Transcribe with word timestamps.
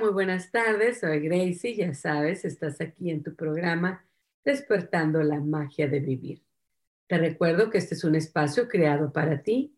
Muy 0.00 0.10
buenas 0.10 0.50
tardes. 0.50 1.00
Soy 1.00 1.20
Gracie. 1.20 1.76
Ya 1.76 1.92
sabes, 1.92 2.46
estás 2.46 2.80
aquí 2.80 3.10
en 3.10 3.22
tu 3.22 3.34
programa 3.34 4.02
Despertando 4.42 5.22
la 5.22 5.40
magia 5.40 5.88
de 5.88 6.00
vivir. 6.00 6.42
Te 7.06 7.18
recuerdo 7.18 7.68
que 7.68 7.76
este 7.76 7.94
es 7.94 8.04
un 8.04 8.14
espacio 8.14 8.66
creado 8.66 9.12
para 9.12 9.42
ti, 9.42 9.76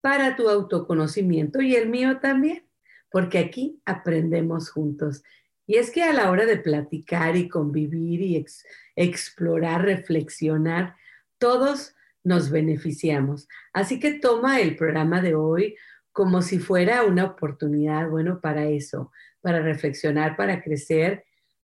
para 0.00 0.36
tu 0.36 0.48
autoconocimiento 0.48 1.60
y 1.60 1.74
el 1.74 1.88
mío 1.88 2.18
también, 2.20 2.64
porque 3.10 3.38
aquí 3.38 3.82
aprendemos 3.84 4.70
juntos. 4.70 5.24
Y 5.66 5.76
es 5.76 5.90
que 5.90 6.04
a 6.04 6.12
la 6.12 6.30
hora 6.30 6.46
de 6.46 6.56
platicar 6.56 7.36
y 7.36 7.48
convivir 7.48 8.20
y 8.22 8.46
explorar, 8.94 9.82
reflexionar, 9.82 10.94
todos 11.38 11.96
nos 12.22 12.50
beneficiamos. 12.50 13.48
Así 13.72 13.98
que 13.98 14.12
toma 14.12 14.60
el 14.60 14.76
programa 14.76 15.20
de 15.20 15.34
hoy 15.34 15.74
como 16.12 16.42
si 16.42 16.58
fuera 16.58 17.04
una 17.04 17.24
oportunidad, 17.24 18.08
bueno, 18.08 18.40
para 18.40 18.66
eso, 18.66 19.10
para 19.40 19.60
reflexionar, 19.60 20.36
para 20.36 20.62
crecer, 20.62 21.24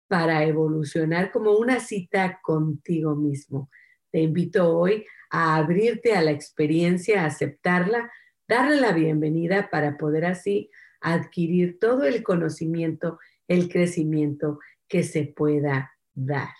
para 0.09 0.45
evolucionar, 0.45 1.31
como 1.31 1.53
una 1.53 1.81
cita 1.81 2.41
contigo 2.43 3.15
mismo. 3.15 3.71
Te 4.11 4.21
invito 4.21 4.77
hoy 4.77 5.07
a 5.31 5.57
abrirte 5.57 6.15
a 6.15 6.23
la 6.23 6.33
experiencia, 6.33 7.23
a 7.23 7.27
aceptarla, 7.27 8.11
darle 8.47 8.81
la 8.81 8.93
bienvenida 8.93 9.71
para 9.71 9.97
poder 9.97 10.27
así 10.27 10.71
adquirir 11.01 11.79
todo 11.79 12.05
el 12.05 12.23
conocimiento, 12.23 13.19
el 13.49 13.69
crecimiento 13.69 14.59
que 14.89 15.03
se 15.03 15.25
pueda 15.25 15.93
dar. 16.15 16.51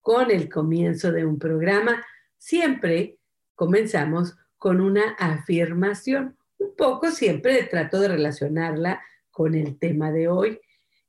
Con 0.00 0.30
el 0.30 0.48
comienzo 0.48 1.10
de 1.10 1.26
un 1.26 1.38
programa, 1.38 2.04
siempre 2.38 3.18
comenzamos 3.54 4.36
con 4.56 4.80
una 4.80 5.10
afirmación 5.18 6.36
un 6.58 6.74
poco 6.76 7.10
siempre 7.10 7.64
trato 7.64 8.00
de 8.00 8.08
relacionarla 8.08 9.02
con 9.36 9.54
el 9.54 9.78
tema 9.78 10.10
de 10.12 10.28
hoy. 10.28 10.58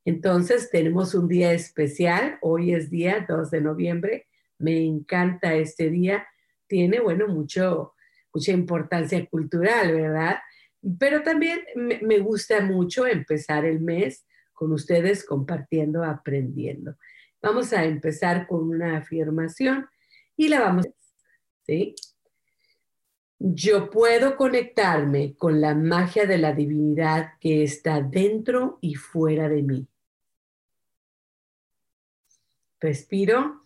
Entonces 0.03 0.69
tenemos 0.69 1.15
un 1.15 1.29
día 1.29 1.53
especial, 1.53 2.37
hoy 2.41 2.73
es 2.73 2.89
día 2.89 3.25
2 3.27 3.49
de 3.51 3.61
noviembre, 3.61 4.27
me 4.59 4.83
encanta 4.83 5.55
este 5.55 5.89
día, 5.89 6.27
tiene, 6.67 6.99
bueno, 6.99 7.29
mucho, 7.29 7.93
mucha 8.33 8.51
importancia 8.51 9.25
cultural, 9.27 9.93
¿verdad? 9.93 10.39
Pero 10.99 11.23
también 11.23 11.61
me, 11.77 12.01
me 12.01 12.19
gusta 12.19 12.59
mucho 12.59 13.07
empezar 13.07 13.63
el 13.63 13.79
mes 13.79 14.25
con 14.51 14.73
ustedes 14.73 15.25
compartiendo, 15.25 16.03
aprendiendo. 16.03 16.97
Vamos 17.41 17.71
a 17.71 17.85
empezar 17.85 18.45
con 18.45 18.67
una 18.67 18.97
afirmación 18.97 19.87
y 20.35 20.49
la 20.49 20.59
vamos. 20.59 20.85
¿sí? 21.65 21.95
Yo 23.39 23.91
puedo 23.91 24.35
conectarme 24.35 25.35
con 25.35 25.61
la 25.61 25.75
magia 25.75 26.25
de 26.25 26.39
la 26.39 26.53
divinidad 26.53 27.33
que 27.39 27.63
está 27.63 28.01
dentro 28.01 28.79
y 28.81 28.95
fuera 28.95 29.47
de 29.47 29.61
mí. 29.61 29.87
Respiro. 32.79 33.61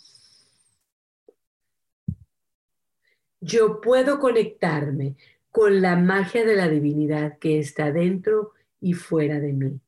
Yo 3.40 3.82
puedo 3.82 4.20
conectarme 4.20 5.16
con 5.52 5.82
la 5.82 5.96
magia 5.96 6.46
de 6.46 6.56
la 6.56 6.68
divinidad 6.68 7.38
que 7.40 7.60
está 7.60 7.92
dentro 7.92 8.52
y 8.80 8.94
fuera 8.94 9.40
de 9.40 9.54
mí. 9.54 9.80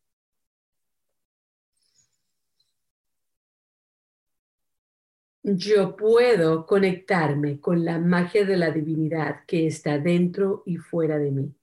Yo 5.44 5.98
puedo 5.98 6.66
conectarme 6.66 7.60
con 7.60 7.84
la 7.84 8.00
magia 8.00 8.46
de 8.46 8.56
la 8.56 8.72
divinidad 8.72 9.42
que 9.46 9.68
está 9.68 10.00
dentro 10.00 10.64
y 10.66 10.78
fuera 10.78 11.20
de 11.20 11.32
mí. 11.32 11.54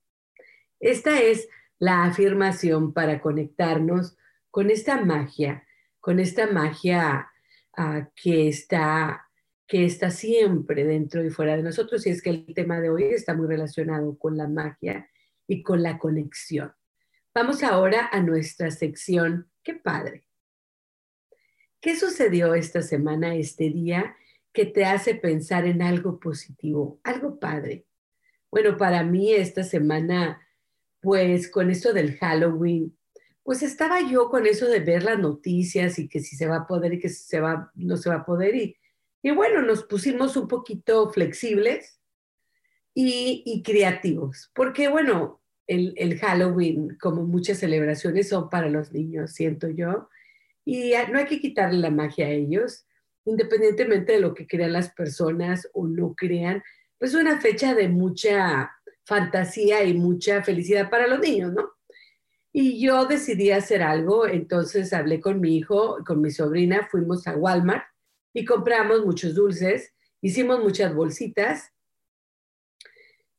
Esta 0.79 1.21
es 1.21 1.49
la 1.79 2.05
afirmación 2.05 2.93
para 2.93 3.21
conectarnos 3.21 4.19
con 4.51 4.71
esta 4.71 5.03
magia, 5.03 5.67
con 5.99 6.21
esta 6.21 6.47
magia 6.47 7.31
ah, 7.77 8.09
que, 8.15 8.49
está, 8.49 9.29
que 9.67 9.87
está 9.87 10.11
siempre 10.11 10.85
dentro 10.85 11.25
y 11.25 11.31
fuera 11.31 11.57
de 11.57 11.63
nosotros. 11.63 12.07
Y 12.07 12.11
es 12.11 12.23
que 12.23 12.31
el 12.31 12.55
tema 12.55 12.81
de 12.81 12.91
hoy 12.91 13.05
está 13.05 13.35
muy 13.35 13.47
relacionado 13.47 14.19
con 14.19 14.37
la 14.37 14.47
magia 14.47 15.09
y 15.47 15.63
con 15.63 15.83
la 15.83 15.99
conexión. 15.99 16.73
Vamos 17.35 17.63
ahora 17.63 18.11
a 18.13 18.21
nuestra 18.21 18.71
sección. 18.71 19.51
¡Qué 19.63 19.75
padre! 19.75 20.30
¿Qué 21.81 21.97
sucedió 21.97 22.55
esta 22.55 22.83
semana, 22.83 23.35
este 23.35 23.71
día, 23.71 24.15
que 24.53 24.67
te 24.67 24.85
hace 24.85 25.15
pensar 25.15 25.65
en 25.67 25.81
algo 25.81 26.21
positivo, 26.21 27.01
algo 27.03 27.39
padre? 27.39 27.87
Bueno, 28.51 28.77
para 28.77 29.03
mí 29.03 29.33
esta 29.33 29.65
semana, 29.65 30.47
pues 31.01 31.51
con 31.51 31.71
esto 31.71 31.95
del 31.95 32.19
Halloween, 32.19 32.95
pues 33.43 33.63
estaba 33.63 34.03
yo 34.03 34.29
con 34.29 34.47
eso 34.47 34.67
de 34.67 34.81
ver 34.81 35.05
las 35.05 35.19
noticias 35.19 35.99
y 35.99 36.07
que 36.07 36.21
si 36.21 36.37
se 36.37 36.47
va 36.47 36.57
a 36.57 36.67
poder 36.67 36.93
y 36.95 36.99
que 36.99 37.09
se 37.09 37.41
va, 37.41 37.73
no 37.75 37.97
se 37.97 38.11
va 38.11 38.17
a 38.17 38.27
poder. 38.27 38.55
Y, 38.57 38.77
y 39.23 39.31
bueno, 39.31 39.63
nos 39.63 39.85
pusimos 39.85 40.37
un 40.37 40.49
poquito 40.49 41.09
flexibles 41.11 41.99
y, 42.93 43.43
y 43.47 43.63
creativos, 43.63 44.51
porque 44.55 44.89
bueno, 44.89 45.41
el, 45.67 45.95
el 45.97 46.19
Halloween, 46.19 46.99
como 47.01 47.23
muchas 47.23 47.59
celebraciones, 47.59 48.29
son 48.29 48.51
para 48.51 48.69
los 48.69 48.93
niños, 48.93 49.33
siento 49.33 49.69
yo 49.71 50.11
y 50.73 50.95
no 51.11 51.19
hay 51.19 51.27
que 51.27 51.41
quitarle 51.41 51.81
la 51.81 51.91
magia 51.91 52.27
a 52.27 52.31
ellos, 52.31 52.87
independientemente 53.25 54.13
de 54.13 54.21
lo 54.21 54.35
que 54.35 54.47
crean 54.47 54.73
las 54.73 54.93
personas 54.93 55.69
o 55.73 55.89
no 55.89 56.15
crean. 56.15 56.63
Pues 56.97 57.13
es 57.13 57.21
una 57.21 57.41
fecha 57.41 57.75
de 57.75 57.89
mucha 57.89 58.71
fantasía 59.03 59.83
y 59.83 59.95
mucha 59.95 60.45
felicidad 60.45 60.89
para 60.89 61.09
los 61.09 61.19
niños, 61.19 61.53
¿no? 61.53 61.73
Y 62.53 62.81
yo 62.81 63.07
decidí 63.07 63.51
hacer 63.51 63.83
algo, 63.83 64.29
entonces 64.29 64.93
hablé 64.93 65.21
con 65.21 65.41
mi 65.41 65.57
hijo, 65.57 65.99
con 66.07 66.21
mi 66.21 66.31
sobrina, 66.31 66.87
fuimos 66.89 67.27
a 67.27 67.35
Walmart 67.35 67.87
y 68.33 68.45
compramos 68.45 69.05
muchos 69.05 69.35
dulces, 69.35 69.93
hicimos 70.21 70.63
muchas 70.63 70.95
bolsitas 70.95 71.73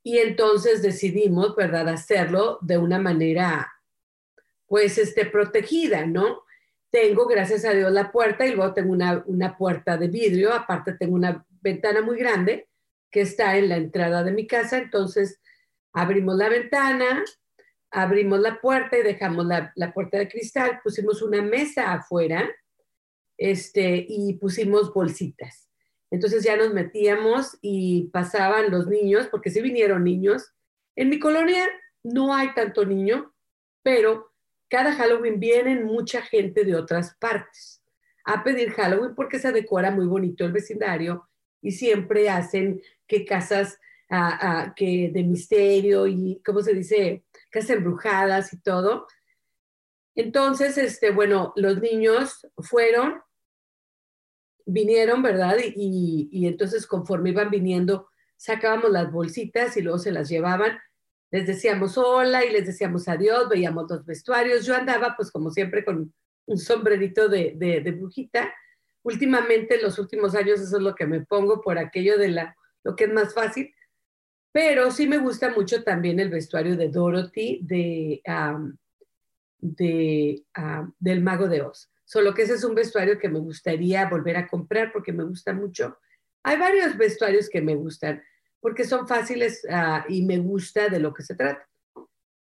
y 0.04 0.18
entonces 0.18 0.82
decidimos, 0.82 1.56
¿verdad?, 1.56 1.88
hacerlo 1.88 2.58
de 2.62 2.78
una 2.78 3.00
manera, 3.00 3.72
pues, 4.68 4.98
este, 4.98 5.26
protegida, 5.26 6.06
¿no? 6.06 6.44
Tengo, 6.92 7.26
gracias 7.26 7.66
a 7.66 7.72
Dios, 7.72 7.92
la 7.92 8.12
puerta 8.12 8.46
y 8.46 8.54
luego 8.54 8.74
tengo 8.74 8.92
una, 8.92 9.24
una, 9.26 9.58
puerta 9.58 9.98
de 9.98 10.10
vidrio, 10.10 10.54
aparte 10.54 10.94
tengo 10.94 11.16
una 11.16 11.46
ventana 11.62 12.02
muy 12.02 12.18
grande 12.18 12.68
que 13.10 13.22
está 13.22 13.58
en 13.58 13.70
la 13.70 13.78
entrada 13.78 14.24
de 14.24 14.32
mi 14.32 14.46
casa, 14.46 14.78
entonces 14.78 15.40
abrimos 15.94 16.36
la 16.36 16.50
ventana, 16.50 17.24
abrimos 17.92 18.40
la 18.40 18.60
puerta 18.60 18.98
y 18.98 19.04
dejamos 19.04 19.46
la, 19.46 19.72
la 19.76 19.94
puerta 19.94 20.18
de 20.18 20.28
cristal, 20.28 20.80
pusimos 20.84 21.22
una 21.22 21.42
mesa 21.42 21.94
afuera 21.94 22.50
este, 23.38 24.06
y 24.08 24.34
pusimos 24.34 24.94
bolsitas. 24.94 25.70
Entonces 26.12 26.44
ya 26.44 26.58
nos 26.58 26.74
metíamos 26.74 27.58
y 27.62 28.10
pasaban 28.12 28.70
los 28.70 28.88
niños, 28.88 29.28
porque 29.28 29.50
sí 29.50 29.62
vinieron 29.62 30.04
niños. 30.04 30.54
En 30.96 31.10
mi 31.10 31.20
colonia 31.20 31.68
no 32.04 32.36
hay 32.36 32.54
tanto 32.54 32.86
niño, 32.86 33.34
pero 33.82 34.31
cada 34.72 34.94
Halloween 34.94 35.40
vienen 35.40 35.84
mucha 35.84 36.22
gente 36.22 36.64
de 36.64 36.76
otras 36.76 37.16
partes 37.20 37.84
a 38.24 38.44
pedir 38.44 38.72
Halloween 38.72 39.14
porque 39.14 39.38
se 39.38 39.52
decora 39.52 39.92
muy 39.92 40.08
bonito 40.08 40.46
el 40.46 40.54
vecindario 40.54 41.28
y 41.62 41.72
siempre 41.72 42.30
hacen 42.30 42.82
que 43.06 43.26
casas 43.26 43.78
ah, 44.10 44.40
ah, 44.42 44.74
que 44.76 45.12
de 45.14 45.24
misterio 45.24 46.08
y, 46.08 46.42
¿cómo 46.46 46.62
se 46.62 46.74
dice? 46.74 47.26
Casas 47.50 47.72
embrujadas 47.72 48.54
y 48.54 48.62
todo. 48.62 49.08
Entonces, 50.16 50.78
este, 50.78 51.12
bueno, 51.12 51.52
los 51.58 51.82
niños 51.82 52.48
fueron 52.58 53.22
vinieron, 54.66 55.22
¿verdad? 55.22 55.58
Y, 55.76 56.30
y, 56.32 56.48
entonces 56.48 56.88
conforme 56.88 57.32
iban 57.32 57.50
viniendo, 57.50 58.08
sacábamos 58.38 58.92
las 58.92 59.12
bolsitas 59.12 59.76
y 59.76 59.82
luego 59.82 60.00
se 60.00 60.12
las 60.12 60.30
llevaban. 60.30 60.80
Les 61.32 61.48
decíamos 61.48 61.98
hola 61.98 62.46
y 62.46 62.52
les 62.52 62.66
decíamos 62.66 63.08
adiós, 63.08 63.48
veíamos 63.50 63.90
los 63.90 64.06
vestuarios. 64.06 64.66
Yo 64.66 64.76
andaba 64.76 65.16
pues 65.16 65.32
como 65.32 65.50
siempre 65.50 65.86
con 65.86 66.14
un 66.46 66.58
sombrerito 66.58 67.30
de, 67.30 67.54
de, 67.56 67.82
de 67.82 67.92
brujita. 67.92 68.54
Últimamente, 69.04 69.76
en 69.76 69.84
los 69.84 69.98
últimos 69.98 70.36
años, 70.36 70.60
eso 70.60 70.78
es 70.78 70.84
lo 70.84 70.94
que 70.94 71.08
me 71.08 71.22
pongo 71.22 71.62
por 71.62 71.78
aquello 71.78 72.18
de 72.18 72.28
la, 72.28 72.56
lo 72.84 72.96
que 72.96 73.06
es 73.06 73.14
más 73.14 73.34
fácil. 73.34 73.74
Pero 74.52 74.92
sí 74.92 75.08
me 75.08 75.18
gusta 75.18 75.50
mucho 75.50 75.84
también 75.84 76.20
el 76.20 76.30
vestuario 76.30 76.76
de 76.76 76.90
Dorothy, 76.90 77.62
de, 77.64 78.22
de, 79.60 80.44
del 81.00 81.24
Mago 81.24 81.48
de 81.48 81.62
Oz. 81.62 81.90
Solo 82.04 82.34
que 82.34 82.42
ese 82.42 82.56
es 82.56 82.64
un 82.66 82.76
vestuario 82.76 83.18
que 83.18 83.30
me 83.30 83.40
gustaría 83.40 84.10
volver 84.10 84.36
a 84.36 84.48
comprar 84.48 84.92
porque 84.92 85.14
me 85.14 85.24
gusta 85.24 85.54
mucho. 85.54 85.98
Hay 86.44 86.58
varios 86.58 86.98
vestuarios 86.98 87.50
que 87.50 87.62
me 87.62 87.76
gustan 87.76 88.22
porque 88.62 88.86
son 88.86 89.08
fáciles 89.08 89.66
ah, 89.70 90.06
y 90.08 90.22
me 90.22 90.38
gusta 90.38 90.88
de 90.88 91.00
lo 91.00 91.14
que 91.14 91.24
se 91.24 91.36
trata. 91.36 91.68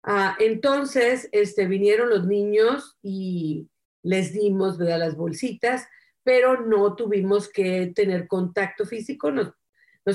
Ah, 0.03 0.35
entonces, 0.39 1.27
este, 1.31 1.65
vinieron 1.65 2.09
los 2.09 2.25
niños 2.25 2.97
y 3.01 3.69
les 4.03 4.33
dimos 4.33 4.77
las 4.77 5.15
bolsitas, 5.15 5.87
pero 6.23 6.61
no 6.61 6.95
tuvimos 6.95 7.49
que 7.49 7.91
tener 7.95 8.27
contacto 8.27 8.85
físico, 8.85 9.31
nos, 9.31 9.53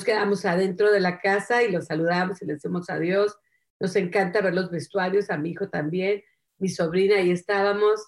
quedamos 0.04 0.44
adentro 0.44 0.92
de 0.92 1.00
la 1.00 1.20
casa 1.20 1.62
y 1.62 1.72
los 1.72 1.86
saludamos 1.86 2.40
y 2.40 2.46
les 2.46 2.56
decimos 2.56 2.90
adiós. 2.90 3.36
Nos 3.80 3.96
encanta 3.96 4.40
ver 4.40 4.54
los 4.54 4.70
vestuarios, 4.70 5.30
a 5.30 5.38
mi 5.38 5.50
hijo 5.50 5.68
también, 5.68 6.22
mi 6.58 6.68
sobrina, 6.68 7.20
y 7.20 7.30
estábamos 7.30 8.00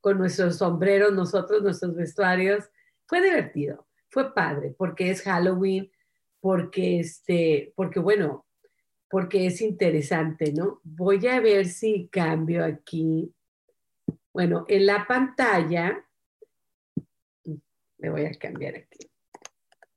con 0.00 0.18
nuestros 0.18 0.58
sombreros, 0.58 1.12
nosotros, 1.12 1.62
nuestros 1.62 1.94
vestuarios. 1.94 2.68
Fue 3.06 3.22
divertido, 3.22 3.86
fue 4.10 4.34
padre, 4.34 4.74
porque 4.76 5.10
es 5.10 5.22
Halloween, 5.22 5.90
porque, 6.42 6.98
este, 6.98 7.72
porque 7.76 8.00
bueno, 8.00 8.44
porque 9.08 9.46
es 9.46 9.60
interesante, 9.60 10.52
¿no? 10.52 10.80
Voy 10.82 11.24
a 11.28 11.38
ver 11.38 11.66
si 11.66 12.08
cambio 12.08 12.64
aquí. 12.64 13.32
Bueno, 14.32 14.64
en 14.66 14.86
la 14.86 15.06
pantalla, 15.06 16.04
le 17.44 18.10
voy 18.10 18.24
a 18.24 18.32
cambiar 18.32 18.74
aquí. 18.74 19.08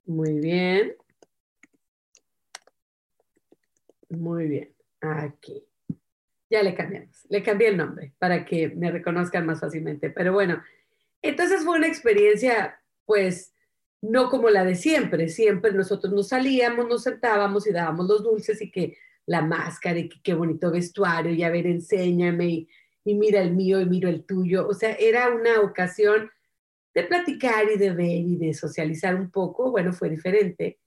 Muy 0.04 0.38
bien. 0.38 0.94
Muy 4.10 4.46
bien. 4.46 4.72
Aquí. 5.00 5.66
Ya 6.48 6.62
le 6.62 6.76
cambiamos. 6.76 7.26
Le 7.28 7.42
cambié 7.42 7.68
el 7.68 7.76
nombre 7.76 8.12
para 8.18 8.44
que 8.44 8.68
me 8.68 8.92
reconozcan 8.92 9.46
más 9.46 9.58
fácilmente. 9.58 10.10
Pero 10.10 10.32
bueno, 10.32 10.62
entonces 11.22 11.64
fue 11.64 11.76
una 11.76 11.88
experiencia, 11.88 12.80
pues, 13.04 13.52
no 14.10 14.28
como 14.28 14.50
la 14.50 14.64
de 14.64 14.74
siempre. 14.74 15.28
Siempre 15.28 15.72
nosotros 15.72 16.12
nos 16.12 16.28
salíamos, 16.28 16.88
nos 16.88 17.02
sentábamos 17.02 17.66
y 17.66 17.72
dábamos 17.72 18.06
los 18.06 18.22
dulces 18.22 18.60
y 18.62 18.70
que 18.70 18.96
la 19.26 19.42
máscara 19.42 19.98
y 19.98 20.08
que 20.08 20.20
qué 20.22 20.34
bonito 20.34 20.70
vestuario 20.70 21.32
y 21.32 21.42
a 21.42 21.50
ver, 21.50 21.66
enséñame 21.66 22.46
y, 22.46 22.68
y 23.04 23.14
mira 23.14 23.42
el 23.42 23.54
mío 23.54 23.80
y 23.80 23.86
miro 23.86 24.08
el 24.08 24.24
tuyo. 24.24 24.68
O 24.68 24.74
sea, 24.74 24.92
era 24.92 25.30
una 25.30 25.60
ocasión 25.60 26.30
de 26.94 27.02
platicar 27.04 27.70
y 27.74 27.76
de 27.78 27.92
ver 27.92 28.06
y 28.06 28.36
de 28.36 28.54
socializar 28.54 29.14
un 29.14 29.30
poco. 29.30 29.70
Bueno, 29.70 29.92
fue 29.92 30.08
diferente 30.08 30.78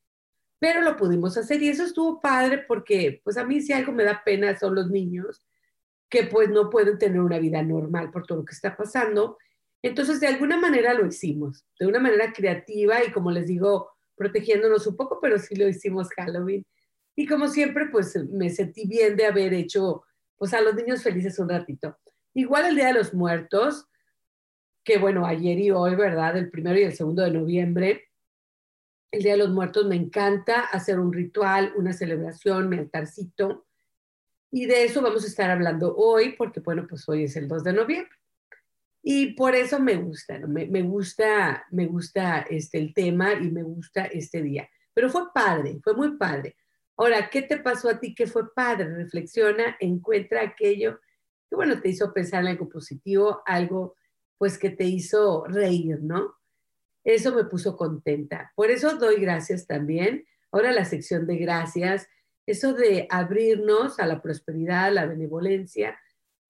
pero 0.59 0.81
lo 0.81 0.97
pudimos 0.97 1.37
hacer 1.37 1.61
y 1.63 1.69
eso 1.69 1.83
estuvo 1.83 2.19
padre 2.19 2.59
porque 2.67 3.21
pues 3.23 3.37
a 3.37 3.45
mí 3.45 3.61
si 3.61 3.73
algo 3.73 3.93
me 3.93 4.03
da 4.03 4.21
pena 4.23 4.57
son 4.57 4.75
los 4.75 4.89
niños 4.89 5.45
que 6.09 6.23
pues 6.23 6.49
no 6.49 6.69
pueden 6.69 6.97
tener 6.97 7.21
una 7.21 7.39
vida 7.39 7.63
normal 7.63 8.11
por 8.11 8.25
todo 8.25 8.39
lo 8.39 8.45
que 8.45 8.53
está 8.53 8.75
pasando. 8.75 9.37
Entonces 9.81 10.19
de 10.19 10.27
alguna 10.27 10.57
manera 10.57 10.93
lo 10.93 11.05
hicimos, 11.05 11.65
de 11.79 11.87
una 11.87 11.99
manera 11.99 12.33
creativa 12.33 13.03
y 13.03 13.11
como 13.11 13.31
les 13.31 13.47
digo, 13.47 13.91
protegiéndonos 14.15 14.85
un 14.87 14.97
poco, 14.97 15.19
pero 15.21 15.39
sí 15.39 15.55
lo 15.55 15.67
hicimos 15.67 16.09
Halloween. 16.15 16.65
Y 17.15 17.25
como 17.25 17.47
siempre 17.47 17.87
pues 17.91 18.15
me 18.31 18.49
sentí 18.49 18.87
bien 18.87 19.15
de 19.15 19.25
haber 19.25 19.53
hecho 19.53 20.03
pues 20.37 20.53
a 20.53 20.61
los 20.61 20.75
niños 20.75 21.03
felices 21.03 21.39
un 21.39 21.49
ratito. 21.49 21.97
Igual 22.33 22.65
el 22.65 22.75
Día 22.75 22.87
de 22.87 22.93
los 22.93 23.13
Muertos, 23.13 23.87
que 24.83 24.97
bueno, 24.97 25.25
ayer 25.25 25.59
y 25.59 25.71
hoy, 25.71 25.95
¿verdad? 25.95 26.37
El 26.37 26.49
primero 26.49 26.79
y 26.79 26.83
el 26.83 26.93
segundo 26.93 27.21
de 27.21 27.31
noviembre, 27.31 28.09
el 29.11 29.23
Día 29.23 29.33
de 29.33 29.39
los 29.39 29.49
Muertos 29.49 29.85
me 29.87 29.95
encanta 29.95 30.61
hacer 30.61 30.99
un 30.99 31.11
ritual, 31.11 31.73
una 31.75 31.93
celebración, 31.93 32.69
mi 32.69 32.77
altarcito. 32.77 33.65
Y 34.51 34.65
de 34.65 34.83
eso 34.83 35.01
vamos 35.01 35.23
a 35.23 35.27
estar 35.27 35.49
hablando 35.49 35.95
hoy, 35.95 36.33
porque 36.33 36.59
bueno, 36.59 36.85
pues 36.87 37.07
hoy 37.09 37.23
es 37.23 37.35
el 37.35 37.47
2 37.47 37.63
de 37.63 37.73
noviembre. 37.73 38.18
Y 39.01 39.33
por 39.33 39.55
eso 39.55 39.79
me 39.79 39.95
gusta, 39.95 40.37
¿no? 40.39 40.47
me, 40.47 40.65
me, 40.67 40.81
gusta, 40.81 41.65
me 41.71 41.85
gusta 41.85 42.41
este, 42.49 42.77
el 42.77 42.93
tema 42.93 43.33
y 43.33 43.49
me 43.49 43.63
gusta 43.63 44.05
este 44.05 44.41
día. 44.41 44.69
Pero 44.93 45.09
fue 45.09 45.31
padre, 45.33 45.79
fue 45.83 45.93
muy 45.95 46.17
padre. 46.17 46.57
Ahora, 46.97 47.29
¿qué 47.29 47.41
te 47.41 47.57
pasó 47.57 47.89
a 47.89 47.99
ti 47.99 48.13
que 48.13 48.27
fue 48.27 48.53
padre? 48.53 48.93
Reflexiona, 48.93 49.77
encuentra 49.79 50.41
aquello 50.41 50.99
que, 51.49 51.55
bueno, 51.55 51.79
te 51.79 51.89
hizo 51.89 52.13
pensar 52.13 52.41
en 52.41 52.49
algo 52.49 52.67
positivo, 52.67 53.41
algo, 53.45 53.95
pues, 54.37 54.57
que 54.57 54.69
te 54.69 54.83
hizo 54.83 55.45
reír, 55.45 55.99
¿no? 56.01 56.35
Eso 57.03 57.33
me 57.33 57.45
puso 57.45 57.77
contenta. 57.77 58.51
Por 58.55 58.69
eso 58.69 58.97
doy 58.97 59.21
gracias 59.21 59.65
también. 59.65 60.25
Ahora 60.51 60.71
la 60.73 60.83
sección 60.83 61.25
de 61.25 61.37
gracias, 61.37 62.09
eso 62.45 62.73
de 62.73 63.07
abrirnos 63.09 63.99
a 63.99 64.05
la 64.05 64.21
prosperidad, 64.21 64.85
a 64.85 64.91
la 64.91 65.05
benevolencia, 65.05 65.97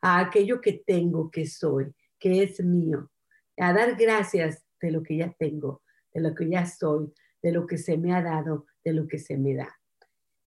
a 0.02 0.20
aquello 0.20 0.62
que 0.62 0.74
tengo, 0.74 1.30
que 1.30 1.46
soy, 1.46 1.94
que 2.20 2.44
es 2.44 2.64
mío, 2.64 3.12
a 3.58 3.74
dar 3.74 3.96
gracias 3.96 4.66
de 4.82 4.92
lo 4.92 5.04
que 5.04 5.18
ya 5.18 5.34
tengo, 5.38 5.82
de 6.14 6.22
lo 6.22 6.36
que 6.36 6.50
ya 6.50 6.66
soy, 6.66 7.14
de 7.42 7.52
lo 7.52 7.66
que 7.66 7.78
se 7.78 7.98
me 7.98 8.14
ha 8.14 8.22
dado, 8.22 8.66
de 8.84 8.94
lo 8.94 9.08
que 9.08 9.20
se 9.20 9.38
me 9.38 9.56
da. 9.56 9.80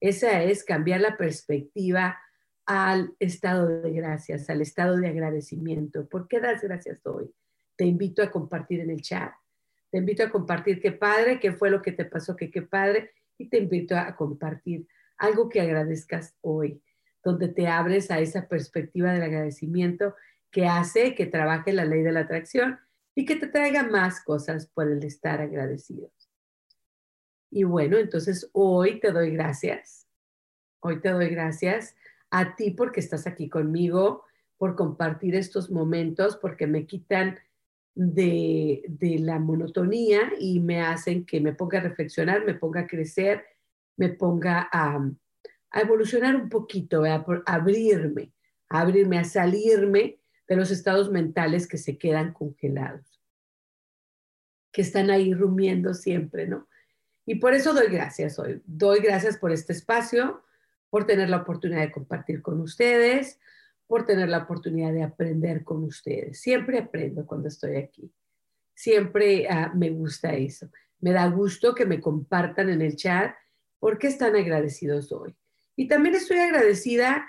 Esa 0.00 0.42
es 0.42 0.64
cambiar 0.64 1.00
la 1.00 1.16
perspectiva 1.16 2.18
al 2.66 3.14
estado 3.18 3.68
de 3.68 3.90
gracias, 3.92 4.48
al 4.50 4.60
estado 4.60 4.96
de 4.96 5.08
agradecimiento. 5.08 6.08
¿Por 6.08 6.28
qué 6.28 6.40
das 6.40 6.62
gracias 6.62 7.06
hoy? 7.06 7.32
Te 7.76 7.84
invito 7.84 8.22
a 8.22 8.30
compartir 8.30 8.80
en 8.80 8.90
el 8.90 9.02
chat 9.02 9.32
te 9.92 9.98
invito 9.98 10.24
a 10.24 10.30
compartir 10.30 10.80
qué 10.80 10.90
padre, 10.90 11.38
qué 11.38 11.52
fue 11.52 11.70
lo 11.70 11.82
que 11.82 11.92
te 11.92 12.06
pasó, 12.06 12.34
qué 12.34 12.50
qué 12.50 12.62
padre, 12.62 13.10
y 13.36 13.50
te 13.50 13.58
invito 13.58 13.94
a 13.94 14.16
compartir 14.16 14.88
algo 15.18 15.50
que 15.50 15.60
agradezcas 15.60 16.34
hoy, 16.40 16.82
donde 17.22 17.48
te 17.48 17.68
abres 17.68 18.10
a 18.10 18.18
esa 18.18 18.48
perspectiva 18.48 19.12
del 19.12 19.22
agradecimiento 19.22 20.14
que 20.52 20.66
hace 20.66 21.14
que 21.14 21.26
trabaje 21.26 21.72
la 21.72 21.86
ley 21.86 22.02
de 22.02 22.12
la 22.12 22.20
atracción 22.20 22.78
y 23.14 23.24
que 23.24 23.36
te 23.36 23.48
traiga 23.48 23.82
más 23.82 24.22
cosas 24.22 24.66
por 24.66 24.86
el 24.86 25.02
estar 25.02 25.40
agradecidos. 25.40 26.12
Y 27.50 27.64
bueno, 27.64 27.98
entonces 27.98 28.48
hoy 28.52 29.00
te 29.00 29.10
doy 29.10 29.30
gracias. 29.32 30.06
Hoy 30.80 31.00
te 31.00 31.10
doy 31.10 31.28
gracias 31.28 31.96
a 32.30 32.54
ti 32.54 32.70
porque 32.70 33.00
estás 33.00 33.26
aquí 33.26 33.48
conmigo, 33.48 34.24
por 34.56 34.76
compartir 34.76 35.34
estos 35.34 35.70
momentos, 35.70 36.36
porque 36.36 36.66
me 36.66 36.86
quitan 36.86 37.38
de, 37.94 38.82
la 39.20 39.38
monotonía 39.38 40.32
y 40.38 40.60
me 40.60 40.80
hacen 40.80 41.26
que 41.26 41.40
me 41.40 41.52
ponga 41.52 41.78
a 41.78 41.82
reflexionar, 41.82 42.44
me 42.44 42.54
ponga 42.54 42.80
a 42.80 42.86
crecer, 42.86 43.44
me 43.96 44.10
ponga 44.10 44.68
a, 44.72 45.10
evolucionar 45.74 46.36
un 46.36 46.48
poquito, 46.48 47.04
a 47.04 47.24
abrirme, 47.46 48.32
a 48.68 48.80
abrirme, 48.80 49.18
a 49.18 49.24
salirme 49.24 50.21
de 50.52 50.58
los 50.58 50.70
estados 50.70 51.10
mentales 51.10 51.66
que 51.66 51.78
se 51.78 51.96
quedan 51.96 52.34
congelados, 52.34 53.22
que 54.70 54.82
están 54.82 55.08
ahí 55.08 55.32
rumiendo 55.32 55.94
siempre, 55.94 56.46
¿no? 56.46 56.68
Y 57.24 57.36
por 57.36 57.54
eso 57.54 57.72
doy 57.72 57.86
gracias 57.86 58.38
hoy. 58.38 58.60
Doy 58.66 59.00
gracias 59.00 59.38
por 59.38 59.50
este 59.50 59.72
espacio, 59.72 60.44
por 60.90 61.06
tener 61.06 61.30
la 61.30 61.38
oportunidad 61.38 61.80
de 61.80 61.90
compartir 61.90 62.42
con 62.42 62.60
ustedes, 62.60 63.40
por 63.86 64.04
tener 64.04 64.28
la 64.28 64.38
oportunidad 64.42 64.92
de 64.92 65.04
aprender 65.04 65.64
con 65.64 65.84
ustedes. 65.84 66.42
Siempre 66.42 66.78
aprendo 66.78 67.24
cuando 67.24 67.48
estoy 67.48 67.76
aquí. 67.76 68.12
Siempre 68.74 69.48
ah, 69.48 69.72
me 69.74 69.88
gusta 69.88 70.34
eso. 70.34 70.68
Me 71.00 71.12
da 71.12 71.28
gusto 71.28 71.74
que 71.74 71.86
me 71.86 71.98
compartan 71.98 72.68
en 72.68 72.82
el 72.82 72.94
chat 72.96 73.34
porque 73.78 74.08
están 74.08 74.36
agradecidos 74.36 75.12
hoy. 75.12 75.34
Y 75.76 75.88
también 75.88 76.14
estoy 76.14 76.40
agradecida 76.40 77.26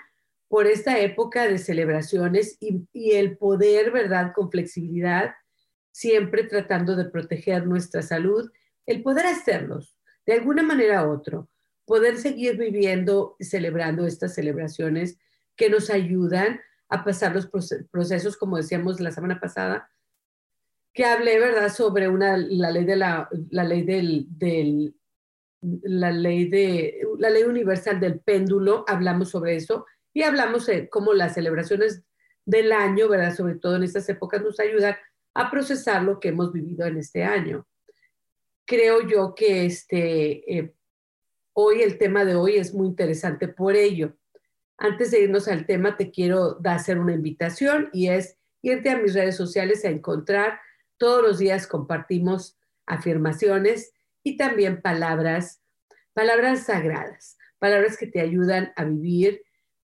por 0.48 0.66
esta 0.66 0.98
época 1.00 1.48
de 1.48 1.58
celebraciones 1.58 2.56
y, 2.60 2.86
y 2.92 3.12
el 3.12 3.36
poder, 3.36 3.90
¿verdad?, 3.90 4.32
con 4.34 4.50
flexibilidad, 4.50 5.34
siempre 5.90 6.44
tratando 6.44 6.96
de 6.96 7.06
proteger 7.06 7.66
nuestra 7.66 8.02
salud, 8.02 8.50
el 8.86 9.02
poder 9.02 9.26
hacerlos 9.26 9.96
de 10.26 10.34
alguna 10.34 10.62
manera 10.62 11.06
u 11.06 11.12
otro, 11.12 11.48
poder 11.84 12.16
seguir 12.16 12.56
viviendo 12.56 13.36
y 13.38 13.44
celebrando 13.44 14.06
estas 14.06 14.34
celebraciones 14.34 15.18
que 15.56 15.70
nos 15.70 15.90
ayudan 15.90 16.60
a 16.88 17.04
pasar 17.04 17.34
los 17.34 17.48
procesos, 17.90 18.36
como 18.36 18.56
decíamos 18.56 19.00
la 19.00 19.10
semana 19.10 19.40
pasada, 19.40 19.90
que 20.92 21.04
hablé, 21.04 21.38
¿verdad?, 21.38 21.72
sobre 21.72 22.08
una, 22.08 22.36
la 22.36 22.70
ley 22.70 22.84
de 22.84 22.96
la, 22.96 23.28
la 23.50 23.64
ley 23.64 23.82
del, 23.82 24.26
del, 24.30 24.94
la 25.60 26.12
ley 26.12 26.48
de, 26.48 27.00
la 27.18 27.30
ley 27.30 27.42
universal 27.42 27.98
del 27.98 28.20
péndulo, 28.20 28.84
hablamos 28.86 29.30
sobre 29.30 29.56
eso 29.56 29.86
y 30.14 30.22
hablamos 30.22 30.66
de 30.66 30.88
cómo 30.88 31.12
las 31.12 31.34
celebraciones 31.34 32.04
del 32.46 32.72
año, 32.72 33.08
¿verdad?, 33.08 33.34
sobre 33.34 33.56
todo 33.56 33.76
en 33.76 33.82
estas 33.82 34.08
épocas 34.08 34.42
nos 34.42 34.60
ayudan 34.60 34.96
a 35.34 35.50
procesar 35.50 36.02
lo 36.02 36.20
que 36.20 36.28
hemos 36.28 36.52
vivido 36.52 36.86
en 36.86 36.96
este 36.96 37.24
año. 37.24 37.66
creo 38.66 39.06
yo 39.06 39.34
que 39.34 39.66
este, 39.66 40.58
eh, 40.58 40.74
hoy 41.52 41.82
el 41.82 41.98
tema 41.98 42.24
de 42.24 42.34
hoy 42.34 42.56
es 42.56 42.72
muy 42.72 42.86
interesante 42.86 43.46
por 43.46 43.76
ello. 43.76 44.16
Antes 44.78 45.10
de 45.10 45.20
irnos 45.20 45.48
al 45.48 45.66
tema, 45.66 45.98
te 45.98 46.10
quiero 46.10 46.58
hacer 46.64 46.98
una 46.98 47.12
invitación 47.12 47.90
y 47.92 48.08
es 48.08 48.38
irte 48.62 48.88
a 48.88 48.98
mis 48.98 49.12
redes 49.12 49.36
sociales 49.36 49.84
a 49.84 49.90
encontrar. 49.90 50.60
Todos 50.96 51.22
los 51.22 51.38
días 51.38 51.66
compartimos 51.66 52.56
afirmaciones 52.86 53.92
y 54.22 54.38
también 54.38 54.80
palabras, 54.80 55.62
palabras 56.14 56.64
sagradas, 56.64 57.36
palabras 57.58 57.98
que 57.98 58.06
te 58.06 58.22
ayudan 58.22 58.72
a 58.76 58.84
vivir, 58.84 59.42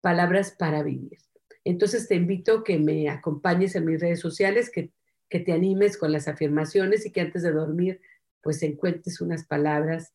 palabras 0.05 0.51
para 0.51 0.83
vivir. 0.83 1.17
Entonces 1.63 2.07
te 2.07 2.13
invito 2.13 2.63
que 2.63 2.77
me 2.77 3.09
acompañes 3.09 3.75
en 3.75 3.85
mis 3.85 3.99
redes 3.99 4.19
sociales, 4.19 4.69
que, 4.69 4.91
que 5.29 5.39
te 5.39 5.51
animes 5.51 5.97
con 5.97 6.11
las 6.11 6.27
afirmaciones 6.27 7.07
y 7.07 7.11
que 7.11 7.21
antes 7.21 7.41
de 7.41 7.51
dormir 7.51 8.01
pues 8.39 8.61
encuentres 8.61 9.19
unas 9.19 9.47
palabras 9.47 10.13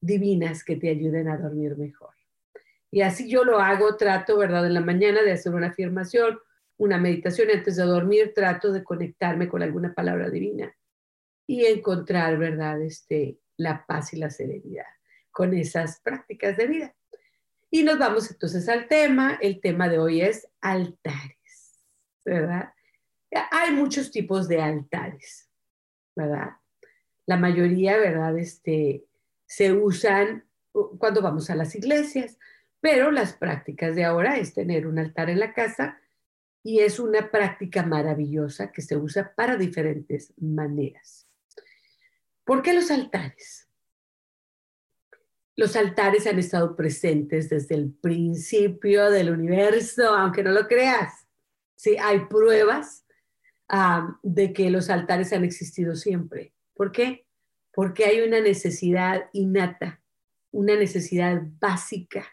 divinas 0.00 0.62
que 0.62 0.76
te 0.76 0.90
ayuden 0.90 1.26
a 1.26 1.38
dormir 1.38 1.76
mejor. 1.76 2.14
Y 2.92 3.00
así 3.00 3.28
yo 3.28 3.42
lo 3.42 3.58
hago, 3.58 3.96
trato, 3.96 4.38
¿verdad? 4.38 4.64
En 4.64 4.74
la 4.74 4.80
mañana 4.80 5.22
de 5.22 5.32
hacer 5.32 5.52
una 5.52 5.70
afirmación, 5.70 6.38
una 6.76 6.98
meditación 6.98 7.48
antes 7.50 7.74
de 7.74 7.82
dormir, 7.82 8.34
trato 8.36 8.70
de 8.70 8.84
conectarme 8.84 9.48
con 9.48 9.64
alguna 9.64 9.92
palabra 9.92 10.30
divina 10.30 10.72
y 11.48 11.64
encontrar, 11.64 12.38
¿verdad? 12.38 12.80
Este, 12.80 13.40
la 13.56 13.84
paz 13.86 14.12
y 14.12 14.18
la 14.18 14.30
serenidad 14.30 14.86
con 15.32 15.52
esas 15.52 16.00
prácticas 16.00 16.56
de 16.56 16.66
vida. 16.68 16.94
Y 17.74 17.84
nos 17.84 17.98
vamos 17.98 18.30
entonces 18.30 18.68
al 18.68 18.86
tema. 18.86 19.38
El 19.40 19.58
tema 19.58 19.88
de 19.88 19.98
hoy 19.98 20.20
es 20.20 20.46
altares, 20.60 21.82
¿verdad? 22.22 22.74
Hay 23.50 23.72
muchos 23.72 24.10
tipos 24.10 24.46
de 24.46 24.60
altares, 24.60 25.48
¿verdad? 26.14 26.50
La 27.24 27.38
mayoría, 27.38 27.96
¿verdad? 27.96 28.38
Este, 28.38 29.06
se 29.46 29.72
usan 29.72 30.44
cuando 30.98 31.22
vamos 31.22 31.48
a 31.48 31.54
las 31.54 31.74
iglesias, 31.74 32.38
pero 32.78 33.10
las 33.10 33.32
prácticas 33.32 33.96
de 33.96 34.04
ahora 34.04 34.36
es 34.36 34.52
tener 34.52 34.86
un 34.86 34.98
altar 34.98 35.30
en 35.30 35.40
la 35.40 35.54
casa 35.54 35.98
y 36.62 36.80
es 36.80 37.00
una 37.00 37.30
práctica 37.30 37.86
maravillosa 37.86 38.70
que 38.70 38.82
se 38.82 38.98
usa 38.98 39.32
para 39.34 39.56
diferentes 39.56 40.34
maneras. 40.36 41.26
¿Por 42.44 42.60
qué 42.60 42.74
los 42.74 42.90
altares? 42.90 43.71
Los 45.56 45.76
altares 45.76 46.26
han 46.26 46.38
estado 46.38 46.74
presentes 46.76 47.50
desde 47.50 47.74
el 47.74 47.90
principio 47.92 49.10
del 49.10 49.30
universo, 49.30 50.14
aunque 50.14 50.42
no 50.42 50.50
lo 50.50 50.66
creas. 50.66 51.26
Sí, 51.76 51.96
hay 52.00 52.26
pruebas 52.26 53.04
de 54.22 54.52
que 54.52 54.70
los 54.70 54.90
altares 54.90 55.32
han 55.32 55.44
existido 55.44 55.94
siempre. 55.96 56.52
¿Por 56.74 56.92
qué? 56.92 57.26
Porque 57.72 58.04
hay 58.04 58.20
una 58.20 58.40
necesidad 58.40 59.28
innata, 59.32 60.02
una 60.50 60.76
necesidad 60.76 61.42
básica 61.60 62.26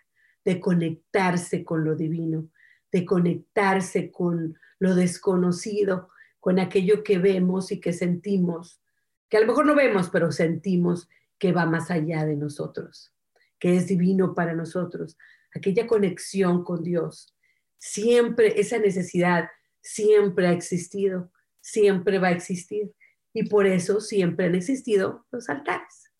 de 0.43 0.59
conectarse 0.59 1.63
con 1.63 1.83
lo 1.83 1.95
divino, 1.95 2.49
de 2.91 3.05
conectarse 3.05 4.11
con 4.11 4.57
lo 4.79 4.95
desconocido, 4.95 6.09
con 6.39 6.59
aquello 6.59 7.03
que 7.03 7.19
vemos 7.19 7.71
y 7.71 7.79
que 7.79 7.93
sentimos, 7.93 8.81
que 9.29 9.37
a 9.37 9.41
lo 9.41 9.47
mejor 9.47 9.65
no 9.65 9.75
vemos, 9.75 10.09
pero 10.09 10.31
sentimos 10.31 11.09
que 11.39 11.51
va 11.51 11.65
más 11.65 11.89
allá 11.89 12.25
de 12.25 12.35
nosotros, 12.35 13.13
que 13.57 13.75
es 13.75 13.87
divino 13.87 14.35
para 14.35 14.53
nosotros, 14.53 15.17
aquella 15.55 15.87
conexión 15.87 16.63
con 16.63 16.83
Dios. 16.83 17.35
Siempre 17.77 18.59
esa 18.59 18.77
necesidad 18.77 19.49
siempre 19.81 20.47
ha 20.47 20.51
existido, 20.51 21.31
siempre 21.61 22.19
va 22.19 22.27
a 22.27 22.31
existir 22.31 22.91
y 23.33 23.47
por 23.47 23.65
eso 23.65 24.01
siempre 24.01 24.47
han 24.47 24.55
existido 24.55 25.25
los 25.31 25.49
altares. 25.49 26.11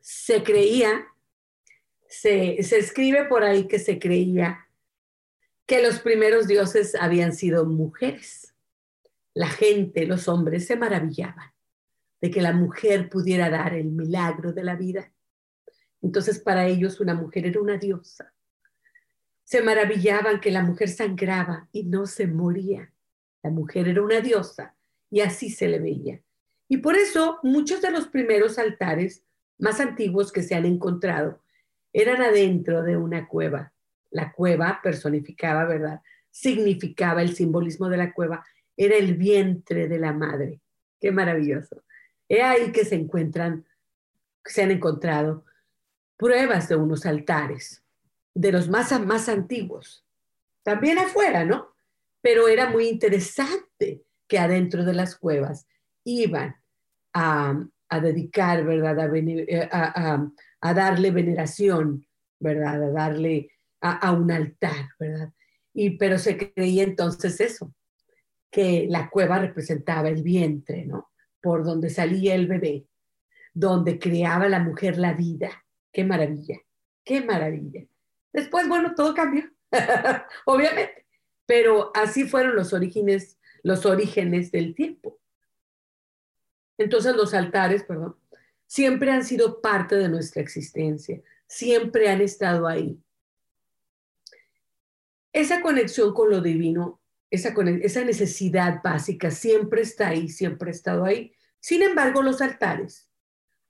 Se 0.00 0.42
creía, 0.42 1.06
se, 2.08 2.62
se 2.62 2.78
escribe 2.78 3.24
por 3.24 3.42
ahí 3.42 3.66
que 3.66 3.78
se 3.78 3.98
creía 3.98 4.66
que 5.66 5.82
los 5.82 6.00
primeros 6.00 6.46
dioses 6.46 6.94
habían 6.94 7.32
sido 7.32 7.64
mujeres 7.64 8.50
la 9.34 9.48
gente, 9.48 10.06
los 10.06 10.28
hombres, 10.28 10.66
se 10.66 10.76
maravillaban 10.76 11.52
de 12.20 12.30
que 12.30 12.42
la 12.42 12.52
mujer 12.52 13.08
pudiera 13.08 13.48
dar 13.50 13.74
el 13.74 13.90
milagro 13.90 14.52
de 14.52 14.64
la 14.64 14.76
vida. 14.76 15.12
Entonces 16.02 16.38
para 16.38 16.66
ellos 16.66 17.00
una 17.00 17.14
mujer 17.14 17.46
era 17.46 17.60
una 17.60 17.76
diosa. 17.76 18.32
Se 19.44 19.62
maravillaban 19.62 20.40
que 20.40 20.50
la 20.50 20.62
mujer 20.62 20.88
sangraba 20.88 21.68
y 21.72 21.84
no 21.84 22.06
se 22.06 22.26
moría. 22.26 22.92
La 23.42 23.50
mujer 23.50 23.88
era 23.88 24.02
una 24.02 24.20
diosa 24.20 24.76
y 25.10 25.20
así 25.20 25.50
se 25.50 25.68
le 25.68 25.78
veía. 25.78 26.20
Y 26.68 26.76
por 26.78 26.94
eso 26.94 27.40
muchos 27.42 27.82
de 27.82 27.90
los 27.90 28.06
primeros 28.06 28.58
altares 28.58 29.24
más 29.58 29.80
antiguos 29.80 30.30
que 30.30 30.42
se 30.42 30.54
han 30.54 30.66
encontrado 30.66 31.42
eran 31.92 32.22
adentro 32.22 32.82
de 32.82 32.96
una 32.96 33.26
cueva. 33.26 33.72
La 34.10 34.32
cueva 34.32 34.80
personificaba, 34.82 35.64
¿verdad? 35.64 36.00
Significaba 36.30 37.22
el 37.22 37.34
simbolismo 37.34 37.88
de 37.88 37.96
la 37.96 38.12
cueva 38.12 38.44
era 38.76 38.96
el 38.96 39.16
vientre 39.16 39.88
de 39.88 39.98
la 39.98 40.12
madre. 40.12 40.60
Qué 41.00 41.12
maravilloso. 41.12 41.82
Es 42.30 42.44
ahí 42.44 42.70
que 42.70 42.84
se 42.84 42.94
encuentran, 42.94 43.66
se 44.44 44.62
han 44.62 44.70
encontrado 44.70 45.44
pruebas 46.16 46.68
de 46.68 46.76
unos 46.76 47.04
altares, 47.04 47.82
de 48.34 48.52
los 48.52 48.68
más, 48.68 48.98
más 49.04 49.28
antiguos. 49.28 50.06
También 50.62 50.98
afuera, 50.98 51.44
¿no? 51.44 51.74
Pero 52.22 52.46
era 52.46 52.70
muy 52.70 52.86
interesante 52.88 54.04
que 54.28 54.38
adentro 54.38 54.84
de 54.84 54.92
las 54.92 55.16
cuevas 55.16 55.66
iban 56.04 56.54
a, 57.12 57.66
dedicar, 58.00 58.64
¿verdad? 58.64 59.12
Eh, 59.16 59.68
a, 59.72 60.74
darle 60.74 61.10
veneración, 61.10 62.06
¿verdad? 62.38 62.80
A 62.84 62.90
darle 62.92 63.50
a, 63.80 64.12
un 64.12 64.30
altar, 64.30 64.90
¿verdad? 65.00 65.32
Y, 65.74 65.98
pero 65.98 66.16
se 66.16 66.36
creía 66.36 66.84
entonces 66.84 67.40
eso, 67.40 67.74
que 68.52 68.86
la 68.88 69.10
cueva 69.10 69.40
representaba 69.40 70.08
el 70.08 70.22
vientre, 70.22 70.84
¿no? 70.86 71.09
Por 71.40 71.64
donde 71.64 71.90
salía 71.90 72.34
el 72.34 72.46
bebé, 72.46 72.86
donde 73.54 73.98
creaba 73.98 74.48
la 74.48 74.60
mujer 74.60 74.98
la 74.98 75.14
vida. 75.14 75.64
Qué 75.92 76.04
maravilla, 76.04 76.60
qué 77.04 77.20
maravilla. 77.22 77.86
Después, 78.32 78.68
bueno, 78.68 78.94
todo 78.94 79.14
cambió, 79.14 79.44
obviamente, 80.46 81.06
pero 81.46 81.90
así 81.94 82.24
fueron 82.28 82.54
los 82.54 82.72
orígenes, 82.72 83.38
los 83.62 83.86
orígenes 83.86 84.52
del 84.52 84.74
tiempo. 84.74 85.18
Entonces 86.78 87.14
los 87.16 87.34
altares, 87.34 87.82
perdón, 87.82 88.16
siempre 88.66 89.10
han 89.10 89.24
sido 89.24 89.60
parte 89.60 89.96
de 89.96 90.08
nuestra 90.08 90.40
existencia, 90.40 91.20
siempre 91.46 92.08
han 92.08 92.20
estado 92.20 92.66
ahí. 92.66 93.02
Esa 95.32 95.60
conexión 95.60 96.14
con 96.14 96.30
lo 96.30 96.40
divino 96.40 96.99
esa, 97.30 97.54
esa 97.82 98.04
necesidad 98.04 98.80
básica 98.82 99.30
siempre 99.30 99.82
está 99.82 100.08
ahí, 100.08 100.28
siempre 100.28 100.70
ha 100.70 100.72
estado 100.72 101.04
ahí. 101.04 101.32
Sin 101.60 101.82
embargo, 101.82 102.22
los 102.22 102.40
altares 102.40 103.08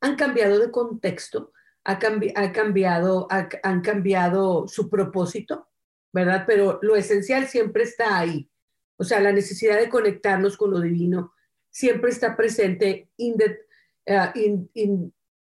han 0.01 0.17
cambiado 0.17 0.59
de 0.59 0.71
contexto, 0.71 1.53
ha, 1.85 1.99
cambiado, 1.99 3.29
han 3.63 3.81
cambiado 3.83 4.67
su 4.69 4.89
propósito, 4.89 5.69
¿verdad? 6.13 6.45
Pero 6.47 6.79
lo 6.83 6.97
esencial 6.97 7.49
siempre 7.49 7.83
está 7.83 8.19
ahí. 8.19 8.51
O 8.97 9.05
sea, 9.05 9.21
la 9.21 9.33
necesidad 9.33 9.79
de 9.79 9.89
conectarnos 9.89 10.57
con 10.57 10.71
lo 10.71 10.81
divino 10.81 11.35
siempre 11.71 12.11
está 12.11 12.37
presente 12.37 13.11
eh, 13.17 14.69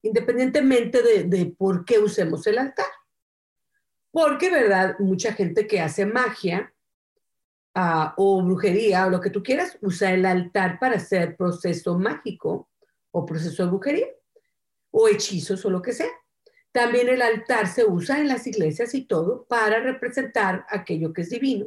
independientemente 0.02 1.02
de, 1.02 1.24
de 1.24 1.46
por 1.46 1.84
qué 1.84 1.98
usemos 1.98 2.46
el 2.46 2.58
altar. 2.58 2.86
Porque, 4.10 4.50
¿verdad? 4.50 4.96
Mucha 4.98 5.32
gente 5.32 5.66
que 5.66 5.80
hace 5.80 6.06
magia 6.06 6.73
o 7.74 8.42
brujería 8.42 9.06
o 9.06 9.10
lo 9.10 9.20
que 9.20 9.30
tú 9.30 9.42
quieras, 9.42 9.76
usa 9.80 10.12
el 10.12 10.24
altar 10.26 10.78
para 10.78 10.96
hacer 10.96 11.36
proceso 11.36 11.98
mágico 11.98 12.68
o 13.10 13.26
proceso 13.26 13.64
de 13.64 13.70
brujería 13.70 14.06
o 14.90 15.08
hechizos 15.08 15.64
o 15.64 15.70
lo 15.70 15.82
que 15.82 15.92
sea. 15.92 16.10
También 16.70 17.08
el 17.08 17.22
altar 17.22 17.66
se 17.66 17.84
usa 17.84 18.20
en 18.20 18.28
las 18.28 18.46
iglesias 18.46 18.94
y 18.94 19.06
todo 19.06 19.44
para 19.46 19.80
representar 19.80 20.64
aquello 20.68 21.12
que 21.12 21.22
es 21.22 21.30
divino. 21.30 21.66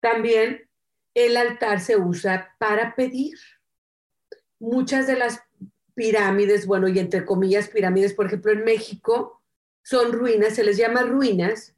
También 0.00 0.68
el 1.14 1.36
altar 1.36 1.80
se 1.80 1.96
usa 1.96 2.54
para 2.58 2.94
pedir. 2.94 3.38
Muchas 4.58 5.06
de 5.06 5.16
las 5.16 5.40
pirámides, 5.94 6.66
bueno, 6.66 6.88
y 6.88 6.98
entre 6.98 7.24
comillas 7.24 7.68
pirámides, 7.68 8.12
por 8.12 8.26
ejemplo, 8.26 8.52
en 8.52 8.64
México, 8.64 9.42
son 9.82 10.12
ruinas, 10.12 10.54
se 10.54 10.64
les 10.64 10.76
llama 10.76 11.02
ruinas 11.02 11.75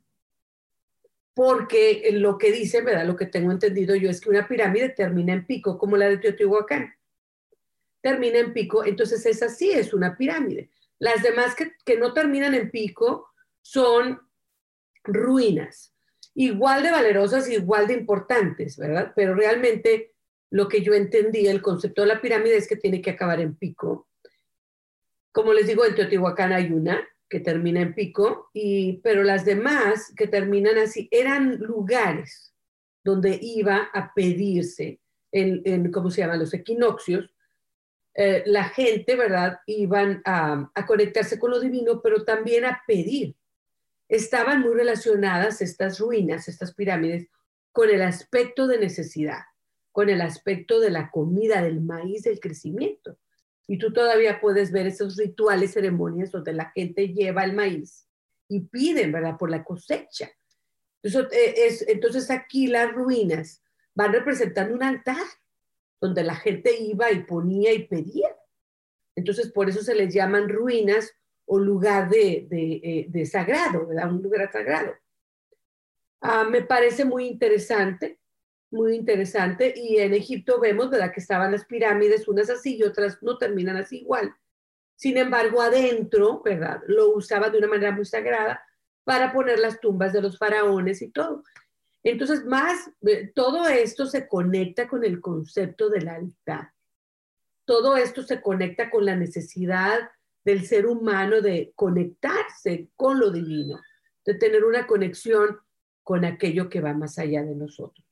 porque 1.38 2.11
lo 2.14 2.37
que 2.37 2.50
dice, 2.50 2.80
¿verdad? 2.80 3.07
Lo 3.07 3.14
que 3.14 3.26
tengo 3.26 3.52
entendido 3.52 3.95
yo 3.95 4.11
es 4.11 4.21
que 4.21 4.28
una 4.28 4.49
pirámide 4.49 4.88
termina 4.88 5.33
en 5.33 5.47
pico, 5.47 5.78
como 5.78 5.97
la 5.97 6.09
de 6.09 6.18
Teotihuacán. 6.18 6.92
Termina 8.00 8.40
en 8.40 8.52
pico, 8.52 8.85
entonces 8.85 9.25
esa 9.25 9.49
sí 9.49 9.71
es 9.71 9.95
una 9.95 10.16
pirámide. 10.16 10.68
Las 10.99 11.23
demás 11.23 11.54
que, 11.54 11.75
que 11.85 11.97
no 11.97 12.12
terminan 12.12 12.54
en 12.54 12.73
pico 12.73 13.28
son 13.62 14.21
ruinas, 15.04 15.95
igual 16.35 16.83
de 16.83 16.90
valerosas, 16.90 17.49
igual 17.49 17.87
de 17.87 17.95
importantes, 17.95 18.76
¿verdad? 18.76 19.12
Pero 19.14 19.37
realmente 19.37 20.16
lo 20.50 20.66
que 20.66 20.83
yo 20.83 20.92
entendí, 20.92 21.47
el 21.47 21.62
concepto 21.62 22.02
de 22.02 22.09
la 22.09 22.21
pirámide 22.21 22.57
es 22.57 22.66
que 22.66 22.75
tiene 22.75 23.00
que 23.00 23.11
acabar 23.11 23.38
en 23.38 23.54
pico. 23.54 24.09
Como 25.30 25.52
les 25.52 25.68
digo, 25.68 25.85
en 25.85 25.95
Teotihuacán 25.95 26.52
hay 26.52 26.73
una 26.73 27.09
que 27.28 27.40
termina 27.40 27.80
en 27.80 27.94
pico, 27.94 28.50
y, 28.52 28.99
pero 29.02 29.23
las 29.23 29.44
demás 29.44 30.12
que 30.16 30.26
terminan 30.26 30.78
así 30.78 31.08
eran 31.11 31.58
lugares 31.58 32.54
donde 33.04 33.38
iba 33.40 33.90
a 33.92 34.12
pedirse, 34.14 35.00
en, 35.30 35.90
¿cómo 35.92 36.11
se 36.11 36.23
llama?, 36.23 36.37
los 36.37 36.54
equinoccios, 36.54 37.30
eh, 38.14 38.42
la 38.47 38.64
gente, 38.64 39.14
¿verdad?, 39.14 39.61
iban 39.66 40.23
a 40.25 40.87
conectarse 40.87 41.38
con 41.38 41.50
lo 41.50 41.61
divino, 41.61 42.00
pero 42.02 42.25
también 42.25 42.64
a 42.64 42.82
pedir. 42.87 43.37
Estaban 44.08 44.62
muy 44.62 44.75
relacionadas 44.75 45.61
estas 45.61 45.99
ruinas, 45.99 46.49
estas 46.49 46.75
pirámides, 46.75 47.28
con 47.73 47.90
el 47.90 48.02
aspecto 48.02 48.66
de 48.66 48.78
necesidad, 48.78 49.42
con 49.92 50.08
el 50.08 50.20
aspecto 50.20 50.80
de 50.80 50.90
la 50.90 51.11
comida, 51.11 51.62
del 51.62 51.80
maíz, 51.80 52.23
del 52.23 52.40
crecimiento. 52.40 53.18
Y 53.68 53.78
tú 53.78 53.92
todavía 53.92 54.40
puedes 54.40 54.72
ver 54.72 54.88
esos 54.88 55.16
rituales, 55.16 55.75
ceremonias 55.75 56.32
donde 56.32 56.52
la 56.52 56.70
gente 56.70 57.08
lleva 57.08 57.44
el 57.44 57.52
maíz 57.52 58.08
y 58.48 58.60
piden, 58.60 59.12
¿verdad?, 59.12 59.37
por 59.38 59.50
la 59.50 59.62
cosecha. 59.62 60.30
Entonces, 61.02 61.38
eh, 61.38 61.84
entonces 61.88 62.30
aquí 62.30 62.66
las 62.66 62.90
ruinas 62.92 63.62
van 63.94 64.12
representando 64.12 64.75
un 64.75 64.82
altar 64.82 65.25
donde 66.00 66.22
la 66.22 66.34
gente 66.34 66.80
iba 66.80 67.12
y 67.12 67.25
ponía 67.25 67.72
y 67.72 67.87
pedía. 67.87 68.34
Entonces, 69.14 69.52
por 69.52 69.68
eso 69.68 69.82
se 69.82 69.94
les 69.94 70.14
llaman 70.14 70.48
ruinas 70.48 71.12
o 71.44 71.58
lugar 71.58 72.08
de, 72.08 72.46
de, 72.48 73.10
eh, 73.12 73.26
sagrado, 73.26 73.87
¿verdad? 73.87 74.12
Un 74.12 74.22
lugar 74.22 74.50
sagrado. 74.52 74.94
Ah, 76.20 76.44
me 76.44 76.62
parece 76.62 77.04
muy 77.04 77.26
interesante, 77.26 78.18
muy 78.70 78.94
interesante. 78.94 79.72
Y 79.76 79.98
en 79.98 80.14
Egipto 80.14 80.60
vemos, 80.60 80.90
¿verdad? 80.90 81.12
Que 81.12 81.20
estaban 81.20 81.52
las 81.52 81.64
pirámides, 81.64 82.28
unas 82.28 82.50
así 82.50 82.76
y 82.76 82.82
otras 82.82 83.22
no 83.22 83.38
terminan 83.38 83.76
así 83.76 83.98
igual. 83.98 84.34
Sin 84.96 85.16
embargo, 85.16 85.62
adentro, 85.62 86.42
¿verdad? 86.44 86.80
Lo 86.87 87.10
usaban 87.10 87.52
de 87.52 87.58
una 87.58 87.68
manera 87.68 87.92
muy 87.92 88.04
sagrada 88.04 88.62
para 89.04 89.32
poner 89.32 89.58
las 89.58 89.80
tumbas 89.80 90.12
de 90.12 90.22
los 90.22 90.37
faraones 90.37 91.02
y 91.02 91.10
todo. 91.10 91.44
Entonces, 92.02 92.44
más, 92.44 92.90
todo 93.34 93.68
esto 93.68 94.06
se 94.06 94.28
conecta 94.28 94.88
con 94.88 95.04
el 95.04 95.20
concepto 95.20 95.88
del 95.88 96.08
altar. 96.08 96.72
Todo 97.64 97.96
esto 97.96 98.22
se 98.22 98.40
conecta 98.40 98.90
con 98.90 99.04
la 99.04 99.14
necesidad 99.14 100.10
del 100.44 100.66
ser 100.66 100.87
humano 100.87 101.42
de 101.42 101.72
conectarse 101.75 102.88
con 102.96 103.20
lo 103.20 103.30
divino, 103.30 103.80
de 104.25 104.34
tener 104.34 104.64
una 104.64 104.87
conexión 104.87 105.58
con 106.02 106.25
aquello 106.25 106.70
que 106.70 106.80
va 106.80 106.94
más 106.94 107.18
allá 107.18 107.42
de 107.42 107.54
nosotros. 107.54 108.08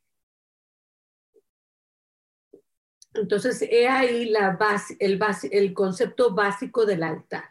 Entonces, 3.19 3.63
he 3.63 3.89
ahí 3.89 4.27
la 4.27 4.57
base, 4.57 4.97
el, 5.01 5.19
base, 5.19 5.49
el 5.53 5.73
concepto 5.73 6.35
básico 6.35 6.85
del 6.87 7.03
altar. 7.03 7.45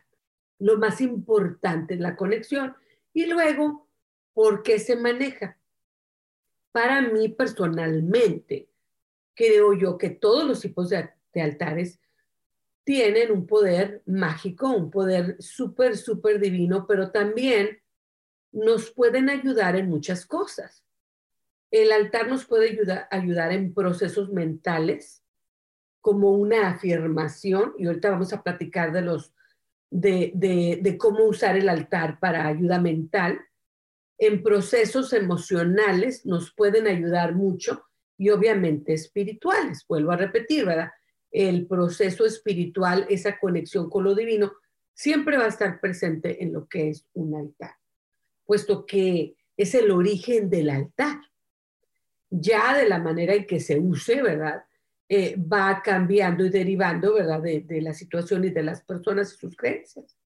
Lo 0.60 0.78
más 0.78 1.02
importante 1.02 1.96
la 1.96 2.16
conexión. 2.16 2.76
Y 3.14 3.26
luego, 3.26 3.88
¿por 4.34 4.64
qué 4.64 4.80
se 4.80 4.96
maneja? 4.96 5.58
Para 6.72 7.02
mí 7.02 7.30
personalmente, 7.30 8.70
creo 9.34 9.74
yo 9.74 9.98
que 9.98 10.10
todos 10.10 10.46
los 10.46 10.62
tipos 10.62 10.90
de, 10.90 11.10
de 11.34 11.42
altares 11.42 12.00
tienen 12.86 13.32
un 13.32 13.48
poder 13.48 14.04
mágico, 14.06 14.70
un 14.70 14.92
poder 14.92 15.42
súper, 15.42 15.98
súper 15.98 16.40
divino, 16.40 16.86
pero 16.88 17.12
también 17.12 17.82
nos 18.52 18.92
pueden 18.92 19.30
ayudar 19.30 19.76
en 19.76 19.90
muchas 19.90 20.26
cosas. 20.26 20.86
El 21.72 21.92
altar 21.92 22.30
nos 22.30 22.46
puede 22.46 22.70
ayudar, 22.70 23.08
ayudar 23.12 23.52
en 23.52 23.74
procesos 23.74 24.32
mentales, 24.32 25.25
como 26.06 26.30
una 26.30 26.70
afirmación, 26.70 27.74
y 27.80 27.88
ahorita 27.88 28.12
vamos 28.12 28.32
a 28.32 28.44
platicar 28.44 28.92
de 28.92 29.02
los 29.02 29.34
de, 29.90 30.34
de, 30.80 30.98
cómo 31.00 31.24
usar 31.24 31.58
el 31.58 31.68
altar 31.68 32.20
para 32.20 32.46
ayuda 32.46 32.80
mental. 32.80 33.40
En 34.20 34.44
procesos 34.44 35.14
emocionales 35.14 36.24
nos 36.24 36.54
pueden 36.54 36.86
ayudar 36.86 37.34
mucho 37.34 37.86
y 38.20 38.30
obviamente 38.30 38.94
espirituales, 38.94 39.84
vuelvo 39.90 40.12
a 40.12 40.18
repetir, 40.18 40.66
¿verdad? 40.66 40.92
El 41.32 41.66
proceso 41.66 42.24
espiritual, 42.24 43.08
esa 43.10 43.40
conexión 43.40 43.90
con 43.90 44.04
lo 44.04 44.14
divino, 44.14 44.54
siempre 44.94 45.38
va 45.38 45.46
a 45.46 45.56
estar 45.56 45.80
presente 45.80 46.44
en 46.44 46.54
lo 46.54 46.68
que 46.68 46.92
es 46.92 47.08
un 47.14 47.34
altar 47.34 47.72
puesto 48.46 48.86
que 48.86 49.36
es 49.58 49.74
el 49.74 49.90
origen 49.90 50.52
del 50.52 50.70
altar. 50.70 51.20
Ya 52.30 52.78
de 52.78 52.88
la 52.88 53.00
manera 53.00 53.34
en 53.34 53.48
que 53.48 53.60
se 53.60 53.80
use, 53.80 54.22
¿verdad? 54.22 54.65
Eh, 55.08 55.36
va 55.38 55.82
cambiando 55.84 56.44
y 56.46 56.50
derivando, 56.50 57.14
¿verdad? 57.14 57.42
De, 57.42 57.62
de 57.62 57.82
la 57.82 57.94
situación 57.94 58.44
y 58.46 58.50
de 58.50 58.64
las 58.64 58.82
personas 58.82 59.34
y 59.34 59.38
sus 59.38 59.56
creencias. 59.56 60.18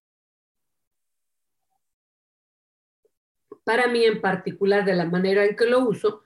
Para 3.62 3.88
mí 3.88 4.04
en 4.04 4.20
particular, 4.20 4.84
de 4.84 4.94
la 4.94 5.04
manera 5.04 5.44
en 5.44 5.54
que 5.54 5.66
lo 5.66 5.86
uso, 5.86 6.22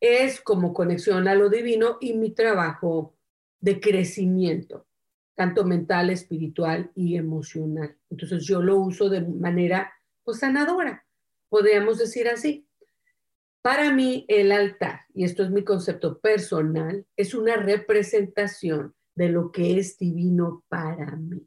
es 0.00 0.40
como 0.40 0.72
conexión 0.72 1.28
a 1.28 1.34
lo 1.34 1.50
divino 1.50 1.98
y 2.00 2.14
mi 2.14 2.30
trabajo 2.30 3.14
de 3.60 3.80
crecimiento, 3.80 4.86
tanto 5.34 5.64
mental, 5.64 6.08
espiritual 6.08 6.90
y 6.94 7.16
emocional. 7.16 7.96
Entonces 8.08 8.44
yo 8.44 8.62
lo 8.62 8.76
uso 8.78 9.10
de 9.10 9.20
manera 9.20 9.92
pues, 10.24 10.38
sanadora 10.38 11.04
podríamos 11.50 11.98
decir 11.98 12.28
así. 12.28 12.66
Para 13.62 13.92
mí, 13.92 14.24
el 14.28 14.52
altar, 14.52 15.02
y 15.12 15.24
esto 15.24 15.42
es 15.42 15.50
mi 15.50 15.64
concepto 15.64 16.18
personal, 16.18 17.06
es 17.16 17.34
una 17.34 17.56
representación 17.56 18.94
de 19.14 19.28
lo 19.28 19.52
que 19.52 19.78
es 19.78 19.98
divino 19.98 20.64
para 20.68 21.14
mí. 21.16 21.46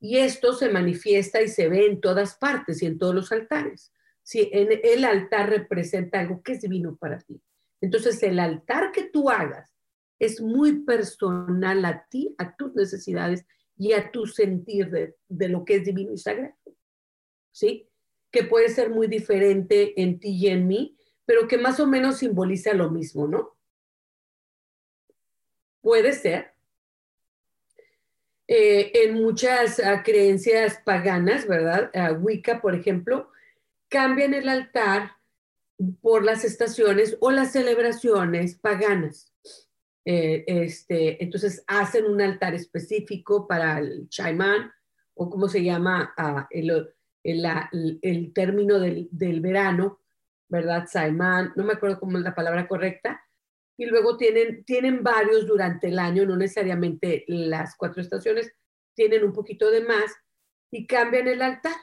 Y 0.00 0.18
esto 0.18 0.54
se 0.54 0.70
manifiesta 0.70 1.42
y 1.42 1.48
se 1.48 1.68
ve 1.68 1.86
en 1.86 2.00
todas 2.00 2.36
partes 2.36 2.82
y 2.82 2.86
en 2.86 2.98
todos 2.98 3.14
los 3.14 3.32
altares. 3.32 3.92
Si 4.22 4.48
en 4.52 4.68
el 4.82 5.04
altar 5.04 5.50
representa 5.50 6.20
algo 6.20 6.42
que 6.42 6.52
es 6.52 6.62
divino 6.62 6.96
para 6.96 7.18
ti. 7.18 7.40
Entonces, 7.80 8.22
el 8.22 8.38
altar 8.38 8.90
que 8.92 9.04
tú 9.04 9.28
hagas 9.28 9.70
es 10.18 10.40
muy 10.40 10.84
personal 10.84 11.84
a 11.84 12.06
ti, 12.08 12.34
a 12.38 12.56
tus 12.56 12.74
necesidades 12.74 13.44
y 13.76 13.92
a 13.92 14.10
tu 14.10 14.26
sentir 14.26 14.90
de, 14.90 15.14
de 15.28 15.48
lo 15.48 15.64
que 15.64 15.76
es 15.76 15.84
divino 15.84 16.12
y 16.12 16.18
sagrado. 16.18 16.54
¿Sí? 17.52 17.88
Que 18.36 18.44
puede 18.44 18.68
ser 18.68 18.90
muy 18.90 19.06
diferente 19.06 19.98
en 20.02 20.20
ti 20.20 20.28
y 20.28 20.48
en 20.48 20.68
mí, 20.68 20.94
pero 21.24 21.48
que 21.48 21.56
más 21.56 21.80
o 21.80 21.86
menos 21.86 22.18
simboliza 22.18 22.74
lo 22.74 22.90
mismo, 22.90 23.26
¿no? 23.26 23.56
Puede 25.80 26.12
ser. 26.12 26.52
Eh, 28.46 28.92
en 28.92 29.14
muchas 29.14 29.78
uh, 29.78 30.02
creencias 30.04 30.78
paganas, 30.84 31.48
¿verdad? 31.48 31.90
Wicca, 32.20 32.60
por 32.60 32.74
ejemplo, 32.74 33.30
cambian 33.88 34.34
el 34.34 34.50
altar 34.50 35.12
por 36.02 36.22
las 36.22 36.44
estaciones 36.44 37.16
o 37.20 37.30
las 37.30 37.52
celebraciones 37.52 38.54
paganas. 38.56 39.32
Eh, 40.04 40.44
este, 40.46 41.24
entonces 41.24 41.64
hacen 41.66 42.04
un 42.04 42.20
altar 42.20 42.54
específico 42.54 43.48
para 43.48 43.78
el 43.78 44.10
Chaiman 44.10 44.70
o 45.14 45.30
como 45.30 45.48
se 45.48 45.64
llama 45.64 46.14
uh, 46.18 46.42
el, 46.50 46.94
el, 47.26 48.32
término 48.32 48.78
del, 48.78 49.40
verano, 49.40 50.00
¿verdad? 50.48 50.86
Saiman, 50.86 51.52
no 51.56 51.64
me 51.64 51.74
acuerdo 51.74 51.98
cómo 51.98 52.18
es 52.18 52.24
la 52.24 52.34
palabra 52.34 52.68
correcta, 52.68 53.20
y 53.76 53.86
luego 53.86 54.16
tienen, 54.16 54.64
tienen 54.64 55.02
varios 55.02 55.46
durante 55.46 55.88
el 55.88 55.98
año, 55.98 56.24
no 56.24 56.36
necesariamente 56.36 57.24
las 57.26 57.76
cuatro 57.76 58.00
estaciones, 58.00 58.52
tienen 58.94 59.24
un 59.24 59.32
poquito 59.32 59.70
de 59.70 59.82
más 59.82 60.14
y 60.70 60.86
cambian 60.86 61.28
el 61.28 61.42
altar 61.42 61.76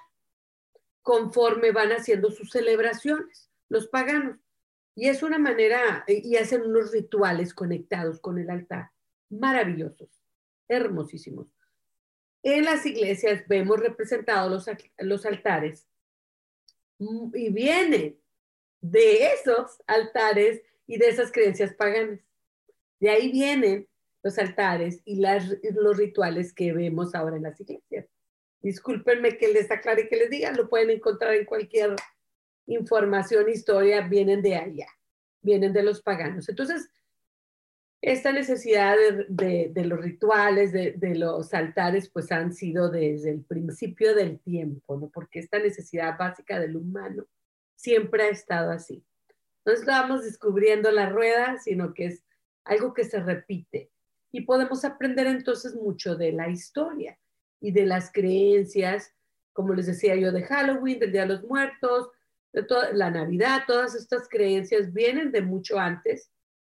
conforme 1.04 1.72
van 1.72 1.92
haciendo 1.92 2.32
sus 2.32 2.50
celebraciones, 2.50 3.52
los 3.70 3.88
paganos. 3.88 4.40
Y 4.96 5.10
es 5.10 5.22
una 5.22 5.38
manera, 5.38 6.04
y 6.08 6.36
hacen 6.38 6.62
unos 6.62 6.92
rituales 6.92 7.54
conectados 7.54 8.20
con 8.20 8.40
el 8.40 8.50
altar, 8.50 8.92
maravillosos, 9.30 10.10
hermosísimos. 10.68 11.48
En 12.44 12.66
las 12.66 12.86
iglesias 12.86 13.48
vemos 13.48 13.80
representados 13.80 14.52
los, 14.52 14.78
los 15.00 15.26
altares 15.26 15.88
mm, 17.00 17.36
y 17.36 17.50
vienen 17.50 18.20
de 18.82 19.28
esos 19.28 19.82
altares 19.88 20.62
y 20.86 20.98
de 20.98 21.08
esas 21.08 21.32
creencias 21.32 21.74
paganas. 21.74 22.20
De 23.00 23.10
ahí 23.10 23.32
vienen 23.32 23.88
los 24.22 24.38
altares 24.38 25.02
y 25.06 25.16
las, 25.16 25.46
los 25.74 25.98
rituales 25.98 26.54
que 26.54 26.74
vemos 26.74 27.16
ahora 27.16 27.38
en 27.38 27.44
las 27.44 27.60
iglesias. 27.62 28.08
Discúlpenme 28.62 29.38
que 29.38 29.50
les 29.50 29.72
aclare 29.72 30.04
y 30.04 30.08
que 30.08 30.18
les 30.18 30.30
diga, 30.30 30.52
lo 30.52 30.70
pueden 30.70 30.90
encontrar 30.90 31.34
en 31.34 31.46
cualquier 31.46 31.96
información, 32.66 33.50
historia, 33.50 34.02
vienen 34.08 34.42
de 34.42 34.56
allá, 34.56 34.88
vienen 35.42 35.74
de 35.74 35.84
los 35.84 36.02
paganos. 36.02 36.48
Entonces, 36.48 36.90
esta 38.04 38.34
necesidad 38.34 38.98
de, 39.30 39.86
los 39.86 39.98
rituales, 39.98 40.74
de, 40.74 41.16
los 41.16 41.54
altares, 41.54 42.10
pues 42.10 42.34
han 42.34 42.54
sido 42.54 42.90
desde 42.90 43.32
el 43.32 43.46
principio 43.46 44.14
del 44.14 44.42
tiempo, 44.42 44.98
¿no? 44.98 45.08
Porque 45.08 45.40
esta 45.40 45.58
necesidad 45.58 46.18
básica 46.18 46.60
del 46.60 46.76
humano 46.76 47.26
siempre 47.78 48.24
ha 48.24 48.28
estado 48.28 48.72
así. 48.72 49.06
No 49.66 49.72
estamos 49.72 50.26
descubriendo 50.26 50.92
la 50.92 51.08
rueda, 51.08 51.58
sino 51.60 51.94
que 51.94 52.08
es 52.08 52.26
algo 52.66 52.94
que 52.94 53.06
se 53.06 53.22
repite. 53.22 53.90
Y 54.34 54.42
podemos 54.42 54.84
aprender 54.84 55.28
entonces 55.28 55.74
mucho 55.74 56.18
de 56.18 56.34
la 56.34 56.50
historia 56.50 57.18
y 57.62 57.72
de 57.72 57.86
las 57.86 58.12
creencias, 58.12 59.14
como 59.54 59.74
les 59.74 59.86
decía 59.86 60.18
yo, 60.18 60.34
de 60.34 60.44
Halloween, 60.44 61.00
del 61.00 61.14
Día 61.14 61.22
de 61.22 61.36
los 61.36 61.44
Muertos, 61.46 62.10
de 62.52 62.66
la 62.92 63.10
Navidad, 63.10 63.64
todas 63.66 63.96
estas 63.96 64.28
creencias 64.28 64.92
vienen 64.92 65.32
de 65.32 65.42
mucho 65.42 65.80
antes 65.80 66.33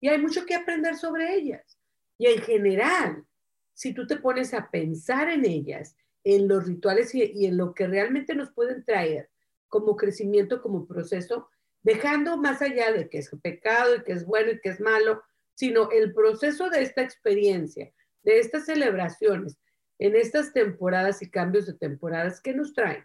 y 0.05 0.07
hay 0.07 0.19
mucho 0.19 0.45
que 0.45 0.53
aprender 0.53 0.95
sobre 0.95 1.33
ellas. 1.33 1.79
Y 2.19 2.27
en 2.27 2.39
general, 2.43 3.25
si 3.73 3.91
tú 3.91 4.05
te 4.05 4.17
pones 4.17 4.53
a 4.53 4.69
pensar 4.69 5.29
en 5.29 5.45
ellas, 5.45 5.97
en 6.23 6.47
los 6.47 6.67
rituales 6.67 7.15
y, 7.15 7.47
en 7.47 7.57
lo 7.57 7.73
que 7.73 7.87
realmente 7.87 8.35
nos 8.35 8.51
pueden 8.51 8.85
traer 8.85 9.31
como 9.67 9.95
crecimiento, 9.95 10.61
como 10.61 10.85
proceso, 10.85 11.49
dejando 11.81 12.37
más 12.37 12.61
allá 12.61 12.91
de 12.91 13.09
que 13.09 13.17
es 13.17 13.31
pecado 13.41 13.95
y 13.95 14.03
que 14.03 14.11
es 14.11 14.27
bueno 14.27 14.51
y 14.51 14.59
que 14.59 14.69
es 14.69 14.79
malo, 14.79 15.23
sino 15.55 15.89
el 15.89 16.13
proceso 16.13 16.69
de 16.69 16.83
esta 16.83 17.01
experiencia, 17.01 17.91
de 18.21 18.37
estas 18.37 18.65
celebraciones, 18.65 19.57
en 19.97 20.15
estas 20.15 20.53
temporadas 20.53 21.23
y 21.23 21.31
cambios 21.31 21.65
de 21.65 21.73
temporadas 21.73 22.41
que 22.41 22.53
nos 22.53 22.75
traen. 22.75 23.03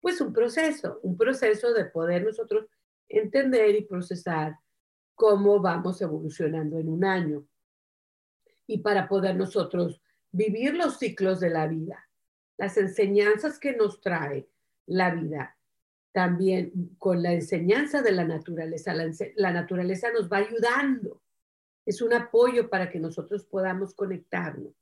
Pues 0.00 0.20
un 0.20 0.32
proceso, 0.32 1.00
un 1.02 1.16
proceso 1.18 1.72
de 1.72 1.86
poder 1.86 2.22
nosotros 2.22 2.66
entender 3.08 3.74
y 3.74 3.84
procesar 3.84 4.54
cómo 5.16 5.58
vamos 5.60 6.00
evolucionando 6.00 6.78
en 6.78 6.88
un 6.88 7.04
año. 7.04 7.44
Y 8.68 8.78
para 8.78 9.08
poder 9.08 9.34
nosotros 9.34 10.00
vivir 10.30 10.74
los 10.74 10.98
ciclos 10.98 11.40
de 11.40 11.50
la 11.50 11.66
vida, 11.66 12.08
las 12.58 12.76
enseñanzas 12.76 13.58
que 13.58 13.74
nos 13.74 14.00
trae 14.00 14.48
la 14.86 15.10
vida, 15.14 15.56
también 16.12 16.94
con 16.98 17.22
la 17.22 17.32
enseñanza 17.32 18.02
de 18.02 18.12
la 18.12 18.24
naturaleza. 18.24 18.94
La, 18.94 19.10
la, 19.36 19.52
naturaleza 19.52 20.12
nos 20.12 20.30
va 20.30 20.38
ayudando. 20.38 21.22
Es 21.84 22.00
un 22.02 22.12
apoyo 22.12 22.68
para 22.70 22.90
que 22.90 22.98
nosotros 22.98 23.44
podamos 23.44 23.94
conectarnos. 23.94 24.72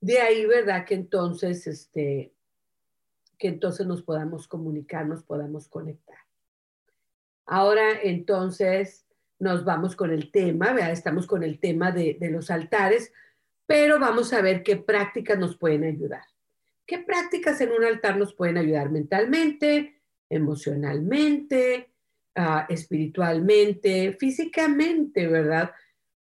De 0.00 0.18
ahí, 0.18 0.46
¿verdad? 0.46 0.84
Que 0.84 0.94
entonces, 0.94 1.66
este, 1.66 2.32
que 3.38 3.48
entonces 3.48 3.86
nos 3.86 4.02
podamos 4.02 4.48
comunicar, 4.48 5.06
nos 5.06 5.22
podamos 5.22 5.68
conectar. 5.68 6.18
Ahora, 7.46 8.00
entonces, 8.02 9.04
nos 9.42 9.64
vamos 9.64 9.96
con 9.96 10.12
el 10.12 10.30
tema, 10.30 10.72
¿verdad? 10.72 10.92
Estamos 10.92 11.26
con 11.26 11.42
el 11.42 11.58
tema 11.58 11.90
de, 11.90 12.16
los 12.30 12.48
altares, 12.48 13.12
pero 13.66 13.98
vamos 13.98 14.32
a 14.32 14.40
ver 14.40 14.62
qué 14.62 14.76
prácticas 14.76 15.36
nos 15.36 15.56
pueden 15.56 15.82
ayudar. 15.82 16.22
¿Qué 16.86 17.00
prácticas 17.00 17.60
en 17.60 17.72
un 17.72 17.82
altar 17.82 18.16
nos 18.16 18.34
pueden 18.34 18.56
ayudar 18.56 18.90
mentalmente, 18.90 20.00
emocionalmente, 20.30 21.90
uh, 22.36 22.72
espiritualmente, 22.72 24.16
físicamente, 24.16 25.26
¿verdad? 25.26 25.72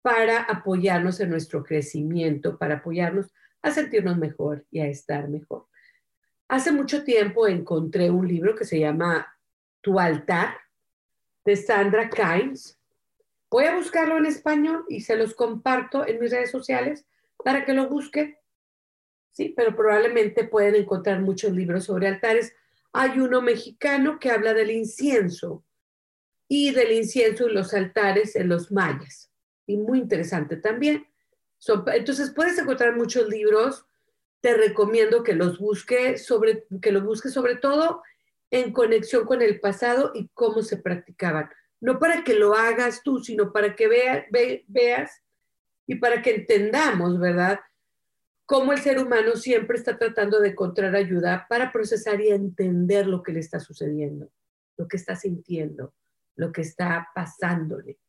Para 0.01 0.41
apoyarnos 0.41 1.21
en 1.21 1.30
nuestro 1.30 1.63
crecimiento, 1.63 2.58
para 2.58 2.75
apoyarnos 2.75 3.28
a 3.62 3.71
sentirnos 3.71 4.17
mejor 4.17 4.65
y 4.69 4.82
a 4.82 4.88
estar 4.88 5.30
mejor. 5.30 5.67
Hace 6.49 6.73
mucho 6.73 7.06
tiempo 7.06 7.47
encontré 7.47 8.10
un 8.10 8.28
libro 8.28 8.56
que 8.56 8.65
se 8.65 8.78
llama 8.78 9.25
Tu 9.80 9.97
altar 9.97 10.58
de 11.45 11.56
Sandra 11.56 12.10
Kynes. 12.10 12.78
Voy 13.49 13.65
a 13.65 13.75
buscarlo 13.75 14.17
en 14.17 14.25
español 14.25 14.86
y 14.89 15.01
se 15.01 15.15
los 15.15 15.34
comparto 15.34 16.05
en 16.08 16.19
mis 16.19 16.31
redes 16.31 16.51
sociales 16.51 17.05
para 17.43 17.65
que 17.65 17.73
lo 17.73 17.88
busquen. 17.88 18.38
Sí, 19.31 19.53
pero 19.55 19.75
probablemente 19.75 20.45
pueden 20.45 20.75
encontrar 20.75 21.21
muchos 21.21 21.51
libros 21.51 21.86
sobre 21.86 22.08
altares. 22.08 22.53
Hay 22.93 23.19
uno 23.19 23.41
mexicano 23.41 24.19
que 24.19 24.31
habla 24.31 24.53
del 24.53 24.71
incienso 24.71 25.63
y 26.47 26.71
del 26.71 26.91
incienso 26.93 27.47
y 27.47 27.53
los 27.53 27.73
altares 27.73 28.36
en 28.36 28.49
los 28.49 28.71
mayas. 28.71 29.31
Y 29.67 29.77
muy 29.77 29.99
interesante 29.99 30.58
también. 30.58 31.08
entonces 31.93 32.31
puedes 32.31 32.58
encontrar 32.58 32.95
muchos 32.95 33.27
libros. 33.27 33.86
Te 34.41 34.55
recomiendo 34.55 35.23
que 35.23 35.34
los 35.34 35.60
busques 35.60 36.25
sobre, 36.25 36.65
que 36.81 36.91
los 36.91 37.03
busques 37.03 37.34
sobre 37.34 37.55
todo 37.55 38.03
en 38.51 38.71
conexión 38.71 39.25
con 39.25 39.41
el 39.41 39.60
pasado 39.60 40.12
y 40.13 40.29
cómo 40.34 40.62
se 40.62 40.77
practicaban. 40.77 41.49
No 41.86 42.00
para 42.00 42.24
que 42.24 42.34
lo 42.34 42.56
hagas 42.56 43.04
tú, 43.04 43.19
sino 43.19 43.54
para 43.54 43.76
que 43.76 43.88
veas 44.67 45.24
y 45.86 45.95
para 45.95 46.24
que 46.24 46.34
entendamos, 46.34 47.19
¿verdad? 47.19 47.60
Cómo 48.48 48.74
el 48.74 48.80
ser 48.80 48.98
humano 48.98 49.36
siempre 49.36 49.78
está 49.78 49.95
tratando 49.95 50.39
de 50.39 50.50
encontrar 50.50 50.95
ayuda 50.95 51.45
para 51.48 51.71
procesar 51.71 52.19
y 52.21 52.30
entender 52.30 53.06
lo 53.06 53.21
que 53.21 53.34
le 53.34 53.39
está 53.39 53.60
sucediendo, 53.60 54.32
lo 54.78 54.88
que 54.88 54.98
está 54.98 55.15
sintiendo, 55.15 55.93
lo 56.36 56.52
que 56.52 56.62
está 56.62 57.10
pasándole. 57.13 58.00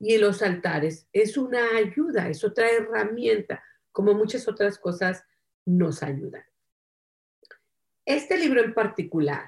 Y 0.00 0.18
los 0.18 0.42
altares 0.42 1.06
es 1.12 1.36
una 1.36 1.76
ayuda, 1.76 2.28
es 2.28 2.42
otra 2.42 2.68
herramienta, 2.72 3.62
como 3.92 4.14
muchas 4.14 4.48
otras 4.48 4.78
cosas 4.78 5.24
nos 5.64 6.02
ayudan. 6.02 6.42
Este 8.04 8.36
libro 8.36 8.64
en 8.64 8.74
particular 8.74 9.44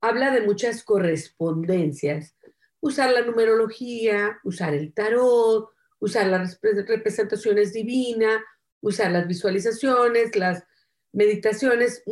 habla 0.00 0.30
de 0.30 0.42
muchas 0.42 0.84
correspondencias, 0.84 2.36
usar 2.80 3.12
la 3.12 3.22
numerología, 3.22 4.38
usar 4.44 4.74
el 4.74 4.92
tarot, 4.92 5.70
usar 5.98 6.26
las 6.26 6.58
representaciones 6.62 7.72
divinas, 7.72 8.42
usar 8.80 9.12
las 9.12 9.26
visualizaciones, 9.26 10.34
las 10.36 10.64
meditaciones. 11.12 12.02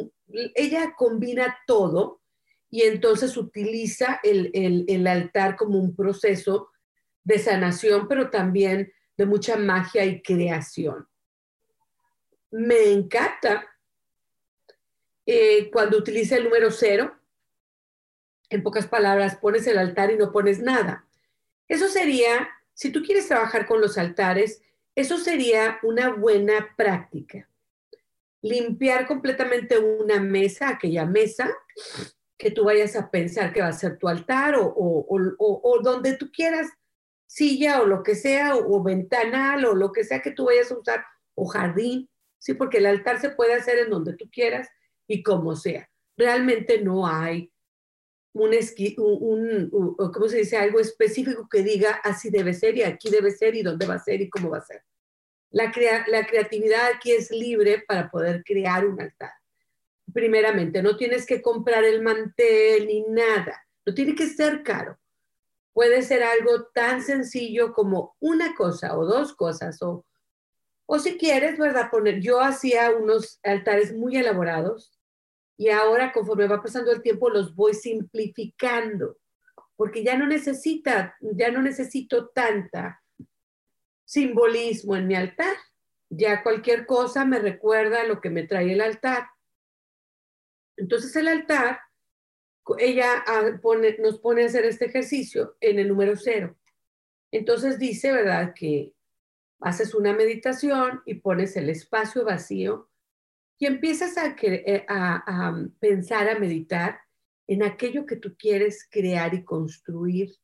Ella 0.54 0.94
combina 0.96 1.56
todo 1.66 2.20
y 2.70 2.82
entonces 2.82 3.36
utiliza 3.36 4.20
el, 4.22 4.50
el, 4.54 5.06
altar 5.06 5.56
como 5.56 5.78
un 5.78 5.96
proceso 5.96 6.70
de 7.24 7.38
sanación, 7.38 8.06
pero 8.08 8.30
también 8.30 8.92
de 9.16 9.26
mucha 9.26 9.56
magia 9.56 10.04
y 10.04 10.22
creación. 10.22 11.08
Me 12.50 12.92
encanta 12.92 13.66
eh, 15.24 15.70
cuando 15.70 15.98
utiliza 15.98 16.36
el 16.36 16.44
número 16.44 16.70
cero. 16.70 17.14
En 18.50 18.62
pocas 18.62 18.86
palabras, 18.86 19.36
pones 19.36 19.66
el 19.66 19.78
altar 19.78 20.10
y 20.10 20.16
no 20.16 20.32
pones 20.32 20.60
nada. 20.60 21.06
Eso 21.68 21.88
sería 21.88 22.48
si 22.78 22.92
tú 22.92 23.02
quieres 23.02 23.26
trabajar 23.26 23.66
con 23.66 23.80
los 23.80 23.98
altares, 23.98 24.62
eso 24.94 25.18
sería 25.18 25.80
una 25.82 26.10
buena 26.10 26.76
práctica. 26.76 27.48
Limpiar 28.40 29.08
completamente 29.08 29.80
una 29.80 30.20
mesa, 30.20 30.68
aquella 30.68 31.04
mesa 31.04 31.52
que 32.36 32.52
tú 32.52 32.62
vayas 32.62 32.94
a 32.94 33.10
pensar 33.10 33.52
que 33.52 33.62
va 33.62 33.66
a 33.66 33.72
ser 33.72 33.98
tu 33.98 34.06
altar 34.06 34.54
o, 34.56 35.80
donde 35.82 36.16
tú 36.16 36.30
quieras, 36.30 36.68
silla 37.26 37.82
o 37.82 37.86
lo 37.86 38.04
que 38.04 38.14
sea, 38.14 38.54
o, 38.54 38.76
o 38.76 38.80
ventanal 38.84 39.64
o 39.64 39.74
lo 39.74 39.90
que 39.90 40.04
sea 40.04 40.22
que 40.22 40.30
tú 40.30 40.44
vayas 40.44 40.70
a 40.70 40.78
usar, 40.78 41.04
o 41.34 41.46
jardín, 41.46 42.08
sí, 42.38 42.54
porque 42.54 42.78
el 42.78 42.86
altar 42.86 43.20
se 43.20 43.30
puede 43.30 43.54
hacer 43.54 43.80
en 43.80 43.90
donde 43.90 44.14
tú 44.14 44.30
quieras 44.30 44.68
y 45.08 45.24
como 45.24 45.56
sea. 45.56 45.90
Realmente 46.16 46.80
no 46.80 47.08
hay 47.08 47.52
un, 48.38 49.68
un, 49.72 49.94
¿cómo 49.96 50.28
se 50.28 50.38
dice? 50.38 50.56
Algo 50.56 50.80
específico 50.80 51.48
que 51.50 51.62
diga 51.62 52.00
así 52.04 52.30
debe 52.30 52.54
ser 52.54 52.76
y 52.76 52.82
aquí 52.82 53.10
debe 53.10 53.30
ser 53.30 53.54
y 53.54 53.62
dónde 53.62 53.86
va 53.86 53.94
a 53.94 54.02
ser 54.02 54.20
y 54.20 54.30
cómo 54.30 54.50
va 54.50 54.58
a 54.58 54.62
ser. 54.62 54.82
La, 55.50 55.72
la 56.08 56.26
creatividad 56.26 56.92
aquí 56.94 57.12
es 57.12 57.30
libre 57.30 57.84
para 57.86 58.10
poder 58.10 58.42
crear 58.44 58.86
un 58.86 59.00
altar. 59.00 59.32
Primeramente, 60.12 60.82
no 60.82 60.96
tienes 60.96 61.26
que 61.26 61.42
comprar 61.42 61.84
el 61.84 62.02
mantel 62.02 62.86
ni 62.86 63.02
nada, 63.02 63.66
no 63.84 63.94
tiene 63.94 64.14
que 64.14 64.26
ser 64.26 64.62
caro. 64.62 64.98
Puede 65.72 66.02
ser 66.02 66.22
algo 66.22 66.64
tan 66.74 67.02
sencillo 67.02 67.72
como 67.72 68.16
una 68.20 68.54
cosa 68.54 68.98
o 68.98 69.04
dos 69.04 69.34
cosas 69.34 69.80
o, 69.82 70.04
o 70.86 70.98
si 70.98 71.16
quieres, 71.16 71.58
¿verdad? 71.58 71.90
Poner, 71.90 72.20
yo 72.20 72.40
hacía 72.40 72.90
unos 72.90 73.38
altares 73.42 73.94
muy 73.94 74.16
elaborados 74.16 74.97
y 75.58 75.70
ahora 75.70 76.12
conforme 76.12 76.46
va 76.46 76.62
pasando 76.62 76.92
el 76.92 77.02
tiempo 77.02 77.28
los 77.28 77.54
voy 77.54 77.74
simplificando, 77.74 79.18
porque 79.76 80.04
ya 80.04 80.16
no 80.16 80.26
necesita, 80.26 81.16
ya 81.20 81.50
no 81.50 81.60
necesito 81.60 82.28
tanta 82.28 83.02
simbolismo 84.04 84.96
en 84.96 85.08
mi 85.08 85.16
altar. 85.16 85.54
Ya 86.08 86.42
cualquier 86.42 86.86
cosa 86.86 87.24
me 87.24 87.40
recuerda 87.40 88.04
lo 88.04 88.20
que 88.20 88.30
me 88.30 88.44
trae 88.44 88.72
el 88.72 88.80
altar. 88.80 89.26
Entonces 90.76 91.14
el 91.16 91.26
altar, 91.26 91.80
ella 92.78 93.24
ah, 93.26 93.50
nos 93.98 94.20
pone 94.20 94.42
a 94.44 94.46
hacer 94.46 94.64
este 94.64 94.86
ejercicio 94.86 95.56
en 95.60 95.80
el 95.80 95.88
número 95.88 96.16
cero. 96.16 96.56
Entonces 97.32 97.80
dice, 97.80 98.12
¿verdad? 98.12 98.54
Que 98.54 98.94
haces 99.60 99.92
una 99.94 100.12
meditación 100.12 101.02
y 101.04 101.14
pones 101.14 101.56
el 101.56 101.68
espacio 101.68 102.24
vacío 102.24 102.87
y 103.58 103.66
empiezas 103.66 104.14
eh, 104.42 104.84
a, 104.88 105.48
a, 105.48 105.66
pensar, 105.80 106.28
a 106.28 106.38
meditar 106.38 107.00
en 107.46 107.62
aquello 107.62 108.06
que 108.06 108.16
tú 108.16 108.36
quieres 108.38 108.86
crear 108.90 109.34
y 109.34 109.44
construir 109.44 110.36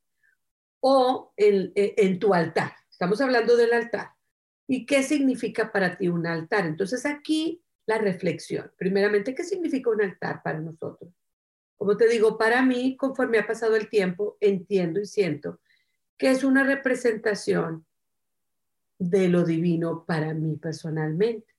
o 0.80 1.32
en, 1.36 1.72
eh, 1.74 1.94
en, 1.96 2.18
tu 2.18 2.34
altar. 2.34 2.72
Estamos 2.90 3.20
hablando 3.20 3.56
del 3.56 3.72
altar. 3.72 4.10
¿Y 4.66 4.86
qué 4.86 5.02
significa 5.02 5.70
para 5.70 5.96
ti 5.96 6.08
un 6.08 6.26
altar? 6.26 6.66
Entonces 6.66 7.06
aquí 7.06 7.62
la 7.86 7.98
reflexión. 7.98 8.72
Primeramente, 8.76 9.34
¿qué 9.34 9.44
significa 9.44 9.90
un 9.90 10.02
altar 10.02 10.42
para 10.42 10.60
nosotros? 10.60 11.12
Como 11.76 11.96
te 11.96 12.08
digo, 12.08 12.38
para 12.38 12.62
mí, 12.62 12.96
conforme 12.96 13.38
ha 13.38 13.46
pasado 13.46 13.76
el 13.76 13.88
tiempo, 13.88 14.36
entiendo 14.40 15.00
y 15.00 15.06
siento 15.06 15.60
que 16.16 16.30
es 16.30 16.44
una 16.44 16.64
representación 16.64 17.84
de 18.98 19.28
lo 19.28 19.44
divino 19.44 20.04
para 20.06 20.32
mí 20.32 20.56
personalmente. 20.56 21.53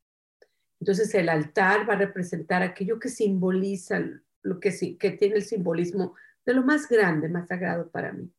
Entonces 0.80 1.14
el 1.16 1.30
altar 1.30 1.90
va 1.90 1.94
a 1.94 1.98
representar 1.98 2.62
aquello 2.62 3.00
que 3.00 3.10
simboliza, 3.10 4.02
lo 4.42 4.60
que, 4.60 4.98
que 4.98 5.12
tiene 5.12 5.36
el 5.36 5.44
simbolismo 5.44 6.16
de 6.46 6.54
lo 6.54 6.64
más 6.64 6.88
grande, 6.88 7.30
más 7.30 7.48
sagrado 7.48 7.90
para 7.90 8.12
mí. 8.12 8.32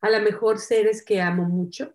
A 0.00 0.10
lo 0.10 0.20
mejor 0.20 0.58
seres 0.58 1.04
que 1.04 1.20
amo 1.20 1.44
mucho, 1.44 1.94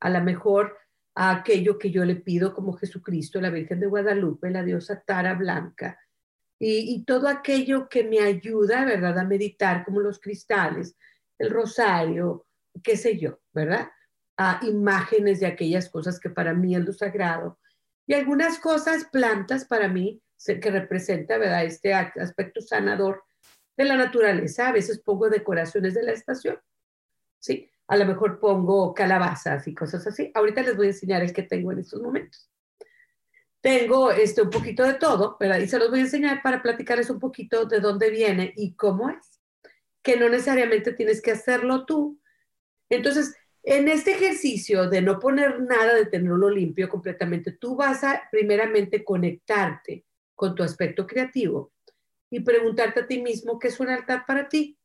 a 0.00 0.10
lo 0.10 0.22
mejor 0.22 0.76
aquello 1.14 1.78
que 1.78 1.90
yo 1.90 2.04
le 2.04 2.16
pido 2.16 2.54
como 2.54 2.72
Jesucristo, 2.72 3.40
la 3.40 3.50
Virgen 3.50 3.80
de 3.80 3.86
Guadalupe, 3.86 4.50
la 4.50 4.64
diosa 4.64 5.02
Tara 5.04 5.34
Blanca, 5.34 5.98
y, 6.58 6.94
y, 6.94 7.04
todo 7.04 7.26
aquello 7.26 7.88
que 7.88 8.04
me 8.04 8.20
ayuda, 8.20 8.84
¿verdad?, 8.84 9.18
a 9.18 9.24
meditar, 9.24 9.84
como 9.84 9.98
los 9.98 10.20
cristales, 10.20 10.96
el 11.36 11.50
rosario, 11.50 12.46
qué 12.84 12.96
sé 12.96 13.18
yo, 13.18 13.40
¿verdad? 13.52 13.90
A 14.36 14.60
imágenes 14.62 15.40
de 15.40 15.46
aquellas 15.46 15.88
cosas 15.88 16.20
que 16.20 16.30
para 16.30 16.54
mí 16.54 16.76
es 16.76 16.84
lo 16.84 16.92
sagrado. 16.92 17.58
Y 18.06 18.14
algunas 18.14 18.58
cosas, 18.58 19.06
plantas 19.10 19.64
para 19.64 19.88
mí, 19.88 20.22
que 20.44 20.70
representa, 20.70 21.38
¿verdad?, 21.38 21.64
este 21.64 21.94
aspecto 21.94 22.60
sanador 22.60 23.24
de 23.76 23.84
la 23.84 23.96
naturaleza. 23.96 24.68
A 24.68 24.72
veces 24.72 25.00
pongo 25.00 25.28
decoraciones 25.28 25.94
de 25.94 26.02
la 26.02 26.12
estación, 26.12 26.58
¿sí? 27.38 27.70
A 27.86 27.96
lo 27.96 28.06
mejor 28.06 28.40
pongo 28.40 28.94
calabazas 28.94 29.66
y 29.68 29.74
cosas 29.74 30.06
así. 30.06 30.30
Ahorita 30.34 30.62
les 30.62 30.76
voy 30.76 30.86
a 30.86 30.90
enseñar 30.90 31.22
el 31.22 31.32
que 31.32 31.42
tengo 31.42 31.72
en 31.72 31.78
estos 31.78 32.00
momentos. 32.00 32.50
Tengo 33.60 34.10
este, 34.10 34.42
un 34.42 34.50
poquito 34.50 34.82
de 34.84 34.94
todo, 34.94 35.36
¿verdad? 35.38 35.58
Y 35.58 35.68
se 35.68 35.78
los 35.78 35.90
voy 35.90 36.00
a 36.00 36.02
enseñar 36.02 36.42
para 36.42 36.62
platicarles 36.62 37.10
un 37.10 37.20
poquito 37.20 37.64
de 37.66 37.78
dónde 37.78 38.10
viene 38.10 38.52
y 38.56 38.74
cómo 38.74 39.10
es. 39.10 39.40
Que 40.02 40.16
no 40.16 40.28
necesariamente 40.28 40.92
tienes 40.92 41.22
que 41.22 41.30
hacerlo 41.30 41.86
tú. 41.86 42.20
Entonces, 42.88 43.36
en 43.62 43.88
este 43.88 44.12
ejercicio 44.12 44.88
de 44.88 45.02
no 45.02 45.18
poner 45.20 45.60
nada, 45.60 45.94
de 45.94 46.06
tenerlo 46.06 46.50
limpio 46.50 46.88
completamente, 46.88 47.52
tú 47.52 47.76
vas 47.76 48.02
a 48.02 48.22
primeramente 48.30 49.04
conectarte 49.04 50.04
con 50.34 50.54
tu 50.54 50.62
aspecto 50.62 51.06
creativo 51.06 51.72
y 52.28 52.40
preguntarte 52.40 53.00
a 53.00 53.06
ti 53.06 53.22
mismo 53.22 53.58
qué 53.58 53.68
es 53.68 53.78
un 53.78 53.88
altar 53.88 54.24
para 54.26 54.48
ti, 54.48 54.78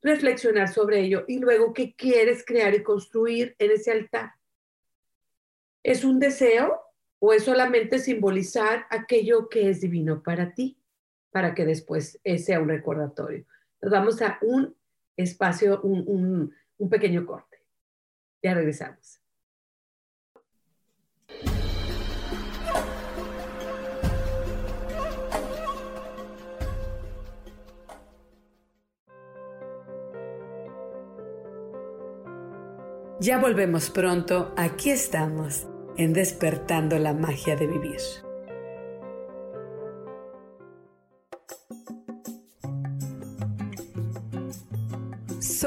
reflexionar 0.00 0.68
sobre 0.72 1.00
ello 1.00 1.24
y 1.28 1.38
luego 1.38 1.74
qué 1.74 1.94
quieres 1.94 2.44
crear 2.46 2.74
y 2.74 2.82
construir 2.82 3.54
en 3.58 3.72
ese 3.72 3.92
altar. 3.92 4.32
¿Es 5.82 6.04
un 6.04 6.18
deseo 6.18 6.80
o 7.18 7.32
es 7.32 7.44
solamente 7.44 7.98
simbolizar 7.98 8.86
aquello 8.88 9.48
que 9.48 9.68
es 9.68 9.80
divino 9.80 10.22
para 10.22 10.54
ti, 10.54 10.78
para 11.30 11.54
que 11.54 11.66
después 11.66 12.18
sea 12.38 12.60
un 12.60 12.68
recordatorio? 12.68 13.44
Nos 13.82 13.92
vamos 13.92 14.22
a 14.22 14.38
un 14.40 14.74
espacio, 15.16 15.80
un, 15.82 16.54
un 16.78 16.88
pequeño 16.88 17.26
corte. 17.26 17.55
Ya 18.46 18.54
regresamos. 18.54 19.20
Ya 33.18 33.38
volvemos 33.38 33.90
pronto, 33.90 34.54
aquí 34.56 34.90
estamos, 34.90 35.66
en 35.96 36.12
despertando 36.12 37.00
la 37.00 37.14
magia 37.14 37.56
de 37.56 37.66
vivir. 37.66 38.25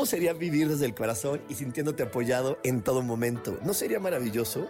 ¿Cómo 0.00 0.08
sería 0.08 0.32
vivir 0.32 0.66
desde 0.66 0.86
el 0.86 0.94
corazón 0.94 1.42
y 1.50 1.56
sintiéndote 1.56 2.02
apoyado 2.02 2.58
en 2.64 2.80
todo 2.80 3.02
momento? 3.02 3.58
¿No 3.62 3.74
sería 3.74 4.00
maravilloso? 4.00 4.66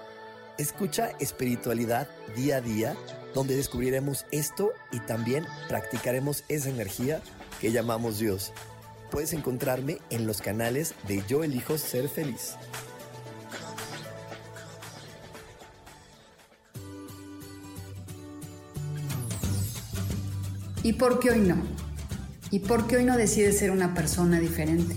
Escucha 0.59 1.13
espiritualidad 1.21 2.09
día 2.35 2.57
a 2.57 2.61
día 2.61 2.97
donde 3.33 3.55
descubriremos 3.55 4.27
esto 4.33 4.73
y 4.91 4.99
también 4.99 5.47
practicaremos 5.69 6.43
esa 6.49 6.69
energía 6.69 7.23
que 7.61 7.71
llamamos 7.71 8.19
Dios. 8.19 8.53
Puedes 9.13 9.33
encontrarme 9.33 9.99
en 10.11 10.27
los 10.27 10.43
canales 10.43 10.97
de 11.07 11.23
Yo 11.29 11.45
elijo 11.45 11.79
ser 11.79 12.09
feliz. 12.09 12.57
¿Y 20.83 20.95
por 20.95 21.21
qué 21.21 21.31
hoy 21.31 21.39
no? 21.43 21.55
¿Y 22.51 22.59
por 22.59 22.89
qué 22.89 22.97
hoy 22.97 23.05
no 23.05 23.17
decides 23.17 23.61
ser 23.61 23.71
una 23.71 23.95
persona 23.95 24.41
diferente? 24.41 24.97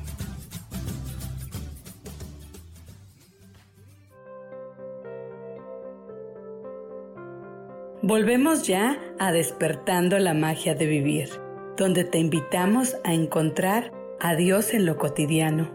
Volvemos 8.11 8.67
ya 8.67 8.99
a 9.19 9.31
despertando 9.31 10.19
la 10.19 10.33
magia 10.33 10.75
de 10.75 10.85
vivir, 10.85 11.29
donde 11.77 12.03
te 12.03 12.17
invitamos 12.17 12.97
a 13.05 13.13
encontrar 13.13 13.93
a 14.19 14.35
Dios 14.35 14.73
en 14.73 14.85
lo 14.85 14.97
cotidiano. 14.97 15.71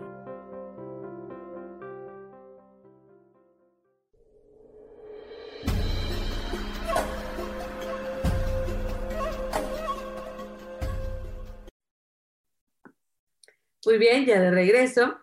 Muy 13.87 13.97
bien, 13.97 14.27
ya 14.27 14.43
de 14.43 14.51
regreso. 14.51 15.17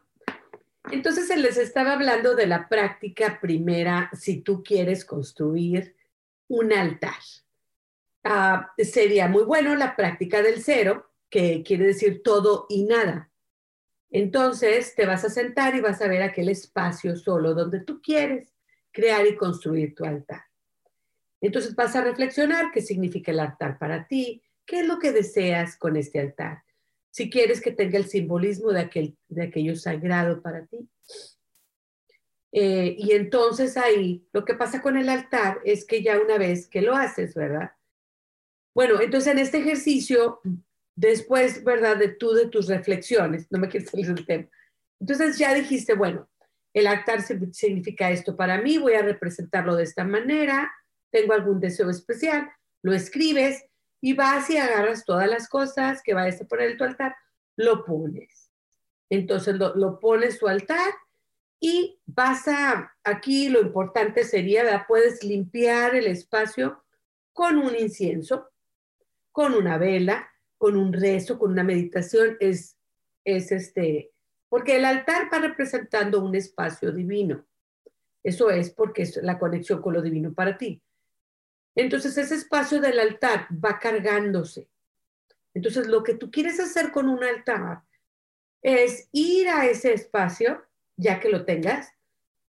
Entonces 0.92 1.28
se 1.28 1.38
les 1.38 1.58
estaba 1.58 1.94
hablando 1.94 2.34
de 2.34 2.48
la 2.48 2.68
práctica 2.68 3.38
primera 3.40 4.10
si 4.14 4.42
tú 4.42 4.64
quieres 4.64 5.06
construir 5.06 5.96
un 6.48 6.74
altar. 6.74 7.20
Ah, 8.24 8.74
sería 8.78 9.28
muy 9.28 9.44
bueno 9.44 9.76
la 9.76 9.96
práctica 9.96 10.42
del 10.42 10.62
cero, 10.62 11.10
que 11.30 11.64
quiere 11.64 11.88
decir 11.88 12.22
todo 12.24 12.68
y 12.70 12.84
nada. 12.84 13.32
Entonces 14.12 14.94
te 14.96 15.08
vas 15.08 15.26
a 15.26 15.30
sentar 15.30 15.76
y 15.76 15.82
vas 15.82 16.02
a 16.02 16.08
ver 16.08 16.22
aquel 16.22 16.50
espacio 16.50 17.16
solo 17.16 17.56
donde 17.56 17.80
tú 17.80 18.00
quieres 18.02 18.54
crear 18.92 19.26
y 19.26 19.36
construir 19.36 19.96
tu 19.96 20.06
altar. 20.06 20.44
Entonces 21.42 21.76
vas 21.76 21.96
a 21.96 22.04
reflexionar 22.04 22.72
qué 22.72 22.82
significa 22.82 23.32
el 23.32 23.40
altar 23.40 23.80
para 23.80 24.08
ti, 24.08 24.44
qué 24.66 24.82
es 24.82 24.88
lo 24.88 25.00
que 25.00 25.12
deseas 25.12 25.76
con 25.76 25.98
este 25.98 26.20
altar. 26.20 26.64
Si 27.10 27.30
quieres 27.30 27.60
que 27.60 27.72
tenga 27.72 27.98
el 27.98 28.06
simbolismo 28.06 28.72
de, 28.72 28.82
aquel, 28.82 29.18
de 29.28 29.44
aquello 29.44 29.76
sagrado 29.76 30.42
para 30.42 30.66
ti, 30.68 30.88
eh, 32.56 32.96
y 32.98 33.14
entonces 33.14 33.76
ahí 33.78 34.28
lo 34.32 34.46
que 34.46 34.54
pasa 34.54 34.82
con 34.82 34.96
el 34.96 35.10
altar 35.10 35.60
es 35.66 35.86
que 35.86 36.04
ya 36.04 36.20
una 36.20 36.38
vez 36.38 36.68
que 36.68 36.84
lo 36.84 36.96
haces, 36.96 37.34
¿verdad? 37.34 37.72
Bueno, 38.76 39.02
entonces 39.02 39.34
en 39.34 39.40
este 39.40 39.58
ejercicio, 39.58 40.40
después, 40.96 41.64
¿verdad? 41.64 41.98
De 41.98 42.10
tú, 42.10 42.32
de 42.34 42.48
tus 42.48 42.68
reflexiones, 42.68 43.48
no 43.52 43.58
me 43.58 43.70
quieres 43.70 43.90
salir 43.90 44.14
del 44.14 44.26
tema. 44.26 44.48
Entonces 45.00 45.38
ya 45.40 45.54
dijiste, 45.54 45.96
bueno, 45.96 46.30
el 46.74 46.86
altar 46.86 47.22
significa 47.22 48.12
esto 48.12 48.36
para 48.36 48.62
mí, 48.62 48.78
voy 48.78 48.94
a 48.94 49.02
representarlo 49.02 49.76
de 49.76 49.84
esta 49.84 50.04
manera, 50.04 50.72
tengo 51.12 51.34
algún 51.34 51.60
deseo 51.60 51.90
especial, 51.90 52.52
lo 52.84 52.94
escribes 52.94 53.66
y 54.00 54.14
vas 54.14 54.50
y 54.52 54.58
agarras 54.58 55.06
todas 55.06 55.30
las 55.30 55.48
cosas 55.50 56.02
que 56.04 56.14
vayas 56.14 56.42
a 56.42 56.46
poner 56.46 56.72
en 56.72 56.78
tu 56.78 56.84
altar, 56.84 57.16
lo 57.56 57.84
pones. 57.84 58.52
Entonces 59.10 59.56
lo, 59.56 60.00
pones 60.00 60.38
su 60.38 60.48
altar 60.48 60.94
y 61.66 61.98
vas 62.06 62.50
a, 62.50 62.94
aquí 63.06 63.48
lo 63.48 63.62
importante 63.62 64.26
sería, 64.26 64.84
puedes 64.86 65.24
limpiar 65.24 65.96
el 65.96 66.08
espacio 66.08 66.84
con 67.32 67.58
un 67.58 67.74
incienso, 67.74 68.50
con 69.32 69.54
una 69.54 69.78
vela, 69.78 70.30
con 70.58 70.76
un 70.76 70.92
rezo, 70.92 71.40
con 71.40 71.54
una 71.54 71.64
meditación, 71.64 72.36
es, 72.42 72.78
es 73.24 73.54
este, 73.54 74.12
porque 74.50 74.76
el 74.76 74.84
altar 74.84 75.30
va 75.34 75.40
representando 75.40 76.20
un 76.20 76.36
espacio 76.36 76.92
divino. 76.92 77.46
Eso 78.22 78.50
es 78.50 78.70
porque 78.70 79.04
es 79.04 79.16
la 79.24 79.40
conexión 79.40 79.82
con 79.82 79.94
lo 79.94 80.02
divino 80.02 80.34
para 80.34 80.58
ti. 80.58 80.82
Entonces 81.76 82.18
ese 82.18 82.36
espacio 82.36 82.82
del 82.82 83.00
altar 83.00 83.48
va 83.64 83.80
cargándose. 83.80 84.68
Entonces 85.54 85.88
lo 85.88 86.04
que 86.04 86.16
tú 86.16 86.30
quieres 86.30 86.60
hacer 86.60 86.92
con 86.92 87.08
un 87.08 87.24
altar 87.24 87.84
es 88.62 89.08
ir 89.14 89.48
a 89.48 89.66
ese 89.66 89.94
espacio, 89.94 90.62
ya 90.96 91.20
que 91.20 91.30
lo 91.30 91.46
tengas, 91.46 91.92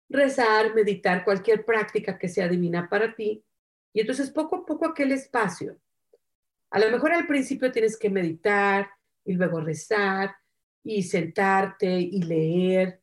rezar, 0.10 0.73
meditar, 0.73 1.23
cualquier 1.23 1.65
práctica 1.65 2.17
que 2.17 2.28
sea 2.28 2.47
divina 2.47 2.89
para 2.89 3.15
ti. 3.15 3.43
Y 3.93 4.02
entonces 4.02 4.32
poco 4.32 4.58
a 4.58 4.65
poco 4.65 4.88
aquel 4.88 5.12
espacio. 5.12 5.80
A 6.71 6.80
lo 6.80 6.89
mejor 6.91 7.13
al 7.13 7.28
principio 7.28 7.71
tienes 7.71 7.97
que 7.97 8.10
meditar 8.10 8.89
y 9.25 9.34
luego 9.34 9.62
rezar 9.62 10.36
y 10.84 11.04
sentarte 11.04 11.99
y 11.99 12.21
leer. 12.21 13.02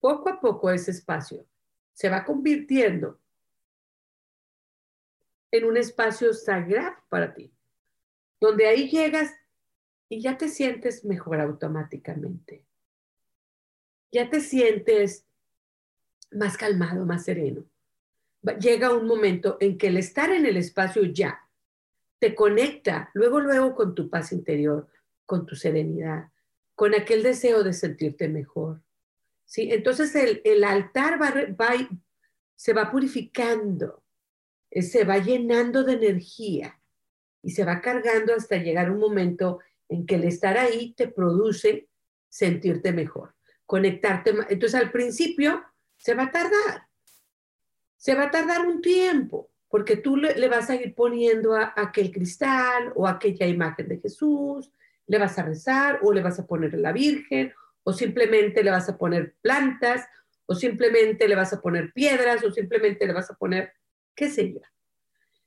Poco 0.00 0.30
a 0.30 0.40
poco 0.40 0.70
ese 0.70 0.92
espacio 0.92 1.46
se 1.92 2.08
va 2.08 2.24
convirtiendo 2.24 3.20
en 5.50 5.64
un 5.64 5.76
espacio 5.76 6.32
sagrado 6.32 6.96
para 7.08 7.34
ti, 7.34 7.52
donde 8.40 8.66
ahí 8.66 8.88
llegas 8.88 9.34
y 10.08 10.20
ya 10.20 10.38
te 10.38 10.48
sientes 10.48 11.04
mejor 11.04 11.40
automáticamente. 11.40 12.64
Ya 14.12 14.28
te 14.28 14.40
sientes 14.40 15.26
más 16.30 16.56
calmado, 16.56 17.04
más 17.04 17.24
sereno. 17.24 17.64
Llega 18.58 18.94
un 18.94 19.06
momento 19.06 19.56
en 19.60 19.76
que 19.76 19.88
el 19.88 19.96
estar 19.96 20.30
en 20.30 20.46
el 20.46 20.56
espacio 20.56 21.02
ya 21.04 21.40
te 22.18 22.34
conecta 22.34 23.10
luego, 23.14 23.40
luego 23.40 23.74
con 23.74 23.94
tu 23.94 24.08
paz 24.08 24.32
interior, 24.32 24.88
con 25.26 25.46
tu 25.46 25.56
serenidad, 25.56 26.30
con 26.74 26.94
aquel 26.94 27.22
deseo 27.22 27.62
de 27.62 27.72
sentirte 27.72 28.28
mejor. 28.28 28.82
¿Sí? 29.44 29.68
Entonces 29.72 30.14
el, 30.14 30.40
el 30.44 30.64
altar 30.64 31.20
va, 31.20 31.30
va, 31.60 31.74
se 32.54 32.72
va 32.72 32.90
purificando, 32.90 34.02
eh, 34.70 34.82
se 34.82 35.04
va 35.04 35.18
llenando 35.18 35.82
de 35.82 35.94
energía 35.94 36.80
y 37.42 37.50
se 37.50 37.64
va 37.64 37.80
cargando 37.80 38.34
hasta 38.34 38.56
llegar 38.58 38.90
un 38.90 39.00
momento 39.00 39.60
en 39.88 40.06
que 40.06 40.16
el 40.16 40.24
estar 40.24 40.56
ahí 40.56 40.92
te 40.92 41.08
produce 41.08 41.88
sentirte 42.28 42.92
mejor, 42.92 43.34
conectarte. 43.70 44.34
Entonces 44.48 44.74
al 44.74 44.90
principio 44.90 45.62
se 45.96 46.14
va 46.14 46.24
a 46.24 46.32
tardar, 46.32 46.88
se 47.96 48.16
va 48.16 48.24
a 48.24 48.30
tardar 48.32 48.66
un 48.66 48.82
tiempo, 48.82 49.48
porque 49.68 49.96
tú 49.96 50.16
le, 50.16 50.48
vas 50.48 50.70
a 50.70 50.74
ir 50.74 50.92
poniendo 50.92 51.54
a, 51.54 51.72
aquel 51.76 52.10
cristal 52.10 52.92
o 52.96 53.06
aquella 53.06 53.46
imagen 53.46 53.86
de 53.86 54.00
Jesús, 54.00 54.72
le 55.06 55.18
vas 55.18 55.38
a 55.38 55.44
rezar 55.44 56.00
o 56.02 56.12
le 56.12 56.20
vas 56.20 56.40
a 56.40 56.46
poner 56.48 56.74
a 56.74 56.78
la 56.78 56.90
Virgen 56.90 57.52
o 57.84 57.92
simplemente 57.92 58.64
le 58.64 58.72
vas 58.72 58.88
a 58.88 58.98
poner 58.98 59.36
plantas 59.40 60.04
o 60.46 60.56
simplemente 60.56 61.28
le 61.28 61.36
vas 61.36 61.52
a 61.52 61.60
poner 61.60 61.92
piedras 61.92 62.42
o 62.42 62.50
simplemente 62.50 63.06
le 63.06 63.12
vas 63.12 63.30
a 63.30 63.34
poner, 63.34 63.72
qué 64.16 64.30
sé 64.30 64.52
yo, 64.52 64.62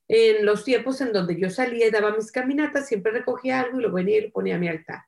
en 0.07 0.45
los 0.45 0.63
tiempos 0.63 1.01
en 1.01 1.11
donde 1.11 1.37
yo 1.37 1.49
salía 1.49 1.87
y 1.87 1.91
daba 1.91 2.15
mis 2.15 2.31
caminatas, 2.31 2.87
siempre 2.87 3.11
recogía 3.11 3.59
algo 3.59 3.81
y 3.81 3.83
lo 3.83 3.91
venía 3.91 4.19
y 4.19 4.27
lo 4.27 4.31
ponía 4.31 4.55
a 4.55 4.59
mi 4.59 4.69
altar. 4.69 5.01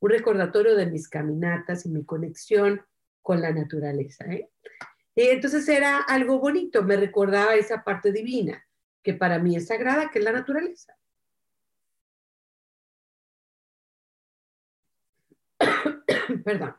Un 0.00 0.10
recordatorio 0.10 0.76
de 0.76 0.86
mis 0.86 1.08
caminatas 1.08 1.86
y 1.86 1.90
mi 1.90 2.04
conexión 2.04 2.82
con 3.22 3.40
la 3.40 3.52
naturaleza. 3.52 4.24
¿eh? 4.26 4.50
Y 5.14 5.22
entonces 5.22 5.68
era 5.68 5.98
algo 5.98 6.38
bonito, 6.38 6.82
me 6.82 6.96
recordaba 6.96 7.54
esa 7.54 7.84
parte 7.84 8.12
divina, 8.12 8.64
que 9.02 9.14
para 9.14 9.38
mí 9.38 9.56
es 9.56 9.66
sagrada, 9.66 10.10
que 10.10 10.18
es 10.18 10.24
la 10.24 10.32
naturaleza. 10.32 10.96
Perdón. 16.44 16.74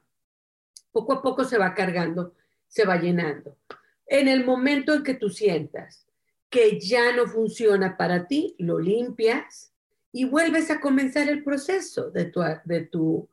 Poco 0.92 1.14
a 1.14 1.22
poco 1.22 1.46
se 1.46 1.58
va 1.58 1.74
cargando, 1.74 2.36
se 2.68 2.86
va 2.86 2.98
llenando. 2.98 3.58
En 4.06 4.28
el 4.28 4.44
momento 4.44 4.94
en 4.94 5.04
que 5.04 5.14
tú 5.14 5.30
sientas 5.30 6.06
que 6.50 6.80
ya 6.80 7.16
no 7.16 7.28
funciona 7.28 7.96
para 7.96 8.28
ti, 8.28 8.56
lo 8.60 8.78
limpias 8.78 9.71
y 10.12 10.26
vuelves 10.26 10.69
a 10.71 10.80
comenzar 10.80 11.30
el 11.30 11.43
proceso 11.43 12.12
de 12.12 12.26
tu, 12.26 12.41
de 12.65 12.82
tu, 12.82 13.30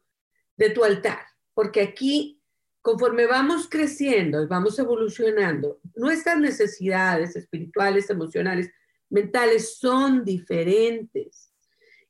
de 0.56 0.70
tu 0.70 0.84
altar. 0.84 1.20
Porque 1.54 1.80
aquí, 1.80 2.40
conforme 2.80 3.26
vamos 3.26 3.68
creciendo 3.68 4.42
y 4.42 4.46
vamos 4.46 4.78
evolucionando, 4.78 5.80
nuestras 5.96 6.38
necesidades 6.38 7.36
espirituales, 7.36 8.08
emocionales, 8.10 8.70
mentales 9.10 9.78
son 9.78 10.24
diferentes. 10.24 11.52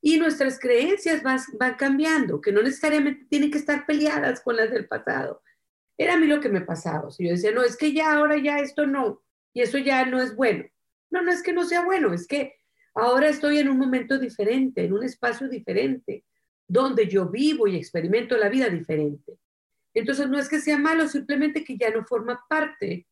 Y 0.01 0.19
nuestras 0.19 0.61
creencias 0.61 1.23
van, 1.23 1.41
van 1.59 1.75
cambiando, 1.75 2.41
que 2.41 2.53
no 2.53 2.63
necesariamente 2.63 3.27
tienen 3.29 3.51
que 3.51 3.59
estar 3.59 3.85
peleadas 3.87 4.41
con 4.41 4.57
las 4.57 4.71
del 4.71 4.87
pasado. 4.87 5.43
Era 5.97 6.15
a 6.15 6.19
mí 6.19 6.27
lo 6.27 6.41
que 6.41 6.49
me 6.49 6.61
pasaba. 6.61 7.11
Si 7.11 7.25
yo 7.25 7.31
decía, 7.31 7.51
no, 7.51 7.63
es 7.63 7.77
que 7.77 7.93
ya 7.93 8.15
ahora 8.15 8.37
ya 8.39 8.61
esto 8.61 8.87
no, 8.87 9.23
y 9.53 9.63
eso 9.63 9.79
ya 9.79 10.05
no 10.07 10.21
es 10.21 10.37
bueno 10.37 10.65
no, 11.11 11.23
no 11.23 11.33
es 11.33 11.43
que 11.43 11.53
no 11.53 11.65
sea 11.65 11.85
bueno, 11.85 12.13
es 12.13 12.27
que 12.27 12.58
ahora 12.99 13.29
estoy 13.29 13.59
en 13.59 13.69
un 13.69 13.79
momento 13.79 14.19
diferente, 14.19 14.85
en 14.85 14.93
un 14.93 15.05
espacio 15.05 15.49
diferente, 15.49 16.25
donde 16.67 17.07
yo 17.07 17.29
vivo 17.29 17.67
y 17.67 17.77
experimento 17.77 18.37
la 18.37 18.49
vida 18.49 18.69
diferente. 18.69 19.39
Entonces 19.95 20.29
no 20.29 20.39
es 20.39 20.49
que 20.49 20.61
sea 20.61 20.79
malo, 20.79 21.09
simplemente 21.09 21.65
que 21.65 21.77
ya 21.79 21.91
no 21.91 22.05
forma 22.05 22.45
parte 22.49 23.07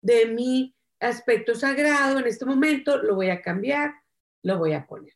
de 0.00 0.26
mi 0.26 0.74
aspecto 1.00 1.54
sagrado 1.54 2.18
en 2.18 2.26
este 2.26 2.44
momento, 2.44 2.98
lo 2.98 3.14
voy 3.14 3.30
a 3.30 3.40
cambiar, 3.40 3.94
lo 4.42 4.58
voy 4.58 4.72
a 4.72 4.86
poner. 4.86 5.14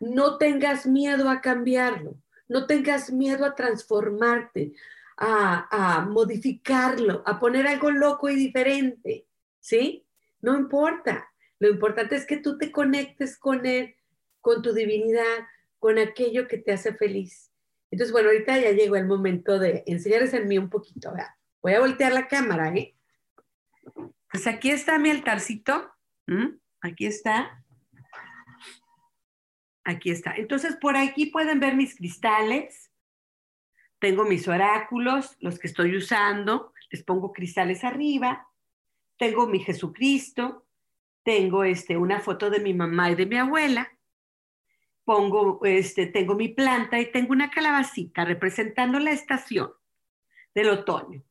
No 0.00 0.36
tengas 0.36 0.86
miedo 0.86 1.30
a 1.30 1.40
cambiarlo, 1.40 2.16
no 2.48 2.66
tengas 2.66 3.12
miedo 3.12 3.44
a 3.44 3.54
transformarte, 3.54 4.72
a, 5.16 5.98
a 5.98 6.04
modificarlo, 6.04 7.22
a 7.24 7.38
poner 7.38 7.68
algo 7.68 7.92
loco 7.92 8.28
y 8.28 8.34
diferente, 8.34 9.28
¿sí? 9.60 10.04
No 10.40 10.58
importa. 10.58 11.30
Lo 11.58 11.68
importante 11.68 12.16
es 12.16 12.26
que 12.26 12.36
tú 12.36 12.58
te 12.58 12.70
conectes 12.70 13.38
con 13.38 13.66
Él, 13.66 13.94
con 14.40 14.62
tu 14.62 14.72
divinidad, 14.72 15.46
con 15.78 15.98
aquello 15.98 16.48
que 16.48 16.58
te 16.58 16.72
hace 16.72 16.94
feliz. 16.94 17.50
Entonces, 17.90 18.12
bueno, 18.12 18.28
ahorita 18.30 18.58
ya 18.58 18.72
llegó 18.72 18.96
el 18.96 19.06
momento 19.06 19.58
de 19.58 19.84
enseñarles 19.86 20.34
en 20.34 20.48
mí 20.48 20.58
un 20.58 20.68
poquito. 20.68 21.12
Voy 21.62 21.74
a 21.74 21.80
voltear 21.80 22.12
la 22.12 22.26
cámara, 22.26 22.74
¿eh? 22.74 22.94
Pues 24.30 24.46
aquí 24.46 24.70
está 24.70 24.98
mi 24.98 25.10
altarcito. 25.10 25.92
Aquí 26.80 27.06
está. 27.06 27.62
Aquí 29.84 30.10
está. 30.10 30.34
Entonces, 30.36 30.76
por 30.76 30.96
aquí 30.96 31.26
pueden 31.26 31.60
ver 31.60 31.76
mis 31.76 31.94
cristales. 31.94 32.90
Tengo 34.00 34.24
mis 34.24 34.48
oráculos, 34.48 35.36
los 35.40 35.58
que 35.58 35.68
estoy 35.68 35.96
usando. 35.96 36.72
Les 36.90 37.02
pongo 37.02 37.32
cristales 37.32 37.84
arriba 37.84 38.48
tengo 39.16 39.46
mi 39.46 39.60
Jesucristo, 39.60 40.63
tengo 41.24 41.64
este, 41.64 41.96
una 41.96 42.20
foto 42.20 42.50
de 42.50 42.60
mi 42.60 42.74
mamá 42.74 43.10
y 43.10 43.14
de 43.16 43.26
mi 43.26 43.36
abuela, 43.36 43.90
pongo, 45.04 45.60
este, 45.64 46.06
tengo 46.06 46.34
mi 46.34 46.48
planta 46.48 47.00
y 47.00 47.10
tengo 47.10 47.32
una 47.32 47.50
calabacita 47.50 48.24
representando 48.24 48.98
la 49.00 49.10
estación 49.10 49.72
del 50.54 50.68
otoño. 50.68 51.22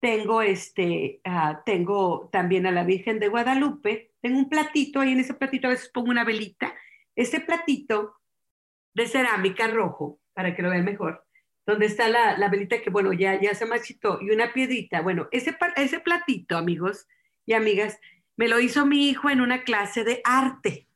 Tengo, 0.00 0.42
este, 0.42 1.20
uh, 1.24 1.62
tengo 1.64 2.28
también 2.32 2.66
a 2.66 2.72
la 2.72 2.82
Virgen 2.82 3.20
de 3.20 3.28
Guadalupe, 3.28 4.12
tengo 4.20 4.38
un 4.38 4.48
platito, 4.48 5.04
y 5.04 5.12
en 5.12 5.20
ese 5.20 5.34
platito 5.34 5.68
a 5.68 5.70
veces 5.70 5.90
pongo 5.90 6.10
una 6.10 6.24
velita. 6.24 6.74
Ese 7.14 7.40
platito 7.40 8.16
de 8.94 9.06
cerámica 9.06 9.68
rojo, 9.68 10.18
para 10.32 10.56
que 10.56 10.62
lo 10.62 10.70
vean 10.70 10.84
mejor, 10.84 11.24
donde 11.64 11.86
está 11.86 12.08
la, 12.08 12.36
la 12.36 12.48
velita 12.48 12.82
que, 12.82 12.90
bueno, 12.90 13.12
ya, 13.12 13.40
ya 13.40 13.54
se 13.54 13.66
machitó, 13.66 14.18
y 14.20 14.30
una 14.30 14.52
piedrita. 14.52 15.02
Bueno, 15.02 15.28
ese, 15.30 15.56
ese 15.76 16.00
platito, 16.00 16.56
amigos, 16.56 17.06
y 17.46 17.52
amigas, 17.54 18.00
me 18.36 18.48
lo 18.48 18.60
hizo 18.60 18.86
mi 18.86 19.08
hijo 19.08 19.30
en 19.30 19.40
una 19.40 19.64
clase 19.64 20.04
de 20.04 20.20
arte. 20.24 20.88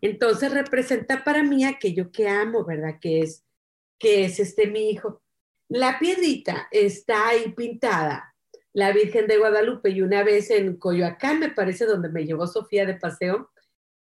Entonces 0.00 0.52
representa 0.52 1.24
para 1.24 1.42
mí 1.42 1.64
aquello 1.64 2.10
que 2.10 2.28
amo, 2.28 2.64
¿verdad? 2.64 2.98
Que 3.00 3.20
es, 3.20 3.44
que 3.98 4.24
es 4.24 4.40
este 4.40 4.66
mi 4.66 4.90
hijo. 4.90 5.22
La 5.68 5.98
piedrita 5.98 6.68
está 6.70 7.28
ahí 7.28 7.52
pintada, 7.52 8.34
la 8.72 8.92
Virgen 8.92 9.26
de 9.26 9.38
Guadalupe, 9.38 9.90
y 9.90 10.02
una 10.02 10.22
vez 10.22 10.50
en 10.50 10.76
Coyoacán, 10.76 11.38
me 11.38 11.50
parece, 11.50 11.86
donde 11.86 12.08
me 12.08 12.24
llevó 12.24 12.46
Sofía 12.46 12.86
de 12.86 12.94
paseo, 12.94 13.50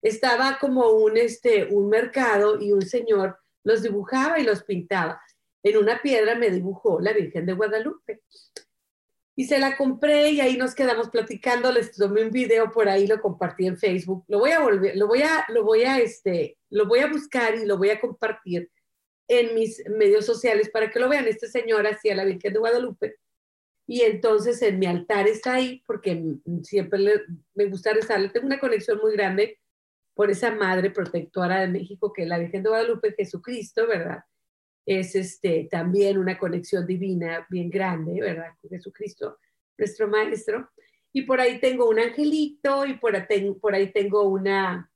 estaba 0.03 0.59
como 0.61 0.91
un, 0.91 1.17
este, 1.17 1.65
un 1.65 1.89
mercado 1.89 2.61
y 2.61 2.73
un 2.73 2.83
señor 2.83 3.39
los 3.65 3.83
dibujaba 3.83 4.39
y 4.39 4.45
los 4.45 4.63
pintaba. 4.63 5.21
En 5.63 5.77
una 5.77 6.01
piedra 6.01 6.37
me 6.37 6.51
dibujó 6.51 7.01
la 7.01 7.13
Virgen 7.13 7.47
de 7.47 7.55
Guadalupe 7.55 8.23
y 9.39 9.45
se 9.45 9.61
la 9.61 9.77
compré 9.77 10.33
y 10.33 10.41
ahí 10.41 10.57
nos 10.57 10.75
quedamos 10.75 11.11
platicando, 11.11 11.71
les 11.71 11.93
tomé 11.93 12.25
un 12.25 12.33
video 12.33 12.73
por 12.73 12.89
ahí, 12.89 13.07
lo 13.07 13.21
compartí 13.21 13.69
en 13.69 13.79
Facebook, 13.79 14.25
lo 14.27 14.41
voy 14.41 14.51
a 14.51 14.59
volver, 14.59 14.97
lo 14.97 15.07
voy 15.07 15.23
a, 15.23 15.45
lo 15.51 15.63
voy 15.63 15.85
a, 15.85 16.01
este, 16.01 16.59
lo 16.71 16.89
voy 16.89 16.99
a 16.99 17.07
buscar 17.07 17.55
y 17.55 17.65
lo 17.65 17.79
voy 17.79 17.91
a 17.91 18.01
compartir 18.01 18.69
en 19.29 19.55
mis 19.55 19.81
medios 19.91 20.27
sociales 20.27 20.71
para 20.71 20.91
que 20.91 20.99
lo 20.99 21.09
vean. 21.09 21.29
Este 21.29 21.47
señor 21.47 21.87
hacía 21.87 22.17
la 22.17 22.25
Virgen 22.25 22.53
de 22.53 22.59
Guadalupe 22.59 23.17
y 23.87 24.01
entonces 24.01 24.61
en 24.61 24.81
mi 24.81 24.87
altar 24.87 25.29
está 25.29 25.55
ahí 25.55 25.85
porque 25.87 26.21
siempre 26.65 26.99
me 27.55 27.67
gusta 27.67 27.93
rezarle. 27.93 28.31
Tengo 28.31 28.49
una 28.49 28.59
conexión 28.59 28.99
muy 29.01 29.13
grande 29.13 29.61
por 30.15 30.33
esa 30.33 30.51
madre 30.51 30.91
protectora 30.91 31.61
de 31.61 31.69
México 31.69 32.13
que 32.13 32.23
es 32.23 32.29
la 32.29 32.39
Virgen 32.39 32.65
de 32.65 32.71
Guadalupe, 32.71 33.15
Jesucristo, 33.17 33.87
¿verdad? 33.87 34.25
Es 34.91 35.15
este, 35.15 35.69
también 35.71 36.17
una 36.17 36.39
conexión 36.39 36.87
divina 36.87 37.47
bien 37.51 37.69
grande, 37.69 38.23
¿verdad? 38.23 38.53
Con 38.59 38.71
Jesucristo, 38.71 39.39
nuestro 39.77 40.09
maestro. 40.09 40.71
Y 41.13 41.23
por 41.23 41.43
ahí 41.43 41.61
tengo 41.61 41.87
un 41.87 41.99
angelito 41.99 42.87
y 42.87 42.95
por 42.95 43.15
por 43.61 43.75
ahí 43.75 43.93
tengo 43.93 44.23
una, 44.23 44.91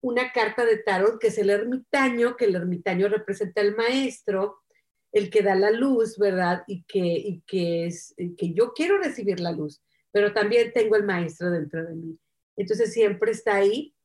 una 0.00 0.30
carta 0.30 0.64
de 0.64 0.78
tarot 0.78 1.18
que 1.18 1.28
es 1.28 1.38
el 1.38 1.50
ermitaño, 1.50 2.36
que 2.36 2.44
el 2.44 2.54
ermitaño 2.54 3.08
representa 3.08 3.60
al 3.60 3.74
maestro, 3.74 4.58
el 5.10 5.30
que 5.30 5.42
da 5.42 5.56
la 5.56 5.72
luz, 5.72 6.16
¿verdad? 6.16 6.62
Y 6.68 6.84
que, 6.84 7.04
y 7.04 7.42
que, 7.44 7.86
es, 7.86 8.14
que 8.16 8.52
yo 8.52 8.72
quiero 8.72 8.98
recibir 8.98 9.40
la 9.40 9.50
luz, 9.50 9.82
pero 10.12 10.32
también 10.32 10.72
tengo 10.72 10.94
el 10.94 11.02
maestro 11.02 11.50
dentro 11.50 11.84
de 11.84 11.94
mí. 11.96 12.18
Entonces 12.56 12.92
siempre 12.92 13.32
está 13.32 13.56
ahí 13.56 13.96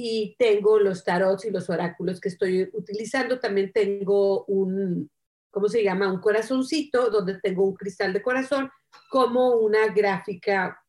y 0.00 0.36
tengo 0.38 0.78
los 0.78 1.02
tarots 1.02 1.44
y 1.44 1.50
los 1.50 1.68
oráculos 1.68 2.20
que 2.20 2.28
estoy 2.28 2.70
utilizando. 2.72 3.40
También 3.40 3.72
tengo 3.72 4.44
un, 4.44 5.10
¿cómo 5.50 5.68
se 5.68 5.82
llama? 5.82 6.12
Un 6.12 6.20
corazoncito 6.20 7.10
donde 7.10 7.40
tengo 7.40 7.64
un 7.64 7.74
cristal 7.74 8.12
de 8.12 8.22
corazón 8.22 8.70
como 9.10 9.56
una 9.56 9.88
gráfica, 9.88 10.80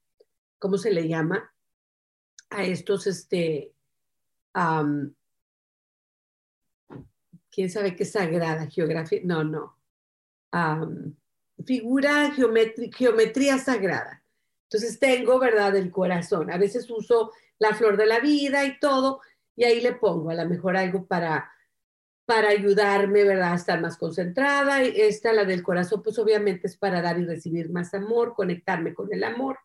¿cómo 0.59 0.77
se 0.77 0.91
le 0.91 1.07
llama? 1.07 1.51
A 2.51 2.63
estos, 2.63 3.07
este, 3.07 3.73
¿quién 7.49 7.69
sabe 7.71 7.95
qué 7.95 8.05
sagrada? 8.05 8.67
Geografía, 8.67 9.21
no, 9.23 9.43
no. 9.43 9.75
figura, 11.65 12.29
geometría, 12.31 12.91
geometría 12.95 13.57
sagrada. 13.57 14.23
Entonces 14.65 14.99
tengo, 14.99 15.39
¿verdad? 15.39 15.75
El 15.75 15.89
corazón. 15.89 16.51
A 16.51 16.59
veces 16.59 16.87
uso 16.91 17.31
la 17.59 17.75
flor 17.75 17.97
de 17.97 18.05
la 18.05 18.19
vida 18.19 18.65
y 18.65 18.79
todo, 18.79 19.21
y 19.55 19.65
ahí 19.65 19.81
le 19.81 19.93
pongo 19.93 20.29
a 20.29 20.35
lo 20.35 20.47
mejor 20.47 20.77
algo 20.77 21.05
para, 21.05 21.51
para 22.25 22.49
ayudarme, 22.49 23.25
¿verdad? 23.25 23.51
A 23.51 23.55
estar 23.55 23.81
más 23.81 23.97
concentrada. 23.97 24.83
Y 24.83 25.01
esta, 25.01 25.33
la 25.33 25.43
del 25.45 25.61
corazón, 25.61 26.01
pues 26.01 26.17
obviamente 26.17 26.67
es 26.67 26.77
para 26.77 27.01
dar 27.01 27.19
y 27.19 27.25
recibir 27.25 27.69
más 27.69 27.93
amor, 27.93 28.33
conectarme 28.35 28.93
con 28.93 29.13
el 29.13 29.23
amor. 29.23 29.59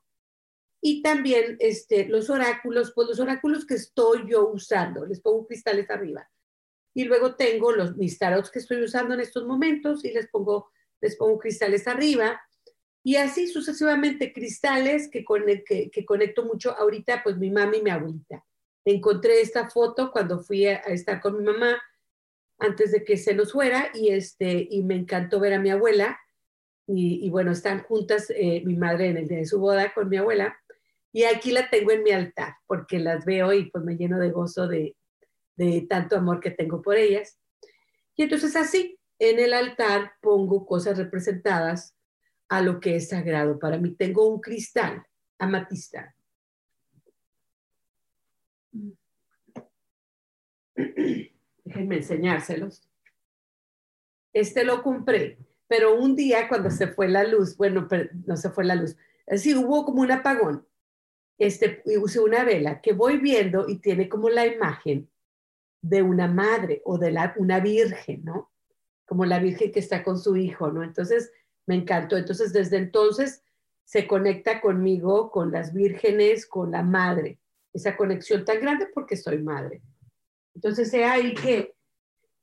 Y 0.80 1.00
también 1.00 1.56
este, 1.60 2.06
los 2.08 2.28
oráculos, 2.28 2.92
pues 2.94 3.08
los 3.08 3.20
oráculos 3.20 3.64
que 3.64 3.74
estoy 3.74 4.28
yo 4.28 4.48
usando, 4.48 5.06
les 5.06 5.20
pongo 5.20 5.46
cristales 5.46 5.88
arriba. 5.88 6.28
Y 6.92 7.04
luego 7.04 7.36
tengo 7.36 7.72
los, 7.72 7.96
mis 7.96 8.18
tarots 8.18 8.50
que 8.50 8.58
estoy 8.58 8.82
usando 8.82 9.14
en 9.14 9.20
estos 9.20 9.46
momentos 9.46 10.04
y 10.04 10.12
les 10.12 10.28
pongo, 10.28 10.70
les 11.00 11.16
pongo 11.16 11.38
cristales 11.38 11.86
arriba 11.86 12.40
y 13.06 13.16
así 13.16 13.48
sucesivamente, 13.48 14.32
cristales 14.32 15.10
que, 15.10 15.26
que, 15.92 16.04
conecto 16.06 16.46
mucho 16.46 16.74
ahorita, 16.74 17.22
pues 17.22 17.36
mi 17.36 17.50
mamá 17.50 17.76
y 17.76 17.82
mi 17.82 17.90
abuelita. 17.90 18.42
Encontré 18.86 19.42
esta 19.42 19.68
foto 19.68 20.10
cuando 20.10 20.40
fui 20.40 20.64
a, 20.66 20.76
estar 20.76 21.20
con 21.20 21.36
mi 21.36 21.44
mamá 21.44 21.78
antes 22.58 22.92
de 22.92 23.04
que 23.04 23.18
se 23.18 23.34
nos 23.34 23.52
fuera 23.52 23.90
y, 23.92 24.08
este, 24.08 24.66
y 24.70 24.82
me 24.82 24.94
encantó 24.94 25.38
ver 25.38 25.52
a 25.52 25.60
mi 25.60 25.68
abuela. 25.68 26.18
Y, 26.86 27.28
bueno, 27.28 27.52
están 27.52 27.82
juntas 27.82 28.30
eh, 28.34 28.62
mi 28.64 28.74
madre 28.74 29.08
en 29.08 29.18
el 29.18 29.28
día 29.28 29.38
de 29.38 29.46
su 29.46 29.60
boda 29.60 29.92
con 29.92 30.08
mi 30.08 30.16
abuela. 30.16 30.58
Y 31.12 31.24
aquí 31.24 31.52
la 31.52 31.68
tengo 31.68 31.90
en 31.90 32.04
mi 32.04 32.10
altar 32.10 32.56
porque 32.66 32.98
las 32.98 33.26
veo 33.26 33.52
y 33.52 33.70
pues 33.70 33.84
me 33.84 33.96
lleno 33.96 34.18
de 34.18 34.30
gozo 34.30 34.66
de, 34.66 34.96
de 35.56 35.82
tanto 35.82 36.16
amor 36.16 36.40
que 36.40 36.50
tengo 36.50 36.80
por 36.80 36.96
ellas. 36.96 37.38
Y 38.16 38.22
entonces 38.22 38.56
así, 38.56 38.98
en 39.18 39.38
el 39.40 39.52
altar 39.52 40.12
pongo 40.22 40.64
cosas 40.64 40.96
representadas 40.96 41.93
a 42.56 42.62
lo 42.62 42.80
que 42.80 42.96
es 42.96 43.08
sagrado. 43.08 43.58
Para 43.58 43.78
mí 43.78 43.94
tengo 43.94 44.28
un 44.28 44.40
cristal 44.40 45.04
amatista. 45.38 46.14
Déjenme 51.64 51.96
enseñárselos. 51.96 52.88
Este 54.32 54.64
lo 54.64 54.82
compré, 54.82 55.38
pero 55.68 55.96
un 55.96 56.16
día 56.16 56.48
cuando 56.48 56.70
se 56.70 56.88
fue 56.88 57.08
la 57.08 57.24
luz, 57.24 57.56
bueno, 57.56 57.88
no 58.26 58.36
se 58.36 58.50
fue 58.50 58.64
la 58.64 58.74
luz, 58.74 58.96
así 59.26 59.54
hubo 59.54 59.84
como 59.84 60.02
un 60.02 60.10
apagón. 60.10 60.66
Este, 61.38 61.82
usé 62.00 62.20
una 62.20 62.44
vela 62.44 62.80
que 62.80 62.92
voy 62.92 63.18
viendo 63.18 63.68
y 63.68 63.78
tiene 63.78 64.08
como 64.08 64.28
la 64.28 64.46
imagen 64.46 65.08
de 65.80 66.02
una 66.02 66.28
madre 66.28 66.80
o 66.84 66.98
de 66.98 67.10
la, 67.10 67.34
una 67.36 67.60
virgen, 67.60 68.24
¿no? 68.24 68.50
Como 69.04 69.24
la 69.24 69.38
virgen 69.38 69.70
que 69.70 69.80
está 69.80 70.02
con 70.02 70.18
su 70.18 70.36
hijo, 70.36 70.70
¿no? 70.70 70.82
Entonces, 70.82 71.30
me 71.66 71.76
encantó. 71.76 72.16
Entonces, 72.16 72.52
desde 72.52 72.78
entonces 72.78 73.42
se 73.84 74.06
conecta 74.06 74.60
conmigo, 74.60 75.30
con 75.30 75.52
las 75.52 75.72
vírgenes, 75.72 76.46
con 76.46 76.70
la 76.70 76.82
madre. 76.82 77.38
Esa 77.72 77.96
conexión 77.96 78.44
tan 78.44 78.60
grande 78.60 78.86
porque 78.92 79.16
soy 79.16 79.42
madre. 79.42 79.82
Entonces, 80.54 80.90
sea 80.90 81.12
ahí 81.12 81.34
que 81.34 81.74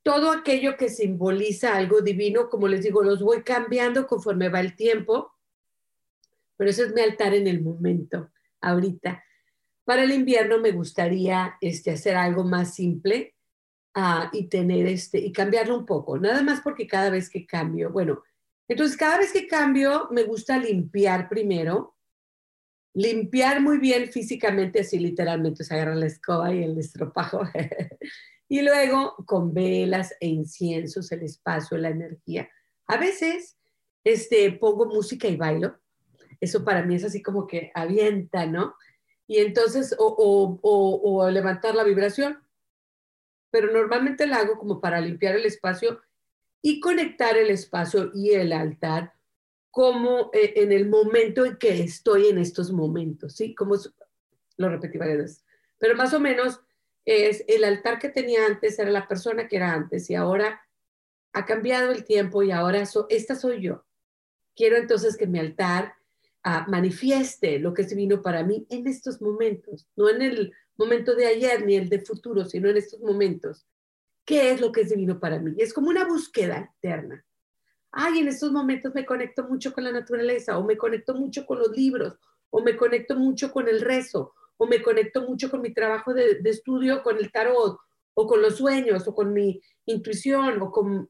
todo 0.03 0.31
aquello 0.31 0.77
que 0.77 0.89
simboliza 0.89 1.75
algo 1.75 2.01
divino, 2.01 2.49
como 2.49 2.67
les 2.67 2.83
digo, 2.83 3.03
los 3.03 3.21
voy 3.21 3.43
cambiando 3.43 4.07
conforme 4.07 4.49
va 4.49 4.59
el 4.59 4.75
tiempo, 4.75 5.33
pero 6.57 6.69
ese 6.69 6.83
es 6.83 6.93
mi 6.93 7.01
altar 7.01 7.33
en 7.33 7.47
el 7.47 7.61
momento, 7.61 8.31
ahorita. 8.61 9.23
Para 9.83 10.03
el 10.03 10.11
invierno 10.11 10.59
me 10.59 10.71
gustaría 10.71 11.55
este, 11.61 11.91
hacer 11.91 12.15
algo 12.15 12.43
más 12.43 12.75
simple 12.75 13.35
ah, 13.93 14.29
y 14.33 14.47
tener 14.47 14.87
este, 14.87 15.19
y 15.19 15.31
cambiarlo 15.31 15.77
un 15.77 15.85
poco, 15.85 16.17
nada 16.17 16.41
más 16.43 16.61
porque 16.61 16.87
cada 16.87 17.09
vez 17.09 17.29
que 17.29 17.45
cambio, 17.45 17.91
bueno, 17.91 18.23
entonces, 18.71 18.95
cada 18.95 19.17
vez 19.17 19.33
que 19.33 19.49
cambio, 19.49 20.07
me 20.11 20.23
gusta 20.23 20.57
limpiar 20.57 21.27
primero, 21.27 21.97
limpiar 22.93 23.59
muy 23.59 23.79
bien 23.79 24.09
físicamente, 24.09 24.79
así 24.79 24.97
literalmente, 24.97 25.65
se 25.65 25.73
agarra 25.73 25.93
la 25.93 26.05
escoba 26.05 26.53
y 26.53 26.63
el 26.63 26.77
estropajo. 26.77 27.41
y 28.47 28.61
luego 28.61 29.17
con 29.25 29.53
velas 29.53 30.15
e 30.21 30.27
inciensos, 30.29 31.11
el 31.11 31.23
espacio, 31.23 31.77
la 31.77 31.89
energía. 31.89 32.49
A 32.87 32.95
veces 32.95 33.57
este, 34.05 34.53
pongo 34.53 34.85
música 34.85 35.27
y 35.27 35.35
bailo. 35.35 35.77
Eso 36.39 36.63
para 36.63 36.81
mí 36.81 36.95
es 36.95 37.03
así 37.03 37.21
como 37.21 37.47
que 37.47 37.73
avienta, 37.75 38.45
¿no? 38.45 38.75
Y 39.27 39.39
entonces, 39.39 39.93
o, 39.99 40.59
o 40.63 41.29
levantar 41.29 41.75
la 41.75 41.83
vibración. 41.83 42.41
Pero 43.51 43.69
normalmente 43.73 44.27
la 44.27 44.37
hago 44.37 44.57
como 44.57 44.79
para 44.79 45.01
limpiar 45.01 45.35
el 45.35 45.45
espacio 45.45 45.99
y 46.61 46.79
conectar 46.79 47.37
el 47.37 47.49
espacio 47.49 48.11
y 48.13 48.31
el 48.31 48.53
altar 48.53 49.13
como 49.71 50.29
eh, 50.33 50.53
en 50.57 50.71
el 50.71 50.89
momento 50.89 51.45
en 51.45 51.57
que 51.57 51.81
estoy 51.81 52.27
en 52.27 52.37
estos 52.37 52.71
momentos, 52.71 53.33
¿sí? 53.33 53.55
Como 53.55 53.75
lo 54.57 54.69
repetí 54.69 54.97
varias 54.97 55.17
veces. 55.17 55.45
Pero 55.77 55.95
más 55.95 56.13
o 56.13 56.19
menos 56.19 56.59
es 57.05 57.43
el 57.47 57.63
altar 57.63 57.97
que 57.97 58.09
tenía 58.09 58.45
antes 58.45 58.77
era 58.77 58.91
la 58.91 59.07
persona 59.07 59.47
que 59.47 59.55
era 59.55 59.73
antes 59.73 60.09
y 60.09 60.15
ahora 60.15 60.61
ha 61.33 61.45
cambiado 61.45 61.91
el 61.91 62.03
tiempo 62.03 62.43
y 62.43 62.51
ahora 62.51 62.83
esta 63.09 63.35
soy 63.35 63.61
yo. 63.61 63.85
Quiero 64.55 64.77
entonces 64.77 65.17
que 65.17 65.25
mi 65.25 65.39
altar 65.39 65.95
ah, 66.43 66.65
manifieste 66.67 67.57
lo 67.57 67.73
que 67.73 67.83
es 67.83 67.89
divino 67.89 68.21
para 68.21 68.43
mí 68.43 68.67
en 68.69 68.87
estos 68.87 69.21
momentos, 69.21 69.87
no 69.95 70.09
en 70.09 70.21
el 70.21 70.53
momento 70.75 71.15
de 71.15 71.27
ayer 71.27 71.65
ni 71.65 71.75
el 71.75 71.89
de 71.89 71.99
futuro, 71.99 72.45
sino 72.45 72.69
en 72.69 72.77
estos 72.77 72.99
momentos 72.99 73.65
qué 74.25 74.51
es 74.51 74.61
lo 74.61 74.71
que 74.71 74.81
es 74.81 74.89
divino 74.89 75.19
para 75.19 75.39
mí. 75.39 75.55
Es 75.57 75.73
como 75.73 75.89
una 75.89 76.05
búsqueda 76.05 76.73
eterna. 76.81 77.23
Ay, 77.91 78.19
en 78.19 78.29
estos 78.29 78.51
momentos 78.51 78.93
me 78.95 79.05
conecto 79.05 79.43
mucho 79.43 79.73
con 79.73 79.83
la 79.83 79.91
naturaleza, 79.91 80.57
o 80.57 80.63
me 80.63 80.77
conecto 80.77 81.13
mucho 81.13 81.45
con 81.45 81.59
los 81.59 81.75
libros, 81.75 82.17
o 82.49 82.61
me 82.61 82.77
conecto 82.77 83.15
mucho 83.15 83.51
con 83.51 83.67
el 83.67 83.81
rezo, 83.81 84.33
o 84.57 84.65
me 84.65 84.81
conecto 84.81 85.27
mucho 85.27 85.49
con 85.49 85.61
mi 85.61 85.73
trabajo 85.73 86.13
de, 86.13 86.39
estudio, 86.45 87.03
con 87.03 87.17
el 87.17 87.31
tarot, 87.31 87.79
o 88.13 88.27
con 88.27 88.41
los 88.41 88.57
sueños, 88.57 89.07
o 89.07 89.15
con 89.15 89.33
mi 89.33 89.61
intuición, 89.85 90.61
o 90.61 90.71
con, 90.71 91.09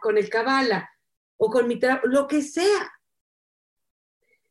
con 0.00 0.18
el 0.18 0.28
cabala, 0.28 0.88
o 1.36 1.50
con 1.50 1.66
mi 1.66 1.78
trabajo, 1.78 2.06
lo 2.06 2.28
que 2.28 2.42
sea. 2.42 2.92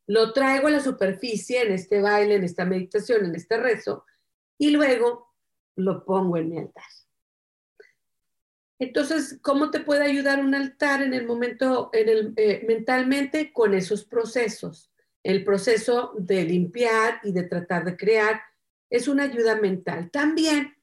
Lo 0.08 0.34
traigo 0.34 0.68
a 0.68 0.72
la 0.72 0.80
superficie 0.80 1.62
en 1.62 1.74
este 1.74 2.02
baile, 2.02 2.36
en 2.36 2.44
esta 2.44 2.66
meditación, 2.66 3.26
en 3.26 3.36
este 3.36 3.58
rezo, 3.58 4.06
y 4.58 4.72
luego 4.72 5.30
lo 5.76 6.04
pongo 6.04 6.38
en 6.38 6.50
mi 6.50 6.58
altar. 6.58 6.84
Entonces, 8.80 9.38
¿cómo 9.42 9.72
te 9.72 9.82
puede 9.82 10.06
ayudar 10.06 10.40
un 10.40 10.56
altar 10.56 11.04
en 11.04 11.14
el 11.14 11.28
momento, 11.28 11.90
en 11.92 12.08
el, 12.08 12.34
eh, 12.38 12.64
mentalmente 12.66 13.52
con 13.52 13.74
esos 13.74 14.06
procesos? 14.06 14.90
El 15.22 15.44
proceso 15.44 16.14
de 16.18 16.46
limpiar 16.46 17.20
y 17.24 17.34
de 17.34 17.44
tratar 17.44 17.84
de 17.84 17.98
crear 17.98 18.42
es 18.90 19.10
una 19.10 19.24
ayuda 19.24 19.58
mental. 19.58 20.10
También, 20.10 20.76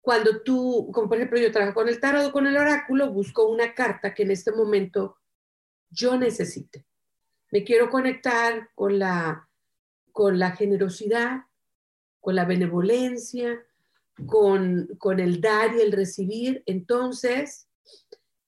cuando 0.00 0.42
tú, 0.42 0.90
como 0.92 1.06
por 1.06 1.18
ejemplo 1.18 1.38
yo 1.38 1.52
trabajo 1.52 1.74
con 1.74 1.88
el 1.88 2.00
tarot 2.00 2.26
o 2.26 2.32
con 2.32 2.46
el 2.46 2.56
oráculo, 2.56 3.12
busco 3.12 3.46
una 3.46 3.74
carta 3.74 4.14
que 4.14 4.22
en 4.22 4.30
este 4.30 4.50
momento 4.50 5.18
yo 5.90 6.16
necesite. 6.16 6.86
Me 7.52 7.62
quiero 7.62 7.90
conectar 7.90 8.70
con 8.74 8.98
la, 8.98 9.48
con 10.12 10.38
la 10.38 10.52
generosidad, 10.52 11.42
con 12.20 12.34
la 12.34 12.46
benevolencia, 12.46 13.62
con, 14.26 14.88
con 14.98 15.20
el 15.20 15.40
dar 15.40 15.74
y 15.74 15.80
el 15.80 15.92
recibir, 15.92 16.62
entonces 16.66 17.68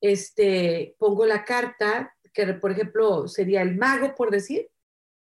este, 0.00 0.94
pongo 0.98 1.26
la 1.26 1.44
carta, 1.44 2.14
que 2.32 2.46
por 2.54 2.70
ejemplo 2.70 3.28
sería 3.28 3.62
el 3.62 3.76
mago, 3.76 4.14
por 4.14 4.30
decir, 4.30 4.68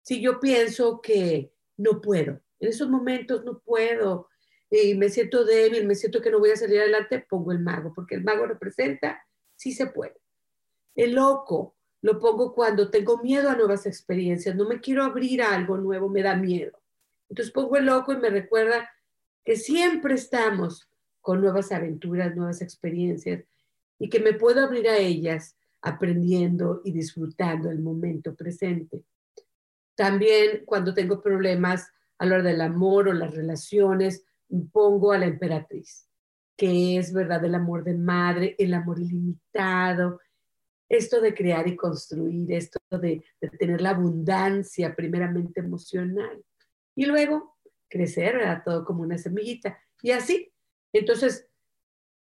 si 0.02 0.20
yo 0.20 0.40
pienso 0.40 1.00
que 1.00 1.52
no 1.76 2.00
puedo, 2.00 2.40
en 2.60 2.68
esos 2.68 2.88
momentos 2.88 3.44
no 3.44 3.60
puedo, 3.60 4.28
y 4.70 4.94
me 4.94 5.08
siento 5.08 5.44
débil, 5.44 5.86
me 5.86 5.94
siento 5.94 6.20
que 6.20 6.30
no 6.30 6.40
voy 6.40 6.50
a 6.50 6.56
salir 6.56 6.80
adelante, 6.80 7.24
pongo 7.28 7.52
el 7.52 7.60
mago, 7.60 7.92
porque 7.94 8.16
el 8.16 8.24
mago 8.24 8.46
representa, 8.46 9.24
sí 9.54 9.72
se 9.72 9.86
puede. 9.86 10.16
El 10.94 11.14
loco 11.14 11.76
lo 12.02 12.18
pongo 12.18 12.52
cuando 12.52 12.90
tengo 12.90 13.18
miedo 13.18 13.48
a 13.48 13.56
nuevas 13.56 13.86
experiencias, 13.86 14.54
no 14.56 14.66
me 14.66 14.80
quiero 14.80 15.04
abrir 15.04 15.42
a 15.42 15.54
algo 15.54 15.76
nuevo, 15.78 16.08
me 16.08 16.22
da 16.22 16.34
miedo. 16.34 16.78
Entonces 17.28 17.52
pongo 17.52 17.76
el 17.76 17.86
loco 17.86 18.12
y 18.12 18.16
me 18.16 18.30
recuerda 18.30 18.90
que 19.44 19.56
siempre 19.56 20.14
estamos 20.14 20.88
con 21.20 21.40
nuevas 21.40 21.72
aventuras, 21.72 22.34
nuevas 22.34 22.62
experiencias 22.62 23.44
y 23.98 24.08
que 24.08 24.20
me 24.20 24.32
puedo 24.32 24.64
abrir 24.64 24.88
a 24.88 24.98
ellas 24.98 25.56
aprendiendo 25.80 26.80
y 26.84 26.92
disfrutando 26.92 27.70
el 27.70 27.80
momento 27.80 28.34
presente. 28.34 29.04
También 29.94 30.64
cuando 30.64 30.94
tengo 30.94 31.22
problemas 31.22 31.90
a 32.18 32.26
la 32.26 32.36
hora 32.36 32.44
del 32.44 32.60
amor 32.60 33.08
o 33.08 33.12
las 33.12 33.34
relaciones, 33.34 34.24
pongo 34.72 35.12
a 35.12 35.18
la 35.18 35.26
emperatriz, 35.26 36.08
que 36.56 36.96
es 36.96 37.12
verdad 37.12 37.44
el 37.44 37.54
amor 37.54 37.84
de 37.84 37.94
madre, 37.94 38.56
el 38.58 38.72
amor 38.74 39.00
ilimitado, 39.00 40.20
esto 40.88 41.20
de 41.20 41.34
crear 41.34 41.66
y 41.68 41.76
construir, 41.76 42.50
esto 42.52 42.78
de, 42.90 43.24
de 43.40 43.48
tener 43.50 43.80
la 43.80 43.90
abundancia 43.90 44.94
primeramente 44.94 45.60
emocional 45.60 46.44
y 46.94 47.06
luego 47.06 47.53
crecer, 47.94 48.38
¿verdad? 48.38 48.62
Todo 48.64 48.84
como 48.84 49.02
una 49.02 49.18
semillita. 49.18 49.78
Y 50.02 50.10
así, 50.10 50.52
entonces, 50.92 51.46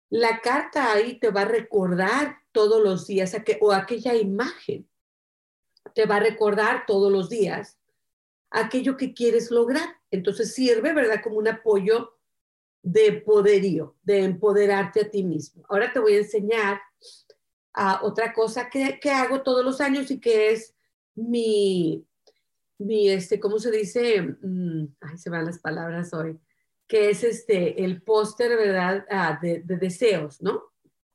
la 0.08 0.40
carta 0.40 0.92
ahí 0.92 1.18
te 1.18 1.30
va 1.30 1.42
a 1.42 1.44
recordar 1.44 2.38
todos 2.50 2.82
los 2.82 3.06
días, 3.06 3.36
o 3.60 3.72
aquella 3.72 4.14
imagen, 4.14 4.88
te 5.94 6.06
va 6.06 6.16
a 6.16 6.20
recordar 6.20 6.84
todos 6.86 7.12
los 7.12 7.28
días 7.28 7.78
aquello 8.50 8.96
que 8.96 9.12
quieres 9.12 9.50
lograr. 9.50 9.96
Entonces 10.10 10.54
sirve, 10.54 10.94
¿verdad? 10.94 11.20
Como 11.22 11.36
un 11.36 11.48
apoyo 11.48 12.16
de 12.82 13.12
poderío, 13.12 13.96
de 14.02 14.24
empoderarte 14.24 15.02
a 15.02 15.10
ti 15.10 15.22
mismo. 15.22 15.62
Ahora 15.68 15.92
te 15.92 16.00
voy 16.00 16.14
a 16.14 16.20
enseñar 16.20 16.80
a 17.74 18.02
otra 18.02 18.32
cosa 18.32 18.70
que, 18.70 18.98
que 18.98 19.10
hago 19.10 19.42
todos 19.42 19.64
los 19.64 19.80
años 19.80 20.10
y 20.10 20.18
que 20.18 20.52
es 20.52 20.74
mi, 21.14 22.04
mi, 22.80 23.10
este, 23.10 23.38
¿cómo 23.38 23.58
se 23.58 23.70
dice? 23.70 24.22
Mm, 24.22 24.86
ay, 25.00 25.18
se 25.18 25.30
van 25.30 25.46
las 25.46 25.58
palabras 25.58 26.12
hoy. 26.14 26.38
Que 26.86 27.10
es 27.10 27.22
este, 27.22 27.84
el 27.84 28.02
póster, 28.02 28.56
¿verdad? 28.56 29.06
Ah, 29.10 29.38
de, 29.40 29.60
de, 29.60 29.76
deseos, 29.76 30.42
¿no? 30.42 30.72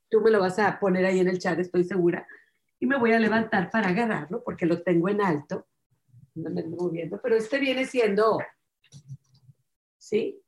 Tú 0.09 0.21
me 0.21 0.31
lo 0.31 0.39
vas 0.39 0.59
a 0.59 0.79
poner 0.79 1.05
ahí 1.05 1.19
en 1.19 1.27
el 1.27 1.39
chat, 1.39 1.59
estoy 1.59 1.83
segura. 1.83 2.27
Y 2.79 2.85
me 2.85 2.97
voy 2.97 3.13
a 3.13 3.19
levantar 3.19 3.69
para 3.71 3.89
agarrarlo 3.89 4.43
porque 4.43 4.65
lo 4.65 4.81
tengo 4.83 5.09
en 5.09 5.21
alto. 5.21 5.67
No 6.35 6.49
me 6.49 6.61
estoy 6.61 6.75
moviendo, 6.75 7.19
pero 7.21 7.35
este 7.35 7.59
viene 7.59 7.85
siendo, 7.85 8.39
¿sí? 9.97 10.41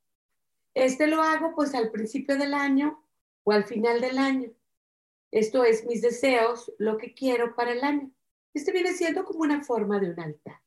Este 0.74 1.06
lo 1.06 1.22
hago 1.22 1.54
pues 1.54 1.74
al 1.74 1.90
principio 1.90 2.36
del 2.36 2.54
año 2.54 3.04
o 3.42 3.52
al 3.52 3.64
final 3.64 4.00
del 4.00 4.18
año. 4.18 4.50
Esto 5.30 5.64
es 5.64 5.84
mis 5.84 6.00
deseos, 6.00 6.72
lo 6.78 6.96
que 6.96 7.12
quiero 7.12 7.56
para 7.56 7.72
el 7.72 7.82
año. 7.82 8.10
Este 8.54 8.70
viene 8.70 8.92
siendo 8.92 9.24
como 9.24 9.40
una 9.40 9.64
forma 9.64 9.98
de 9.98 10.10
un 10.10 10.20
altar. 10.20 10.60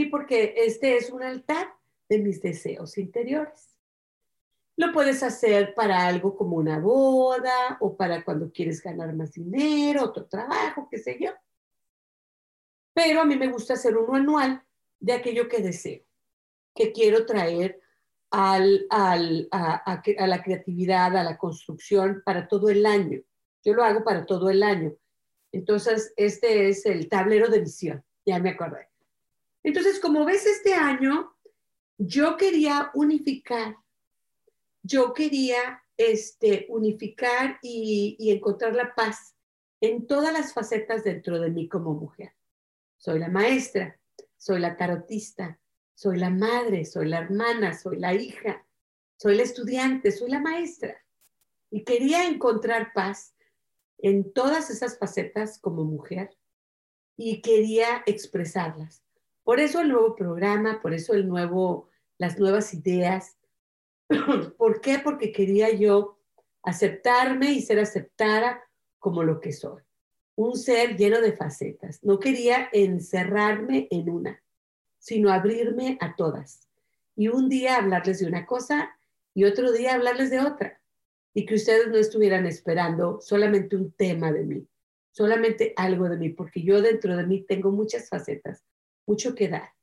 Sí, 0.00 0.06
porque 0.06 0.54
este 0.56 0.96
es 0.96 1.10
un 1.10 1.22
altar 1.22 1.74
de 2.08 2.20
mis 2.20 2.40
deseos 2.40 2.96
interiores. 2.96 3.78
Lo 4.78 4.94
puedes 4.94 5.22
hacer 5.22 5.74
para 5.74 6.06
algo 6.06 6.34
como 6.38 6.56
una 6.56 6.78
boda 6.78 7.76
o 7.80 7.98
para 7.98 8.24
cuando 8.24 8.50
quieres 8.50 8.82
ganar 8.82 9.14
más 9.14 9.32
dinero, 9.32 10.04
otro 10.04 10.24
trabajo, 10.24 10.88
qué 10.90 10.96
sé 10.96 11.18
yo. 11.20 11.32
Pero 12.94 13.20
a 13.20 13.26
mí 13.26 13.36
me 13.36 13.48
gusta 13.48 13.74
hacer 13.74 13.94
uno 13.94 14.14
anual 14.14 14.64
de 14.98 15.12
aquello 15.12 15.50
que 15.50 15.60
deseo, 15.60 16.02
que 16.74 16.92
quiero 16.92 17.26
traer 17.26 17.78
a, 18.30 18.54
a, 18.54 19.16
la 19.18 20.42
creatividad, 20.42 21.14
a 21.14 21.24
la 21.24 21.36
construcción 21.36 22.22
para 22.24 22.48
todo 22.48 22.70
el 22.70 22.86
año. 22.86 23.20
Yo 23.62 23.74
lo 23.74 23.84
hago 23.84 24.02
para 24.02 24.24
todo 24.24 24.48
el 24.48 24.62
año. 24.62 24.94
Entonces, 25.52 26.14
este 26.16 26.70
es 26.70 26.86
el 26.86 27.06
tablero 27.10 27.50
de 27.50 27.60
visión, 27.60 28.02
ya 28.24 28.38
me 28.38 28.48
acordé. 28.48 28.89
Entonces, 29.62 30.00
como 30.00 30.24
ves, 30.24 30.46
este 30.46 30.74
año 30.74 31.36
yo 31.98 32.36
quería 32.36 32.90
unificar, 32.94 33.76
yo 34.82 35.12
quería 35.12 35.82
este, 35.96 36.66
unificar 36.70 37.58
y, 37.62 38.16
y 38.18 38.30
encontrar 38.30 38.74
la 38.74 38.94
paz 38.94 39.36
en 39.80 40.06
todas 40.06 40.32
las 40.32 40.52
facetas 40.52 41.04
dentro 41.04 41.38
de 41.38 41.50
mí 41.50 41.68
como 41.68 41.94
mujer. 41.94 42.32
Soy 42.96 43.18
la 43.18 43.28
maestra, 43.28 43.98
soy 44.36 44.60
la 44.60 44.76
tarotista, 44.76 45.58
soy 45.94 46.18
la 46.18 46.30
madre, 46.30 46.86
soy 46.86 47.08
la 47.08 47.18
hermana, 47.18 47.76
soy 47.76 47.98
la 47.98 48.14
hija, 48.14 48.66
soy 49.16 49.36
la 49.36 49.42
estudiante, 49.42 50.12
soy 50.12 50.30
la 50.30 50.40
maestra. 50.40 50.96
Y 51.70 51.84
quería 51.84 52.26
encontrar 52.26 52.92
paz 52.94 53.34
en 53.98 54.32
todas 54.32 54.70
esas 54.70 54.98
facetas 54.98 55.58
como 55.58 55.84
mujer 55.84 56.36
y 57.18 57.42
quería 57.42 58.02
expresarlas. 58.06 59.02
Por 59.44 59.60
eso 59.60 59.80
el 59.80 59.88
nuevo 59.88 60.14
programa, 60.14 60.80
por 60.80 60.92
eso 60.92 61.14
el 61.14 61.26
nuevo, 61.26 61.88
las 62.18 62.38
nuevas 62.38 62.74
ideas. 62.74 63.36
¿Por 64.58 64.80
qué? 64.80 64.98
Porque 64.98 65.32
quería 65.32 65.70
yo 65.70 66.18
aceptarme 66.62 67.52
y 67.52 67.62
ser 67.62 67.78
aceptada 67.80 68.62
como 68.98 69.22
lo 69.22 69.40
que 69.40 69.52
soy. 69.52 69.82
Un 70.36 70.56
ser 70.56 70.96
lleno 70.96 71.20
de 71.20 71.32
facetas. 71.32 72.02
No 72.02 72.18
quería 72.18 72.68
encerrarme 72.72 73.88
en 73.90 74.10
una, 74.10 74.42
sino 74.98 75.30
abrirme 75.30 75.98
a 76.00 76.14
todas. 76.14 76.68
Y 77.16 77.28
un 77.28 77.48
día 77.48 77.76
hablarles 77.76 78.20
de 78.20 78.26
una 78.26 78.46
cosa 78.46 78.90
y 79.34 79.44
otro 79.44 79.72
día 79.72 79.94
hablarles 79.94 80.30
de 80.30 80.40
otra. 80.40 80.80
Y 81.32 81.46
que 81.46 81.54
ustedes 81.54 81.88
no 81.88 81.96
estuvieran 81.96 82.46
esperando 82.46 83.20
solamente 83.20 83.76
un 83.76 83.92
tema 83.92 84.32
de 84.32 84.44
mí, 84.44 84.66
solamente 85.12 85.72
algo 85.76 86.08
de 86.08 86.16
mí, 86.16 86.30
porque 86.30 86.62
yo 86.62 86.82
dentro 86.82 87.16
de 87.16 87.26
mí 87.26 87.44
tengo 87.46 87.70
muchas 87.70 88.08
facetas 88.08 88.64
mucho 89.10 89.34
que 89.34 89.48
dar. 89.48 89.74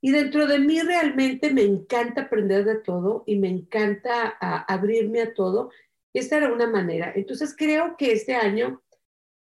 Y 0.00 0.10
dentro 0.10 0.48
de 0.48 0.58
mí 0.58 0.80
realmente 0.80 1.52
me 1.52 1.62
encanta 1.62 2.22
aprender 2.22 2.64
de 2.64 2.76
todo 2.80 3.22
y 3.24 3.38
me 3.38 3.48
encanta 3.48 4.36
abrirme 4.40 5.22
a 5.22 5.34
todo. 5.34 5.70
Esta 6.12 6.38
era 6.38 6.52
una 6.52 6.66
manera. 6.66 7.12
Entonces 7.14 7.54
creo 7.56 7.96
que 7.96 8.12
este 8.12 8.34
año 8.34 8.82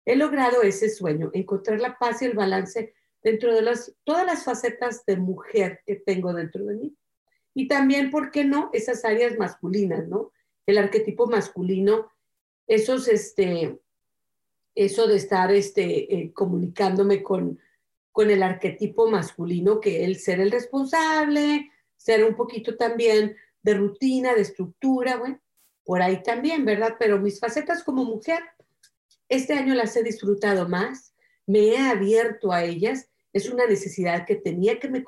he 0.05 0.15
logrado 0.15 0.63
ese 0.63 0.91
sueño, 0.91 1.31
encontrar 1.33 1.81
la 1.81 1.97
paz 1.99 2.21
y 2.21 2.27
el 2.27 2.35
balance 2.35 2.95
dentro 3.23 3.55
de 3.55 3.63
las, 3.63 3.95
todas 4.05 4.27
las 4.27 4.45
facetas 4.45 5.07
de 5.07 5.17
mujer 5.17 5.81
que 5.87 5.97
tengo 5.97 6.35
dentro 6.35 6.67
de 6.67 6.75
mí. 6.75 6.97
Y 7.55 7.67
también, 7.67 8.11
¿por 8.11 8.31
qué 8.31 8.45
no? 8.45 8.69
Esas 8.75 9.07
áreas 9.07 9.39
masculinas, 9.39 10.07
¿no? 10.07 10.33
El 10.67 10.77
arquetipo 10.77 11.27
masculino, 11.27 12.11
esos, 12.67 13.09
este, 13.09 13.79
eso 14.75 15.07
de 15.07 15.17
estar 15.17 15.51
este, 15.53 16.15
eh, 16.15 16.33
comunicándome 16.35 17.23
con, 17.23 17.59
con 18.15 18.31
el 18.31 18.45
arquetipo 18.45 19.11
masculino, 19.11 19.81
que 19.81 20.05
el 20.05 20.21
ser 20.21 20.39
el 20.39 20.53
responsable, 20.53 21.73
ser 21.97 22.23
un 22.23 22.37
poquito 22.37 22.77
también 22.77 23.37
de 23.61 23.75
rutina, 23.75 24.35
de 24.35 24.43
estructura, 24.43 25.17
bueno, 25.17 25.41
por 25.85 26.01
ahí 26.01 26.23
también, 26.23 26.65
¿verdad? 26.65 26.95
Pero 26.97 27.19
mis 27.19 27.41
facetas 27.41 27.83
como 27.83 28.05
mujer, 28.05 28.39
este 29.29 29.55
año 29.55 29.75
las 29.75 29.97
he 29.97 30.05
disfrutado 30.05 30.69
más, 30.69 31.13
me 31.45 31.71
he 31.71 31.79
abierto 31.79 32.53
a 32.53 32.63
ellas, 32.63 33.11
es 33.33 33.51
una 33.51 33.67
necesidad 33.67 34.25
que 34.25 34.37
tenía 34.37 34.79
que 34.79 34.89
me, 34.89 35.03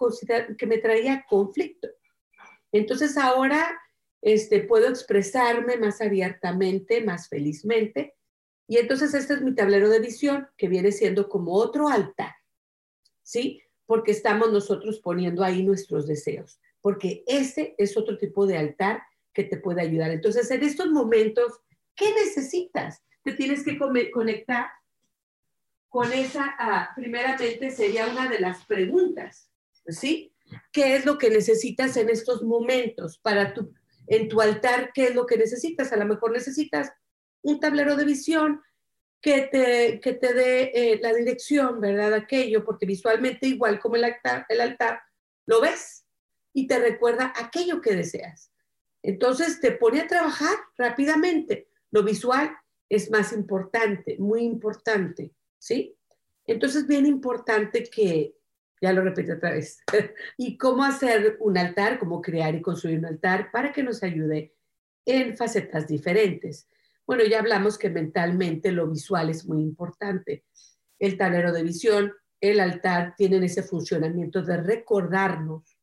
que 0.58 0.66
me 0.66 0.78
traía 0.78 1.24
conflicto. 1.28 1.86
Entonces 2.72 3.16
ahora 3.16 3.68
este, 4.20 4.62
puedo 4.62 4.88
expresarme 4.88 5.76
más 5.76 6.00
abiertamente, 6.00 7.04
más 7.04 7.28
felizmente. 7.28 8.16
Y 8.66 8.78
entonces 8.78 9.14
este 9.14 9.34
es 9.34 9.42
mi 9.42 9.54
tablero 9.54 9.88
de 9.90 10.00
visión, 10.00 10.48
que 10.56 10.66
viene 10.66 10.90
siendo 10.90 11.28
como 11.28 11.52
otro 11.52 11.88
altar 11.88 12.34
¿sí? 13.26 13.60
Porque 13.86 14.12
estamos 14.12 14.52
nosotros 14.52 15.00
poniendo 15.00 15.42
ahí 15.42 15.64
nuestros 15.64 16.06
deseos, 16.06 16.60
porque 16.80 17.24
ese 17.26 17.74
es 17.76 17.96
otro 17.96 18.16
tipo 18.16 18.46
de 18.46 18.56
altar 18.56 19.02
que 19.34 19.44
te 19.44 19.58
puede 19.58 19.82
ayudar. 19.82 20.12
Entonces, 20.12 20.50
en 20.50 20.62
estos 20.62 20.90
momentos, 20.90 21.60
¿qué 21.94 22.14
necesitas? 22.14 23.02
Te 23.22 23.32
tienes 23.32 23.64
que 23.64 23.76
conectar 24.12 24.68
con 25.88 26.12
esa, 26.12 26.54
ah, 26.58 26.90
primeramente 26.94 27.70
sería 27.70 28.06
una 28.06 28.28
de 28.28 28.38
las 28.38 28.64
preguntas, 28.64 29.50
¿sí? 29.88 30.32
¿Qué 30.70 30.94
es 30.94 31.04
lo 31.04 31.18
que 31.18 31.28
necesitas 31.28 31.96
en 31.96 32.08
estos 32.08 32.44
momentos 32.44 33.18
para 33.18 33.52
tu, 33.52 33.74
en 34.06 34.28
tu 34.28 34.40
altar? 34.40 34.92
¿Qué 34.94 35.08
es 35.08 35.14
lo 35.16 35.26
que 35.26 35.36
necesitas? 35.36 35.92
A 35.92 35.96
lo 35.96 36.06
mejor 36.06 36.30
necesitas 36.30 36.92
un 37.42 37.58
tablero 37.58 37.96
de 37.96 38.04
visión, 38.04 38.62
que 39.20 39.42
te, 39.42 40.00
que 40.00 40.12
te 40.12 40.34
dé 40.34 40.70
eh, 40.74 40.98
la 41.02 41.12
dirección, 41.12 41.80
¿verdad? 41.80 42.14
Aquello, 42.14 42.64
porque 42.64 42.86
visualmente 42.86 43.46
igual 43.46 43.78
como 43.80 43.96
el 43.96 44.04
altar, 44.04 44.46
el 44.48 44.60
altar, 44.60 45.00
lo 45.46 45.60
ves 45.60 46.06
y 46.52 46.66
te 46.66 46.78
recuerda 46.78 47.32
aquello 47.36 47.80
que 47.80 47.94
deseas. 47.94 48.52
Entonces 49.02 49.60
te 49.60 49.72
pone 49.72 50.00
a 50.00 50.06
trabajar 50.06 50.56
rápidamente. 50.76 51.68
Lo 51.90 52.02
visual 52.02 52.50
es 52.88 53.10
más 53.10 53.32
importante, 53.32 54.16
muy 54.18 54.42
importante, 54.42 55.32
¿sí? 55.58 55.96
Entonces, 56.46 56.86
bien 56.86 57.06
importante 57.06 57.84
que, 57.84 58.36
ya 58.80 58.92
lo 58.92 59.02
repito 59.02 59.34
otra 59.34 59.52
vez, 59.52 59.80
y 60.36 60.56
cómo 60.56 60.84
hacer 60.84 61.36
un 61.40 61.58
altar, 61.58 61.98
cómo 61.98 62.20
crear 62.20 62.54
y 62.54 62.62
construir 62.62 62.98
un 62.98 63.06
altar 63.06 63.50
para 63.50 63.72
que 63.72 63.82
nos 63.82 64.02
ayude 64.02 64.54
en 65.04 65.36
facetas 65.36 65.86
diferentes. 65.86 66.68
Bueno, 67.06 67.24
ya 67.24 67.38
hablamos 67.38 67.78
que 67.78 67.88
mentalmente 67.88 68.72
lo 68.72 68.88
visual 68.88 69.30
es 69.30 69.46
muy 69.46 69.62
importante. 69.62 70.44
El 70.98 71.16
tablero 71.16 71.52
de 71.52 71.62
visión, 71.62 72.12
el 72.40 72.60
altar 72.60 73.14
tienen 73.16 73.44
ese 73.44 73.62
funcionamiento 73.62 74.42
de 74.42 74.56
recordarnos 74.56 75.78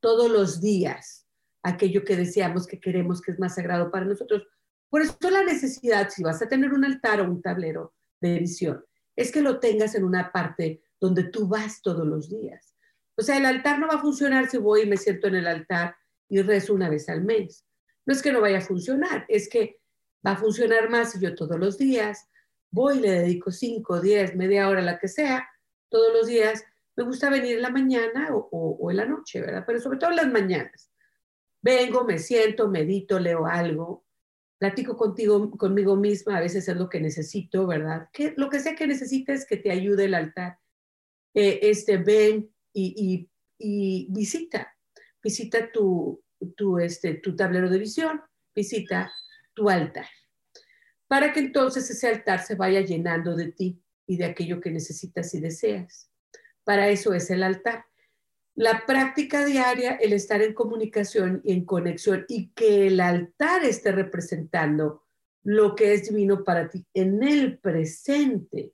todos 0.00 0.30
los 0.30 0.60
días 0.60 1.22
aquello 1.62 2.04
que 2.04 2.16
deseamos, 2.16 2.66
que 2.66 2.80
queremos, 2.80 3.20
que 3.20 3.32
es 3.32 3.38
más 3.38 3.54
sagrado 3.54 3.90
para 3.90 4.04
nosotros. 4.04 4.46
Por 4.88 5.02
eso 5.02 5.16
la 5.30 5.44
necesidad, 5.44 6.10
si 6.10 6.22
vas 6.22 6.42
a 6.42 6.48
tener 6.48 6.72
un 6.72 6.84
altar 6.84 7.20
o 7.20 7.24
un 7.24 7.40
tablero 7.40 7.94
de 8.20 8.38
visión, 8.38 8.84
es 9.14 9.30
que 9.30 9.42
lo 9.42 9.60
tengas 9.60 9.94
en 9.94 10.04
una 10.04 10.32
parte 10.32 10.82
donde 11.00 11.24
tú 11.24 11.46
vas 11.46 11.82
todos 11.82 12.06
los 12.06 12.28
días. 12.28 12.74
O 13.16 13.22
sea, 13.22 13.36
el 13.36 13.46
altar 13.46 13.78
no 13.78 13.86
va 13.86 13.94
a 13.94 14.00
funcionar 14.00 14.48
si 14.48 14.58
voy 14.58 14.82
y 14.82 14.86
me 14.86 14.96
siento 14.96 15.28
en 15.28 15.36
el 15.36 15.46
altar 15.46 15.94
y 16.28 16.40
rezo 16.42 16.74
una 16.74 16.88
vez 16.88 17.08
al 17.08 17.22
mes. 17.22 17.64
No 18.06 18.12
es 18.12 18.22
que 18.22 18.32
no 18.32 18.40
vaya 18.40 18.58
a 18.58 18.62
funcionar, 18.62 19.24
es 19.28 19.48
que 19.48 19.81
va 20.26 20.32
a 20.32 20.36
funcionar 20.36 20.90
más 20.90 21.12
si 21.12 21.20
yo 21.20 21.34
todos 21.34 21.58
los 21.58 21.78
días 21.78 22.28
voy 22.72 22.98
y 22.98 23.00
le 23.00 23.10
dedico 23.10 23.50
5, 23.50 24.00
10, 24.00 24.34
media 24.34 24.68
hora, 24.68 24.80
la 24.80 24.98
que 24.98 25.06
sea, 25.06 25.48
todos 25.88 26.12
los 26.12 26.26
días. 26.26 26.64
Me 26.96 27.04
gusta 27.04 27.30
venir 27.30 27.56
en 27.56 27.62
la 27.62 27.70
mañana 27.70 28.28
o, 28.34 28.48
o 28.50 28.90
en 28.90 28.96
la 28.96 29.06
noche, 29.06 29.40
¿verdad? 29.40 29.64
Pero 29.66 29.80
sobre 29.80 29.98
todo 29.98 30.10
en 30.10 30.16
las 30.16 30.32
mañanas. 30.32 30.90
Vengo, 31.62 32.04
me 32.04 32.18
siento, 32.18 32.68
medito, 32.68 33.18
leo 33.20 33.46
algo, 33.46 34.04
platico 34.58 34.96
contigo, 34.96 35.50
conmigo 35.56 35.96
misma, 35.96 36.36
a 36.36 36.40
veces 36.40 36.68
es 36.68 36.76
lo 36.76 36.88
que 36.88 37.00
necesito, 37.00 37.66
¿verdad? 37.66 38.08
Que, 38.12 38.34
lo 38.36 38.48
que 38.48 38.60
sea 38.60 38.74
que 38.74 38.86
necesites 38.86 39.46
que 39.46 39.56
te 39.56 39.70
ayude 39.70 40.06
el 40.06 40.14
altar. 40.14 40.58
Eh, 41.34 41.60
este, 41.62 41.98
ven 41.98 42.52
y, 42.72 43.28
y, 43.58 44.06
visita, 44.10 44.74
visita 45.22 45.70
tu, 45.70 46.22
tu, 46.56 46.78
este, 46.78 47.14
tu 47.14 47.36
tablero 47.36 47.70
de 47.70 47.78
visión, 47.78 48.20
visita 48.54 49.12
tu 49.54 49.68
altar, 49.68 50.06
para 51.08 51.32
que 51.32 51.40
entonces 51.40 51.88
ese 51.90 52.08
altar 52.08 52.44
se 52.44 52.54
vaya 52.54 52.80
llenando 52.80 53.36
de 53.36 53.52
ti 53.52 53.82
y 54.06 54.16
de 54.16 54.24
aquello 54.24 54.60
que 54.60 54.70
necesitas 54.70 55.34
y 55.34 55.40
deseas. 55.40 56.10
Para 56.64 56.88
eso 56.88 57.12
es 57.12 57.30
el 57.30 57.42
altar 57.42 57.84
la 58.54 58.84
práctica 58.86 59.44
diaria, 59.44 59.92
el 59.92 60.12
estar 60.12 60.42
en 60.42 60.52
comunicación 60.52 61.40
y 61.44 61.52
en 61.52 61.64
conexión 61.64 62.26
y 62.28 62.50
que 62.50 62.86
el 62.86 63.00
altar 63.00 63.64
esté 63.64 63.92
representando 63.92 65.04
lo 65.42 65.74
que 65.74 65.94
es 65.94 66.08
divino 66.08 66.44
para 66.44 66.68
ti 66.68 66.86
en 66.92 67.22
el 67.22 67.58
presente. 67.58 68.72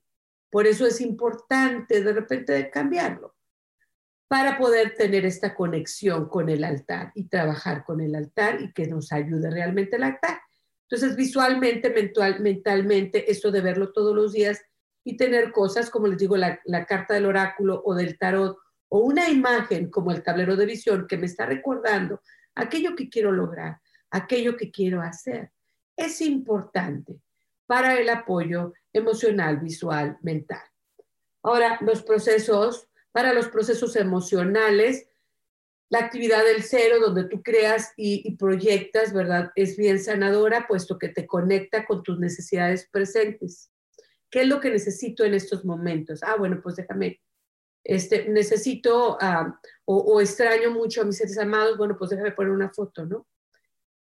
Por 0.49 0.67
eso 0.67 0.85
es 0.85 0.99
importante 0.99 2.03
de 2.03 2.13
repente 2.13 2.69
cambiarlo, 2.69 3.35
para 4.27 4.57
poder 4.57 4.95
tener 4.95 5.25
esta 5.25 5.55
conexión 5.55 6.27
con 6.27 6.49
el 6.49 6.63
altar 6.63 7.11
y 7.15 7.29
trabajar 7.29 7.85
con 7.85 8.01
el 8.01 8.15
altar 8.15 8.61
y 8.61 8.73
que 8.73 8.87
nos 8.87 9.11
ayude 9.11 9.49
realmente 9.49 9.95
el 9.95 10.03
altar. 10.03 10.41
Entonces, 10.89 11.15
visualmente, 11.15 11.89
mental, 11.91 12.39
mentalmente, 12.39 13.29
esto 13.29 13.51
de 13.51 13.61
verlo 13.61 13.91
todos 13.91 14.15
los 14.15 14.33
días 14.33 14.61
y 15.03 15.17
tener 15.17 15.51
cosas, 15.51 15.89
como 15.89 16.07
les 16.07 16.17
digo, 16.17 16.35
la, 16.35 16.59
la 16.65 16.85
carta 16.85 17.13
del 17.13 17.25
oráculo 17.25 17.81
o 17.85 17.93
del 17.93 18.17
tarot 18.17 18.57
o 18.89 18.99
una 18.99 19.29
imagen 19.29 19.89
como 19.89 20.11
el 20.11 20.23
tablero 20.23 20.55
de 20.55 20.65
visión 20.65 21.05
que 21.07 21.17
me 21.17 21.27
está 21.27 21.45
recordando 21.45 22.21
aquello 22.55 22.95
que 22.95 23.09
quiero 23.09 23.31
lograr, 23.31 23.79
aquello 24.11 24.57
que 24.57 24.71
quiero 24.71 25.01
hacer, 25.01 25.51
es 25.95 26.21
importante 26.21 27.21
para 27.65 27.99
el 27.99 28.09
apoyo 28.09 28.73
emocional, 28.91 29.59
visual, 29.59 30.17
mental. 30.21 30.63
Ahora, 31.43 31.77
los 31.81 32.01
procesos, 32.03 32.87
para 33.11 33.33
los 33.33 33.47
procesos 33.49 33.95
emocionales, 33.95 35.07
la 35.89 35.99
actividad 35.99 36.43
del 36.43 36.63
cero, 36.63 36.99
donde 36.99 37.25
tú 37.25 37.41
creas 37.41 37.93
y, 37.97 38.21
y, 38.23 38.35
proyectas, 38.35 39.11
¿verdad? 39.11 39.51
Es 39.55 39.75
bien 39.75 39.99
sanadora, 39.99 40.67
puesto 40.67 40.99
que 40.99 41.09
te 41.09 41.25
conecta 41.25 41.85
con 41.85 42.03
tus 42.03 42.19
necesidades 42.19 42.87
presentes. 42.91 43.71
¿Qué 44.29 44.41
es 44.41 44.47
lo 44.47 44.59
que 44.59 44.69
necesito 44.69 45.23
en 45.23 45.33
estos 45.33 45.65
momentos? 45.65 46.21
Ah, 46.21 46.35
bueno, 46.37 46.59
pues 46.61 46.75
déjame 46.75 47.19
este, 47.83 48.29
necesito 48.29 49.17
ah, 49.19 49.59
o, 49.85 50.21
extraño 50.21 50.71
mucho 50.71 51.01
a 51.01 51.05
mis 51.05 51.17
seres 51.17 51.37
amados, 51.37 51.77
bueno, 51.77 51.97
pues 51.97 52.11
déjame 52.11 52.31
poner 52.31 52.51
una 52.51 52.69
foto, 52.69 53.05
¿no? 53.05 53.25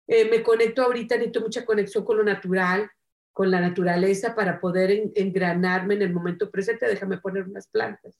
Eh, 0.07 0.29
me 0.29 0.41
conecto 0.43 0.83
ahorita, 0.83 1.15
necesito 1.15 1.41
mucha 1.41 1.65
conexión 1.65 2.03
con 2.03 2.17
lo 2.17 2.23
natural, 2.23 2.89
con 3.31 3.51
la 3.51 3.59
naturaleza 3.59 4.33
para 4.33 4.59
poder 4.59 5.11
engranarme 5.15 5.95
en 5.95 6.03
el 6.03 6.13
momento 6.13 6.49
presente, 6.49 6.87
déjame 6.87 7.17
poner 7.17 7.43
unas 7.43 7.67
plantas. 7.67 8.17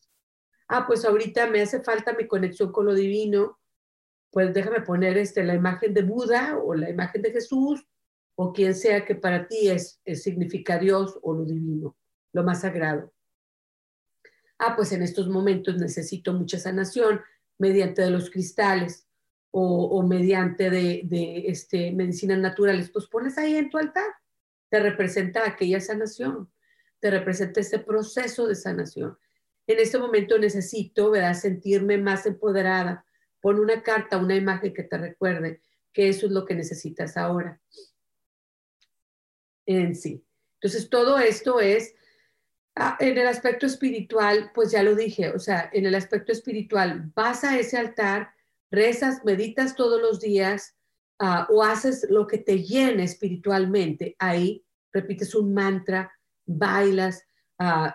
Ah, 0.68 0.86
pues 0.88 1.06
ahorita 1.06 1.48
me 1.48 1.62
hace 1.62 1.82
falta 1.82 2.14
mi 2.14 2.28
conexión 2.28 2.72
con 2.72 2.86
lo 2.86 2.94
divino, 2.94 3.60
pues 4.32 4.54
déjame 4.54 4.82
poner 4.82 5.18
este, 5.18 5.44
la 5.44 5.56
imagen 5.56 5.94
de 5.94 6.02
Buda 6.02 6.58
o 6.58 6.74
la 6.74 6.90
imagen 6.90 7.22
de 7.22 7.32
Jesús 7.32 7.86
o 8.36 8.52
quien 8.52 8.76
sea 8.76 9.06
que 9.06 9.16
para 9.16 9.48
ti 9.48 9.70
es, 9.70 10.02
es 10.04 10.24
significa 10.24 10.78
Dios 10.78 11.18
o 11.22 11.34
lo 11.34 11.46
divino, 11.46 11.96
lo 12.34 12.44
más 12.44 12.62
sagrado 12.62 13.14
ah, 14.60 14.76
pues 14.76 14.92
en 14.92 15.02
estos 15.02 15.28
momentos 15.28 15.78
necesito 15.78 16.34
mucha 16.34 16.60
sanación 16.60 17.22
mediante 17.58 18.02
de 18.02 18.12
los 18.12 18.30
cristales 18.30 19.08
o, 19.58 20.04
mediante 20.04 20.70
de, 20.70 21.04
de 21.06 21.46
este, 21.48 21.94
medicinas 21.94 22.40
naturales, 22.40 22.92
pues 22.92 23.08
pones 23.08 23.38
ahí 23.38 23.56
en 23.56 23.70
tu 23.70 23.78
altar, 23.78 24.04
te 24.70 24.82
representa 24.82 25.48
aquella 25.48 25.80
sanación, 25.80 26.52
te 27.00 27.10
representa 27.10 27.62
ese 27.62 27.80
proceso 27.80 28.48
de 28.48 28.56
sanación. 28.56 29.18
En 29.68 29.80
este 29.80 29.98
momento 29.98 30.38
necesito, 30.38 31.12
¿verdad?, 31.12 31.34
sentirme 31.34 31.98
más 31.98 32.26
empoderada. 32.26 33.06
Pon 33.42 33.60
una 33.60 33.82
carta, 33.84 34.18
una 34.18 34.36
imagen 34.36 34.74
que 34.74 34.84
te 34.84 34.98
recuerde 34.98 35.62
que 35.92 36.10
eso 36.10 36.26
es 36.26 36.32
lo 36.32 36.46
que 36.46 36.56
necesitas 36.56 37.18
ahora 37.18 37.60
en 39.66 39.96
sí. 39.96 40.24
Entonces, 40.56 40.90
todo 40.90 41.18
esto 41.18 41.60
es 41.60 41.96
Ah, 42.78 42.98
en 43.00 43.18
el 43.18 43.26
aspecto 43.28 43.66
espiritual, 43.66 44.52
pues 44.54 44.72
ya 44.72 44.84
lo 44.84 44.96
dije, 44.96 45.30
o 45.30 45.40
sea, 45.40 45.70
en 45.72 45.86
el 45.86 45.96
aspecto 45.96 46.34
espiritual, 46.34 47.10
vas 47.16 47.46
a 47.46 47.58
ese 47.58 47.78
altar, 47.78 48.34
rezas, 48.70 49.24
meditas 49.24 49.76
todos 49.76 50.02
los 50.02 50.20
días 50.20 50.76
ah, 51.18 51.48
o 51.50 51.64
haces 51.64 52.06
lo 52.10 52.28
que 52.28 52.38
te 52.38 52.64
llene 52.64 53.04
espiritualmente. 53.04 54.18
Ahí 54.20 54.66
repites 54.92 55.36
un 55.36 55.54
mantra, 55.54 56.12
bailas, 56.46 57.25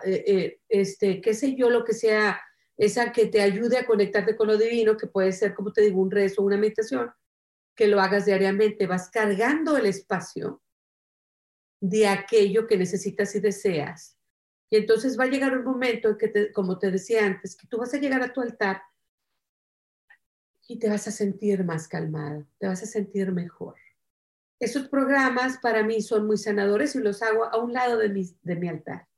eh, 0.05 0.59
este, 0.67 1.21
qué 1.21 1.33
sé 1.33 1.55
yo, 1.55 1.69
lo 1.69 1.83
que 1.83 1.93
sea, 1.93 2.41
esa 2.77 3.11
que 3.11 3.27
te 3.27 3.41
ayude 3.41 3.77
a 3.77 3.85
conectarte 3.85 4.35
con 4.35 4.47
lo 4.47 4.57
divino, 4.57 4.97
que 4.97 5.07
puede 5.07 5.31
ser, 5.31 5.53
como 5.53 5.71
te 5.71 5.81
digo, 5.81 6.01
un 6.01 6.11
rezo, 6.11 6.41
una 6.41 6.57
meditación, 6.57 7.11
que 7.75 7.87
lo 7.87 8.01
hagas 8.01 8.25
diariamente, 8.25 8.87
vas 8.87 9.09
cargando 9.09 9.77
el 9.77 9.85
espacio 9.85 10.61
de 11.79 12.07
aquello 12.07 12.67
que 12.67 12.77
necesitas 12.77 13.33
y 13.35 13.39
deseas 13.39 14.17
y 14.71 14.77
entonces 14.77 15.19
va 15.19 15.25
a 15.25 15.27
llegar 15.27 15.55
un 15.55 15.65
momento 15.65 16.09
en 16.09 16.17
que, 16.17 16.51
como 16.53 16.79
te 16.79 16.89
decía 16.89 17.25
antes, 17.25 17.57
que 17.57 17.67
tú 17.67 17.77
vas 17.77 17.93
a 17.93 17.97
llegar 17.97 18.23
a 18.23 18.31
tu 18.31 18.39
altar 18.39 18.81
y 20.65 20.79
te 20.79 20.89
vas 20.89 21.09
a 21.09 21.11
sentir 21.11 21.65
más 21.65 21.89
calmada, 21.89 22.47
te 22.57 22.67
vas 22.67 22.81
a 22.81 22.85
sentir 22.85 23.33
mejor. 23.33 23.75
Esos 24.61 24.87
programas 24.87 25.57
para 25.57 25.83
mí 25.83 26.01
son 26.01 26.25
muy 26.25 26.37
sanadores 26.37 26.95
y 26.95 26.99
los 26.99 27.21
hago 27.21 27.43
a 27.43 27.57
un 27.57 27.73
lado 27.73 27.97
de 27.97 28.07
mi, 28.07 28.23
de 28.43 28.55
mi 28.55 28.69
altar. 28.69 29.09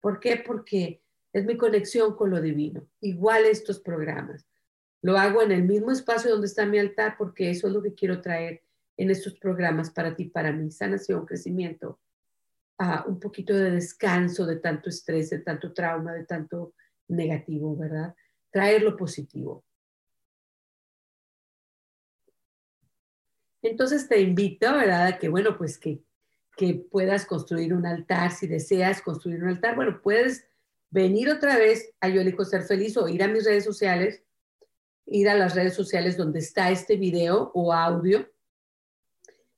¿Por 0.00 0.20
qué? 0.20 0.42
Porque 0.44 1.02
es 1.32 1.44
mi 1.44 1.56
conexión 1.56 2.14
con 2.16 2.30
lo 2.30 2.40
divino. 2.40 2.86
Igual 3.00 3.44
estos 3.46 3.80
programas. 3.80 4.46
Lo 5.02 5.16
hago 5.16 5.42
en 5.42 5.52
el 5.52 5.64
mismo 5.64 5.90
espacio 5.90 6.30
donde 6.30 6.46
está 6.46 6.66
mi 6.66 6.78
altar 6.78 7.16
porque 7.18 7.50
eso 7.50 7.68
es 7.68 7.72
lo 7.72 7.82
que 7.82 7.94
quiero 7.94 8.20
traer 8.20 8.62
en 8.96 9.10
estos 9.10 9.34
programas 9.38 9.90
para 9.90 10.14
ti, 10.14 10.26
para 10.26 10.52
mi 10.52 10.70
sanación, 10.70 11.24
crecimiento 11.24 11.98
un 13.06 13.20
poquito 13.20 13.54
de 13.54 13.72
descanso 13.72 14.46
de 14.46 14.56
tanto 14.56 14.88
estrés, 14.88 15.30
de 15.30 15.40
tanto 15.40 15.72
trauma, 15.72 16.12
de 16.12 16.24
tanto 16.24 16.74
negativo, 17.08 17.76
¿verdad? 17.76 18.14
Traer 18.50 18.82
lo 18.82 18.96
positivo. 18.96 19.64
Entonces 23.62 24.08
te 24.08 24.20
invito, 24.20 24.72
¿verdad? 24.72 25.06
A 25.08 25.18
que, 25.18 25.28
bueno, 25.28 25.58
pues 25.58 25.78
que, 25.78 26.00
que 26.60 26.74
puedas 26.74 27.24
construir 27.24 27.72
un 27.72 27.86
altar, 27.86 28.32
si 28.32 28.46
deseas 28.46 29.00
construir 29.00 29.42
un 29.42 29.48
altar, 29.48 29.76
bueno, 29.76 30.02
puedes 30.02 30.46
venir 30.90 31.30
otra 31.30 31.56
vez 31.56 31.90
a 32.02 32.10
Yo 32.10 32.20
Elijo 32.20 32.44
Ser 32.44 32.64
Feliz 32.64 32.98
o 32.98 33.08
ir 33.08 33.22
a 33.22 33.28
mis 33.28 33.46
redes 33.46 33.64
sociales, 33.64 34.22
ir 35.06 35.30
a 35.30 35.34
las 35.34 35.54
redes 35.54 35.72
sociales 35.72 36.18
donde 36.18 36.40
está 36.40 36.70
este 36.70 36.96
video 36.96 37.50
o 37.54 37.72
audio 37.72 38.30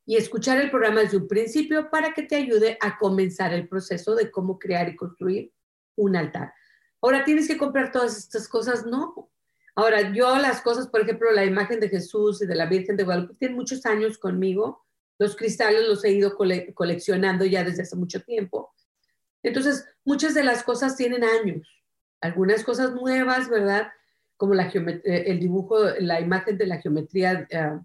y 0.07 0.15
escuchar 0.15 0.61
el 0.61 0.71
programa 0.71 1.01
desde 1.01 1.17
un 1.17 1.27
principio 1.27 1.91
para 1.91 2.15
que 2.15 2.23
te 2.23 2.37
ayude 2.37 2.79
a 2.81 2.97
comenzar 2.97 3.53
el 3.53 3.67
proceso 3.67 4.15
de 4.15 4.31
cómo 4.31 4.57
crear 4.61 4.89
y 4.89 4.95
construir 4.95 5.53
un 5.97 6.15
altar. 6.15 6.55
Ahora, 7.01 7.25
¿tienes 7.25 7.49
que 7.49 7.59
comprar 7.59 7.91
todas 7.91 8.17
estas 8.17 8.47
cosas? 8.47 8.87
No. 8.87 9.29
Ahora, 9.75 10.13
yo 10.13 10.37
las 10.37 10.61
cosas, 10.61 10.87
por 10.87 11.01
ejemplo, 11.01 11.33
la 11.33 11.45
imagen 11.45 11.81
de 11.81 11.89
Jesús 11.89 12.43
y 12.43 12.47
de 12.47 12.55
la 12.55 12.67
Virgen 12.67 12.97
de 12.97 13.03
Guadalupe, 13.03 13.35
tienen 13.35 13.57
muchos 13.57 13.85
años 13.87 14.19
conmigo. 14.19 14.87
Los 15.23 15.37
cristales 15.37 15.87
los 15.87 16.05
he 16.05 16.11
ido 16.11 16.37
coleccionando 16.75 17.45
ya 17.45 17.63
desde 17.63 17.83
hace 17.83 17.95
mucho 17.95 18.23
tiempo. 18.23 18.75
Entonces, 19.41 19.87
muchas 20.05 20.35
de 20.35 20.43
las 20.43 20.65
cosas 20.65 20.97
tienen 20.97 21.23
años. 21.23 21.81
Algunas 22.21 22.65
cosas 22.65 22.93
nuevas, 22.93 23.49
¿verdad? 23.49 23.87
Como 24.37 24.55
la 24.55 24.67
eh, 24.67 25.25
el 25.29 25.39
dibujo, 25.39 25.79
la 26.01 26.21
imagen 26.21 26.59
de 26.59 26.67
la 26.67 26.81
geometría, 26.81 27.47
eh, 27.51 27.79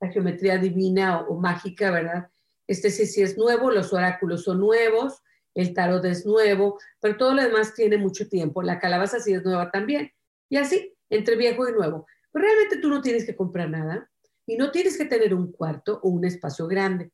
la 0.00 0.08
geometría 0.12 0.56
divina 0.58 1.22
o, 1.22 1.34
mágica, 1.40 1.90
¿verdad? 1.90 2.30
Este 2.68 2.90
sí, 2.90 3.06
sí 3.06 3.22
es 3.22 3.36
nuevo, 3.36 3.72
los 3.72 3.92
oráculos 3.92 4.44
son 4.44 4.60
nuevos, 4.60 5.20
el 5.56 5.74
tarot 5.74 6.04
es 6.04 6.24
nuevo, 6.24 6.78
pero 7.00 7.16
todo 7.16 7.34
lo 7.34 7.42
demás 7.42 7.74
tiene 7.74 7.98
mucho 7.98 8.28
tiempo. 8.28 8.62
La 8.62 8.78
calabaza 8.78 9.18
sí 9.18 9.32
es 9.32 9.42
nueva 9.42 9.72
también. 9.72 10.12
Y 10.48 10.58
así, 10.58 10.96
entre 11.10 11.34
viejo 11.34 11.68
y 11.68 11.72
nuevo. 11.72 12.06
Realmente 12.32 12.76
tú 12.76 12.88
no 12.88 13.02
tienes 13.02 13.26
que 13.26 13.34
comprar 13.34 13.68
nada 13.68 14.08
y 14.48 14.56
no 14.56 14.70
tienes 14.70 14.96
que 14.96 15.04
tener 15.04 15.34
un 15.34 15.52
cuarto 15.52 16.00
o 16.02 16.08
un 16.08 16.24
espacio 16.24 16.66
grande. 16.66 17.12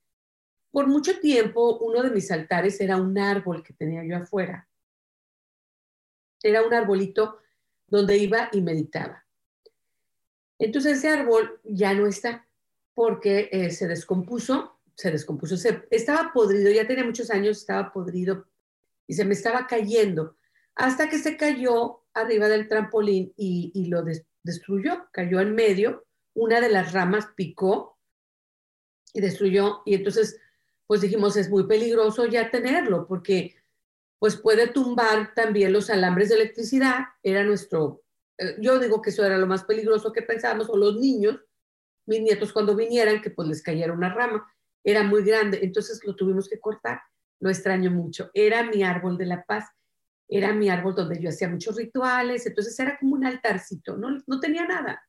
Por 0.70 0.86
mucho 0.86 1.18
tiempo, 1.18 1.78
uno 1.78 2.02
de 2.02 2.10
mis 2.10 2.30
altares 2.30 2.80
era 2.80 2.96
un 2.96 3.18
árbol 3.18 3.62
que 3.62 3.74
tenía 3.74 4.04
yo 4.04 4.16
afuera. 4.16 4.68
Era 6.40 6.62
un 6.62 6.72
arbolito 6.72 7.38
donde 7.88 8.16
iba 8.16 8.48
y 8.52 8.60
meditaba. 8.60 9.24
Entonces 10.60 10.98
ese 10.98 11.08
árbol 11.08 11.60
ya 11.64 11.92
no 11.92 12.06
está 12.06 12.46
porque 12.94 13.48
eh, 13.50 13.70
se 13.70 13.88
descompuso, 13.88 14.78
se 14.94 15.10
descompuso, 15.10 15.56
estaba 15.90 16.32
podrido, 16.32 16.70
ya 16.70 16.86
tenía 16.86 17.04
muchos 17.04 17.30
años, 17.30 17.58
estaba 17.58 17.92
podrido 17.92 18.46
y 19.08 19.14
se 19.14 19.24
me 19.24 19.34
estaba 19.34 19.66
cayendo 19.66 20.36
hasta 20.76 21.08
que 21.08 21.18
se 21.18 21.36
cayó 21.36 22.04
arriba 22.14 22.46
del 22.46 22.68
trampolín 22.68 23.32
y, 23.36 23.86
lo 23.88 24.04
destruyó, 24.44 25.08
cayó 25.10 25.40
en 25.40 25.56
medio, 25.56 26.03
una 26.34 26.60
de 26.60 26.68
las 26.68 26.92
ramas 26.92 27.28
picó 27.36 27.98
y 29.12 29.20
destruyó, 29.20 29.82
y 29.84 29.94
entonces 29.94 30.40
pues 30.86 31.00
dijimos, 31.00 31.36
es 31.36 31.48
muy 31.48 31.66
peligroso 31.66 32.26
ya 32.26 32.50
tenerlo, 32.50 33.06
porque 33.06 33.56
pues 34.18 34.36
puede 34.36 34.68
tumbar 34.68 35.34
también 35.34 35.72
los 35.72 35.88
alambres 35.88 36.28
de 36.28 36.36
electricidad, 36.36 37.04
era 37.22 37.42
nuestro, 37.42 38.02
eh, 38.38 38.56
yo 38.60 38.78
digo 38.78 39.00
que 39.00 39.10
eso 39.10 39.24
era 39.24 39.38
lo 39.38 39.46
más 39.46 39.64
peligroso 39.64 40.12
que 40.12 40.22
pensábamos, 40.22 40.68
o 40.68 40.76
los 40.76 40.96
niños, 40.96 41.40
mis 42.06 42.20
nietos 42.20 42.52
cuando 42.52 42.76
vinieran, 42.76 43.22
que 43.22 43.30
pues 43.30 43.48
les 43.48 43.62
cayera 43.62 43.92
una 43.92 44.12
rama, 44.12 44.46
era 44.82 45.02
muy 45.02 45.24
grande, 45.24 45.60
entonces 45.62 46.00
lo 46.04 46.14
tuvimos 46.14 46.48
que 46.48 46.60
cortar, 46.60 47.00
lo 47.40 47.48
extraño 47.48 47.90
mucho, 47.90 48.30
era 48.34 48.62
mi 48.62 48.82
árbol 48.82 49.16
de 49.16 49.26
la 49.26 49.44
paz 49.44 49.64
era 50.28 50.52
mi 50.52 50.68
árbol 50.68 50.94
donde 50.94 51.20
yo 51.20 51.28
hacía 51.28 51.48
muchos 51.48 51.76
rituales, 51.76 52.46
entonces 52.46 52.78
era 52.78 52.98
como 52.98 53.14
un 53.14 53.26
altarcito, 53.26 53.96
no, 53.96 54.22
no 54.26 54.40
tenía 54.40 54.66
nada, 54.66 55.02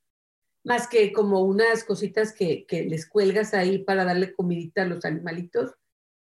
más 0.65 0.87
que 0.87 1.13
como 1.13 1.41
unas 1.41 1.83
cositas 1.83 2.33
que, 2.33 2.65
les 2.69 3.07
cuelgas 3.07 3.53
ahí 3.53 3.79
para 3.79 4.03
darle 4.03 4.33
comidita 4.33 4.81
a 4.81 4.85
los 4.85 5.05
animalitos, 5.05 5.75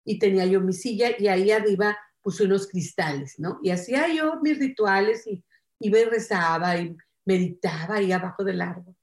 y 0.04 0.20
tenía 0.20 0.46
yo 0.46 0.62
mi 0.62 0.74
silla 0.74 1.12
y 1.18 1.28
ahí 1.28 1.52
arriba 1.52 1.98
puse 2.22 2.44
unos 2.44 2.68
cristales, 2.68 3.40
¿no? 3.40 3.60
Y 3.64 3.72
hacía 3.72 4.08
yo 4.14 4.40
mis 4.42 4.60
rituales 4.60 5.26
y 5.26 5.44
iba 5.80 6.00
y 6.00 6.06
rezaba 6.06 6.78
y 6.78 6.96
meditaba 7.24 7.96
ahí 7.96 8.12
abajo 8.12 8.44
del 8.44 8.62
árbol. 8.62 8.96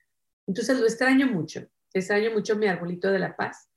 Entonces 0.46 0.78
lo 0.78 0.86
extraño 0.86 1.26
mucho, 1.26 1.66
extraño 1.92 2.30
mucho 2.32 2.56
mi 2.56 2.66
arbolito 2.66 3.10
de 3.10 3.18
la 3.18 3.34
paz. 3.34 3.68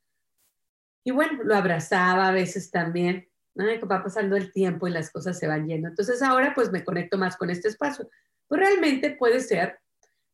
Y 1.04 1.12
bueno, 1.12 1.44
lo 1.44 1.56
abrazaba 1.56 2.28
a 2.28 2.32
veces 2.32 2.70
también 2.70 3.28
va 3.58 4.04
pasando 4.04 4.36
el 4.36 4.52
tiempo 4.52 4.88
y 4.88 4.92
las 4.92 5.10
cosas 5.12 5.38
se 5.40 5.48
van 5.48 5.68
yendo. 5.68 5.88
Entonces 5.88 6.22
ahora 6.22 6.54
pues 6.54 6.72
me 6.72 6.84
conecto 6.84 7.18
más 7.18 7.38
con 7.38 7.50
este 7.50 7.70
espacio. 7.70 8.10
Pues 8.48 8.62
realmente 8.62 9.12
puede 9.12 9.40
ser 9.40 9.80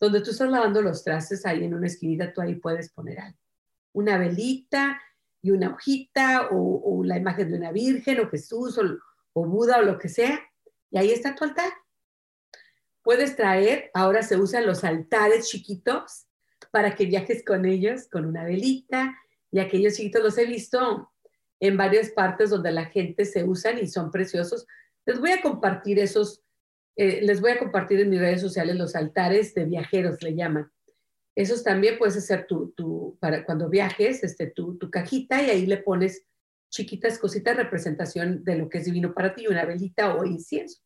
donde 0.02 0.22
tú 0.22 0.32
estás 0.32 0.50
lavando 0.50 0.82
los 0.82 1.04
trastes, 1.04 1.46
ahí 1.46 1.64
en 1.64 1.76
una 1.76 1.86
esquinita, 1.86 2.34
tú 2.34 2.42
ahí 2.42 2.56
puedes 2.56 2.92
poner 2.92 3.20
algo. 3.20 3.38
Una 3.94 4.18
velita 4.18 5.00
y 5.44 5.52
una 5.52 5.70
hojita 5.70 6.50
o, 6.52 7.04
la 7.06 7.18
imagen 7.18 7.52
de 7.52 7.58
una 7.58 7.72
virgen 7.72 8.20
o 8.20 8.30
Jesús 8.30 8.80
o, 9.34 9.46
Buda 9.46 9.78
o 9.78 9.84
lo 9.84 10.00
que 10.00 10.10
sea. 10.10 10.42
Y 10.90 10.98
ahí 10.98 11.12
está 11.12 11.36
tu 11.36 11.44
altar. 11.44 11.72
Puedes 13.04 13.36
traer, 13.36 13.92
ahora 13.94 14.24
se 14.24 14.38
usan 14.38 14.66
los 14.66 14.84
altares 14.84 15.50
chiquitos 15.50 16.26
para 16.72 16.96
que 16.96 17.06
viajes 17.06 17.46
con 17.46 17.66
ellos, 17.66 18.08
con 18.10 18.26
una 18.26 18.44
velita. 18.44 19.16
Y 19.52 19.60
aquellos 19.60 19.96
chiquitos 19.96 20.24
los 20.24 20.38
he 20.40 20.46
visto 20.46 21.12
en 21.60 21.78
varias 21.78 22.10
partes 22.10 22.50
donde 22.50 22.72
la 22.72 22.86
gente 22.86 23.26
se 23.26 23.44
usan 23.44 23.78
y 23.78 23.88
son 23.88 24.10
preciosos. 24.10 24.66
Les 25.06 25.20
voy 25.20 25.32
a 25.32 25.42
compartir 25.44 26.00
esos, 26.00 26.42
eh, 26.96 27.22
les 27.22 27.40
voy 27.42 27.52
a 27.52 27.60
compartir 27.60 28.00
en 28.00 28.10
mis 28.10 28.20
redes 28.20 28.42
sociales 28.42 28.76
los 28.76 28.96
altares 28.96 29.54
de 29.54 29.66
viajeros, 29.66 30.22
le 30.22 30.36
llaman. 30.36 30.72
Esos 31.36 31.64
también 31.64 31.98
puedes 31.98 32.18
hacer 32.18 32.46
tu, 32.46 32.72
tu 32.72 33.18
para 33.20 33.46
cuando 33.46 33.70
viajes, 33.70 34.24
este, 34.24 34.48
tu, 34.48 34.78
tu 34.78 34.92
cajita 34.92 35.42
y 35.42 35.50
ahí 35.50 35.66
le 35.66 35.78
pones 35.78 36.26
chiquitas 36.70 37.18
cositas, 37.18 37.56
representación 37.56 38.44
de 38.44 38.58
lo 38.58 38.70
que 38.70 38.80
es 38.80 38.86
divino 38.86 39.14
para 39.14 39.34
ti, 39.34 39.48
una 39.48 39.66
velita 39.66 40.16
o 40.16 40.26
incienso. 40.26 40.82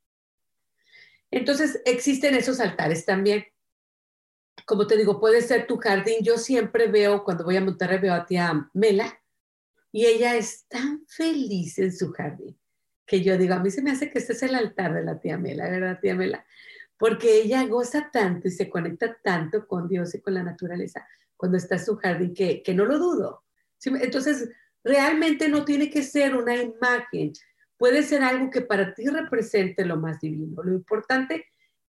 Entonces, 1.32 1.82
existen 1.86 2.36
esos 2.36 2.60
altares 2.60 3.06
también. 3.06 3.46
Como 4.66 4.88
te 4.88 4.98
digo, 4.98 5.20
puede 5.20 5.42
ser 5.42 5.68
tu 5.68 5.78
jardín. 5.78 6.18
Yo 6.22 6.38
siempre 6.38 6.88
veo, 6.88 7.24
cuando 7.24 7.44
voy 7.44 7.58
a 7.58 7.62
Monterrey, 7.62 8.00
veo 8.00 8.14
a 8.14 8.26
tía 8.26 8.70
Mela, 8.74 9.22
y 9.92 10.06
ella 10.06 10.36
es 10.36 10.68
tan 10.68 11.06
feliz 11.08 11.78
en 11.80 11.96
su 11.96 12.12
jardín 12.12 12.58
que 13.06 13.22
yo 13.22 13.38
digo, 13.38 13.54
a 13.54 13.60
mí 13.60 13.70
se 13.72 13.82
me 13.82 13.92
hace 13.92 14.10
que 14.10 14.20
este 14.20 14.34
es 14.34 14.44
el 14.44 14.56
altar 14.56 14.94
de 14.94 15.04
la 15.04 15.20
tía 15.20 15.38
Mela, 15.38 15.70
¿verdad, 15.70 16.00
tía 16.02 16.16
Mela? 16.16 16.46
Porque 16.98 17.42
ella 17.42 17.66
goza 17.66 18.10
tanto 18.12 18.48
y 18.48 18.52
se 18.52 18.70
conecta 18.70 19.18
tanto 19.24 19.68
con 19.68 19.88
Dios 19.88 20.16
y 20.16 20.22
con 20.22 20.34
la 20.34 20.44
naturaleza 20.44 21.08
cuando 21.38 21.58
está 21.58 21.76
en 21.76 21.86
su 21.86 21.96
jardín 21.98 22.34
que, 22.34 22.64
que 22.64 22.74
no 22.74 22.86
lo 22.86 22.98
dudo. 22.98 23.44
Entonces, 23.84 24.50
realmente 24.84 25.50
no 25.50 25.66
tiene 25.66 25.90
que 25.90 26.04
ser 26.04 26.36
una 26.36 26.56
imagen, 26.56 27.34
puede 27.78 28.04
ser 28.04 28.24
algo 28.24 28.50
que 28.50 28.62
para 28.62 28.94
ti 28.94 29.08
represente 29.08 29.86
lo 29.86 29.98
más 29.98 30.22
divino. 30.22 30.64
Lo 30.64 30.74
importante 30.74 31.46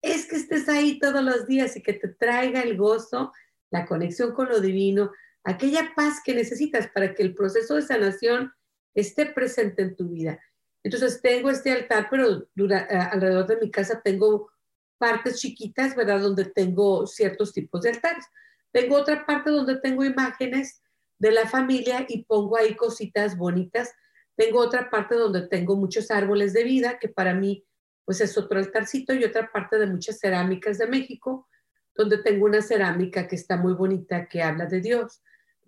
es 0.02 0.26
que 0.26 0.36
estés 0.36 0.68
ahí 0.68 0.98
todos 0.98 1.22
los 1.22 1.46
días 1.46 1.76
y 1.76 1.82
que 1.82 1.94
te 1.94 2.08
traiga 2.08 2.61
el 2.61 2.76
gozo, 2.76 3.32
la 3.70 3.86
conexión 3.86 4.32
con 4.32 4.48
lo 4.48 4.61
divino, 4.61 5.12
aquella 5.44 5.92
paz 5.94 6.20
que 6.24 6.34
necesitas 6.34 6.88
para 6.88 7.14
que 7.14 7.22
el 7.22 7.34
proceso 7.34 7.76
de 7.76 7.82
sanación 7.82 8.52
esté 8.94 9.26
presente 9.26 9.82
en 9.82 9.96
tu 9.96 10.08
vida. 10.08 10.40
Entonces 10.83 11.20
tengo 11.20 11.51
este 11.51 11.72
altar, 11.72 12.09
pero 12.11 12.43
eh, 12.43 12.87
alrededor 13.11 13.47
de 13.47 13.57
mi 13.59 13.70
casa 13.70 14.01
tengo 14.03 14.51
partes 14.99 15.41
chiquitas, 15.41 15.95
¿verdad? 15.95 16.20
Donde 16.20 16.47
tengo 16.47 17.07
ciertos 17.07 17.53
tipos 17.53 17.83
de 17.83 17.91
altares. 17.91 18.24
Tengo 18.72 18.97
otra 18.97 19.26
parte 19.26 19.51
donde 19.51 19.78
tengo 19.81 20.05
imágenes 20.05 20.83
de 21.18 21.33
la 21.33 21.47
familia 21.49 22.07
y 22.09 22.24
pongo 22.24 22.57
ahí 22.57 22.74
cositas 22.76 23.37
bonitas. 23.37 23.93
Tengo 24.37 24.61
otra 24.61 24.91
parte 24.91 25.16
donde 25.16 25.49
tengo 25.49 25.76
muchos 25.76 26.11
árboles 26.11 26.53
de 26.53 26.64
vida, 26.64 26.99
que 26.99 27.09
para 27.09 27.35
mí 27.35 27.64
pues 28.05 28.20
es 28.20 28.37
otro 28.37 28.59
altarcito, 28.59 29.14
y 29.14 29.22
otra 29.22 29.53
parte 29.53 29.78
de 29.78 29.87
muchas 29.87 30.18
cerámicas 30.18 30.78
de 30.78 30.89
México, 30.89 31.49
donde 31.95 32.18
tengo 32.18 32.47
una 32.47 32.61
cerámica 32.61 33.28
que 33.28 33.37
está 33.37 33.57
muy 33.57 33.74
bonita, 33.74 34.26
que 34.26 34.43
habla 34.43 34.66
de 34.66 34.81
Dios 34.81 35.22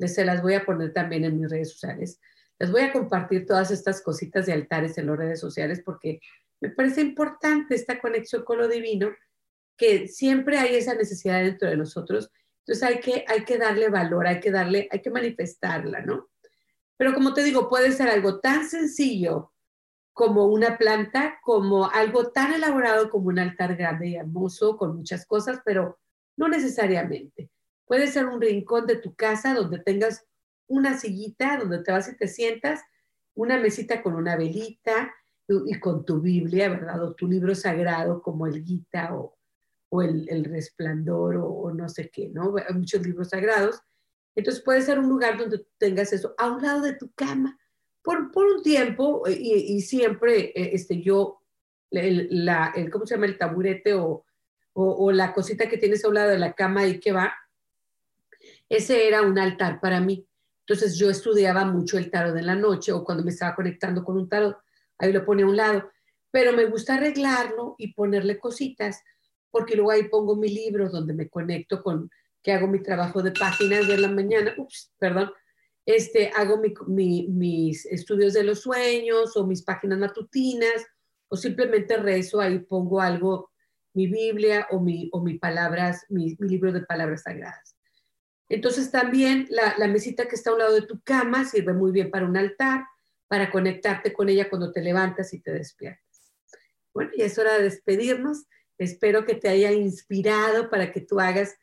se 0.09 0.25
las 0.25 0.43
voy 0.43 0.55
a 0.55 0.65
poner 0.65 0.93
también 0.93 1.25
en 1.25 1.39
mis 1.39 1.51
redes 1.51 1.73
sociales. 1.73 2.21
Les 2.63 2.71
voy 2.71 2.83
a 2.83 2.93
compartir 2.93 3.45
todas 3.45 3.73
estas 3.73 4.01
cositas 4.03 4.47
de 4.47 4.53
altares 4.53 4.97
en 4.97 5.09
las 5.09 5.17
redes 5.17 5.41
sociales 5.41 5.83
porque 5.85 6.21
me 6.61 6.71
parece 6.71 7.01
importante 7.01 7.75
esta 7.75 8.01
conexión 8.01 8.45
con 8.45 8.59
lo 8.59 8.69
divino, 8.69 9.11
que 9.77 10.07
siempre 10.07 10.59
hay 10.59 10.77
esa 10.77 10.95
necesidad 10.95 11.43
dentro 11.43 11.69
de 11.69 11.77
nosotros. 11.77 12.31
Entonces 12.61 12.85
hay 12.85 13.01
que, 13.01 13.25
hay 13.27 13.43
que 13.45 13.59
darle 13.59 13.89
valor, 13.89 14.29
hay 14.29 14.39
que 14.39 14.53
darle, 14.53 14.87
hay 14.93 15.03
que 15.03 15.11
manifestarla, 15.11 16.03
¿no? 16.03 16.31
Pero 16.97 17.15
como 17.15 17.35
te 17.35 17.43
digo, 17.43 17.69
puede 17.69 17.91
ser 17.91 18.09
algo 18.09 18.39
tan 18.39 18.69
sencillo 18.69 19.53
como 20.13 20.47
una 20.47 20.79
planta, 20.79 21.41
como 21.43 21.91
algo 21.91 22.31
tan 22.31 22.53
elaborado 22.53 23.11
como 23.11 23.27
un 23.27 23.41
altar 23.41 23.75
grande 23.75 24.07
y 24.07 24.15
hermoso, 24.15 24.77
con 24.77 24.99
muchas 24.99 25.27
cosas, 25.27 25.59
pero 25.65 25.99
no 26.37 26.47
necesariamente. 26.47 27.51
Puede 27.87 28.07
ser 28.07 28.27
un 28.27 28.41
rincón 28.41 28.87
de 28.87 28.99
tu 28.99 29.17
casa 29.17 29.53
donde 29.53 29.81
tengas 29.81 30.25
una 30.73 30.99
sillita 30.99 31.59
donde 31.59 31.83
te 31.83 31.93
vas 31.93 32.09
y 32.09 32.16
te 32.16 32.29
sientas, 32.29 32.81
una 33.35 33.59
mesita 33.59 34.03
con 34.03 34.14
una 34.14 34.37
velita 34.37 35.12
y, 35.49 35.79
con 35.79 36.05
tu 36.05 36.20
Biblia, 36.20 36.70
¿verdad? 36.70 37.03
O 37.03 37.14
tu 37.14 37.29
libro 37.29 37.55
sagrado 37.55 38.23
como 38.23 38.47
el 38.47 38.64
Gita 38.64 39.14
o, 39.14 39.37
el, 40.03 40.45
Resplandor 40.45 41.37
o, 41.37 41.70
no 41.75 41.89
sé 41.89 42.11
qué, 42.11 42.31
¿no? 42.31 42.55
Hay 42.57 42.75
muchos 42.75 43.03
libros 43.03 43.29
sagrados. 43.29 43.81
Entonces 44.35 44.62
puede 44.62 44.81
ser 44.81 44.99
un 44.99 45.09
lugar 45.11 45.37
donde 45.37 45.66
tengas 45.77 46.12
eso 46.14 46.35
a 46.39 46.51
un 46.51 46.62
lado 46.62 46.81
de 46.81 46.95
tu 46.95 47.12
cama 47.12 47.59
por, 48.03 48.31
un 48.35 48.62
tiempo 48.62 49.25
y, 49.29 49.81
siempre 49.83 50.53
eh, 50.55 50.70
este, 50.73 51.03
yo, 51.03 51.43
el, 51.91 52.29
la, 52.47 52.73
el, 52.75 52.91
¿cómo 52.91 53.05
se 53.07 53.14
llama? 53.14 53.27
El 53.27 53.37
taburete 53.37 53.93
o, 53.93 54.25
o, 54.73 55.12
la 55.12 55.35
cosita 55.35 55.68
que 55.68 55.77
tienes 55.77 56.03
a 56.03 56.09
un 56.09 56.14
lado 56.14 56.31
de 56.31 56.39
la 56.39 56.55
cama 56.55 56.87
y 56.87 56.99
que 56.99 57.12
va, 57.12 57.35
ese 58.70 59.07
era 59.07 59.20
un 59.20 59.39
altar 59.39 59.81
para 59.81 60.01
mí. 60.01 60.27
Entonces 60.73 60.99
yo 60.99 61.11
estudiaba 61.11 61.64
mucho 61.66 61.99
el 61.99 62.11
tarot 62.11 62.35
de 62.35 62.43
la 62.43 62.55
noche 62.55 62.93
o 62.93 63.05
cuando 63.05 63.23
me 63.23 63.31
estaba 63.31 63.55
conectando 63.55 64.03
con 64.03 64.16
un 64.16 64.29
tarot, 64.29 64.57
ahí 64.99 65.12
lo 65.12 65.25
ponía 65.25 65.45
a 65.45 65.49
un 65.49 65.57
lado. 65.57 65.91
Pero 66.31 66.53
me 66.53 66.64
gusta 66.64 66.95
arreglarlo 66.95 67.75
y 67.77 67.93
ponerle 67.93 68.39
cositas 68.39 69.03
porque 69.51 69.77
luego 69.77 69.91
ahí 69.91 70.09
pongo 70.09 70.35
mi 70.35 70.49
libro 70.49 70.89
donde 70.89 71.12
me 71.12 71.29
conecto 71.29 71.83
con, 71.83 72.11
que 72.43 72.53
hago 72.53 72.66
mi 72.66 72.83
trabajo 72.83 73.23
de 73.23 73.33
páginas 73.33 73.87
de 73.87 73.99
la 73.99 74.09
mañana, 74.09 74.55
ups, 74.57 74.93
perdón, 74.99 75.31
este, 75.85 76.31
hago 76.35 76.61
mis 76.87 77.85
estudios 77.87 78.33
de 78.33 78.45
los 78.45 78.62
sueños 78.62 79.37
o 79.37 79.47
mis 79.47 79.62
páginas 79.62 79.99
matutinas, 79.99 80.87
o 81.29 81.37
simplemente 81.37 81.99
rezo, 81.99 82.41
ahí 82.41 82.61
pongo 82.61 83.01
algo, 83.01 83.51
mi 83.95 84.07
Biblia 84.07 84.66
o 84.70 84.81
mi, 84.81 85.11
o 85.12 85.20
mi 85.20 85.39
palabras, 85.39 86.07
mi, 86.09 86.35
libro 86.41 86.73
de 86.73 86.81
palabras 86.81 87.23
sagradas. 87.23 87.72
Entonces 88.53 88.91
también 88.91 89.49
la, 89.49 89.89
mesita 89.89 90.29
que 90.29 90.35
está 90.35 90.51
a 90.51 90.53
un 90.53 90.59
lado 90.59 90.75
de 90.75 90.87
tu 90.87 91.01
cama 91.01 91.47
sirve 91.47 91.73
muy 91.73 91.91
bien 91.91 92.11
para 92.11 92.27
un 92.27 92.37
altar, 92.37 92.85
para 93.27 93.51
conectarte 93.51 94.13
con 94.13 94.29
ella 94.29 94.51
cuando 94.51 94.71
te 94.73 94.83
levantas 94.83 95.33
y 95.33 95.41
te 95.41 95.53
despiertas. 95.53 96.35
Bueno, 96.93 97.13
y 97.17 97.23
es 97.23 97.39
hora 97.39 97.55
de 97.55 97.63
despedirnos. 97.63 98.45
Espero 98.77 99.25
que 99.25 99.37
te 99.37 99.49
haya 99.49 99.73
inspirado 99.73 100.69
para 100.69 100.93
que 100.93 101.01
tú 101.01 101.19
hagas 101.19 101.57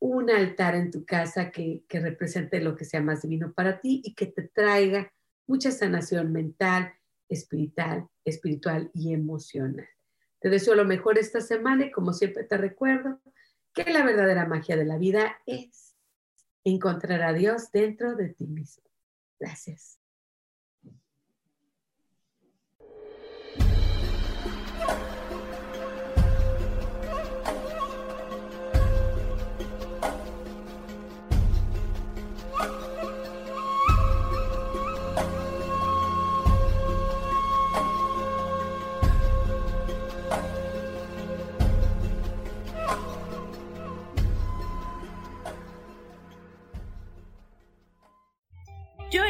un 0.00 0.30
altar 0.30 0.74
en 0.74 0.90
tu 0.90 1.04
casa 1.04 1.52
que, 1.52 1.84
represente 1.88 2.60
lo 2.60 2.74
que 2.74 2.84
sea 2.84 3.00
más 3.00 3.22
divino 3.22 3.52
para 3.52 3.80
ti 3.80 4.02
y 4.04 4.16
que 4.16 4.26
te 4.26 4.48
traiga 4.48 5.12
mucha 5.46 5.70
sanación 5.70 6.32
mental, 6.32 6.92
espiritual, 7.28 8.08
espiritual 8.24 8.90
y 8.94 9.14
emocional. 9.14 9.88
Te 10.40 10.48
deseo 10.48 10.74
lo 10.74 10.84
mejor 10.84 11.18
esta 11.18 11.40
semana 11.40 11.86
y 11.86 11.92
como 11.92 12.12
siempre 12.12 12.42
te 12.42 12.56
recuerdo 12.56 13.20
que 13.72 13.84
la 13.92 14.04
verdadera 14.04 14.44
magia 14.46 14.76
de 14.76 14.86
la 14.86 14.98
vida 14.98 15.38
es 15.46 15.89
encontrar 16.64 17.22
a 17.22 17.32
Dios 17.32 17.70
dentro 17.72 18.16
de 18.16 18.30
ti 18.30 18.46
mismo. 18.46 18.84
Gracias. 19.38 19.99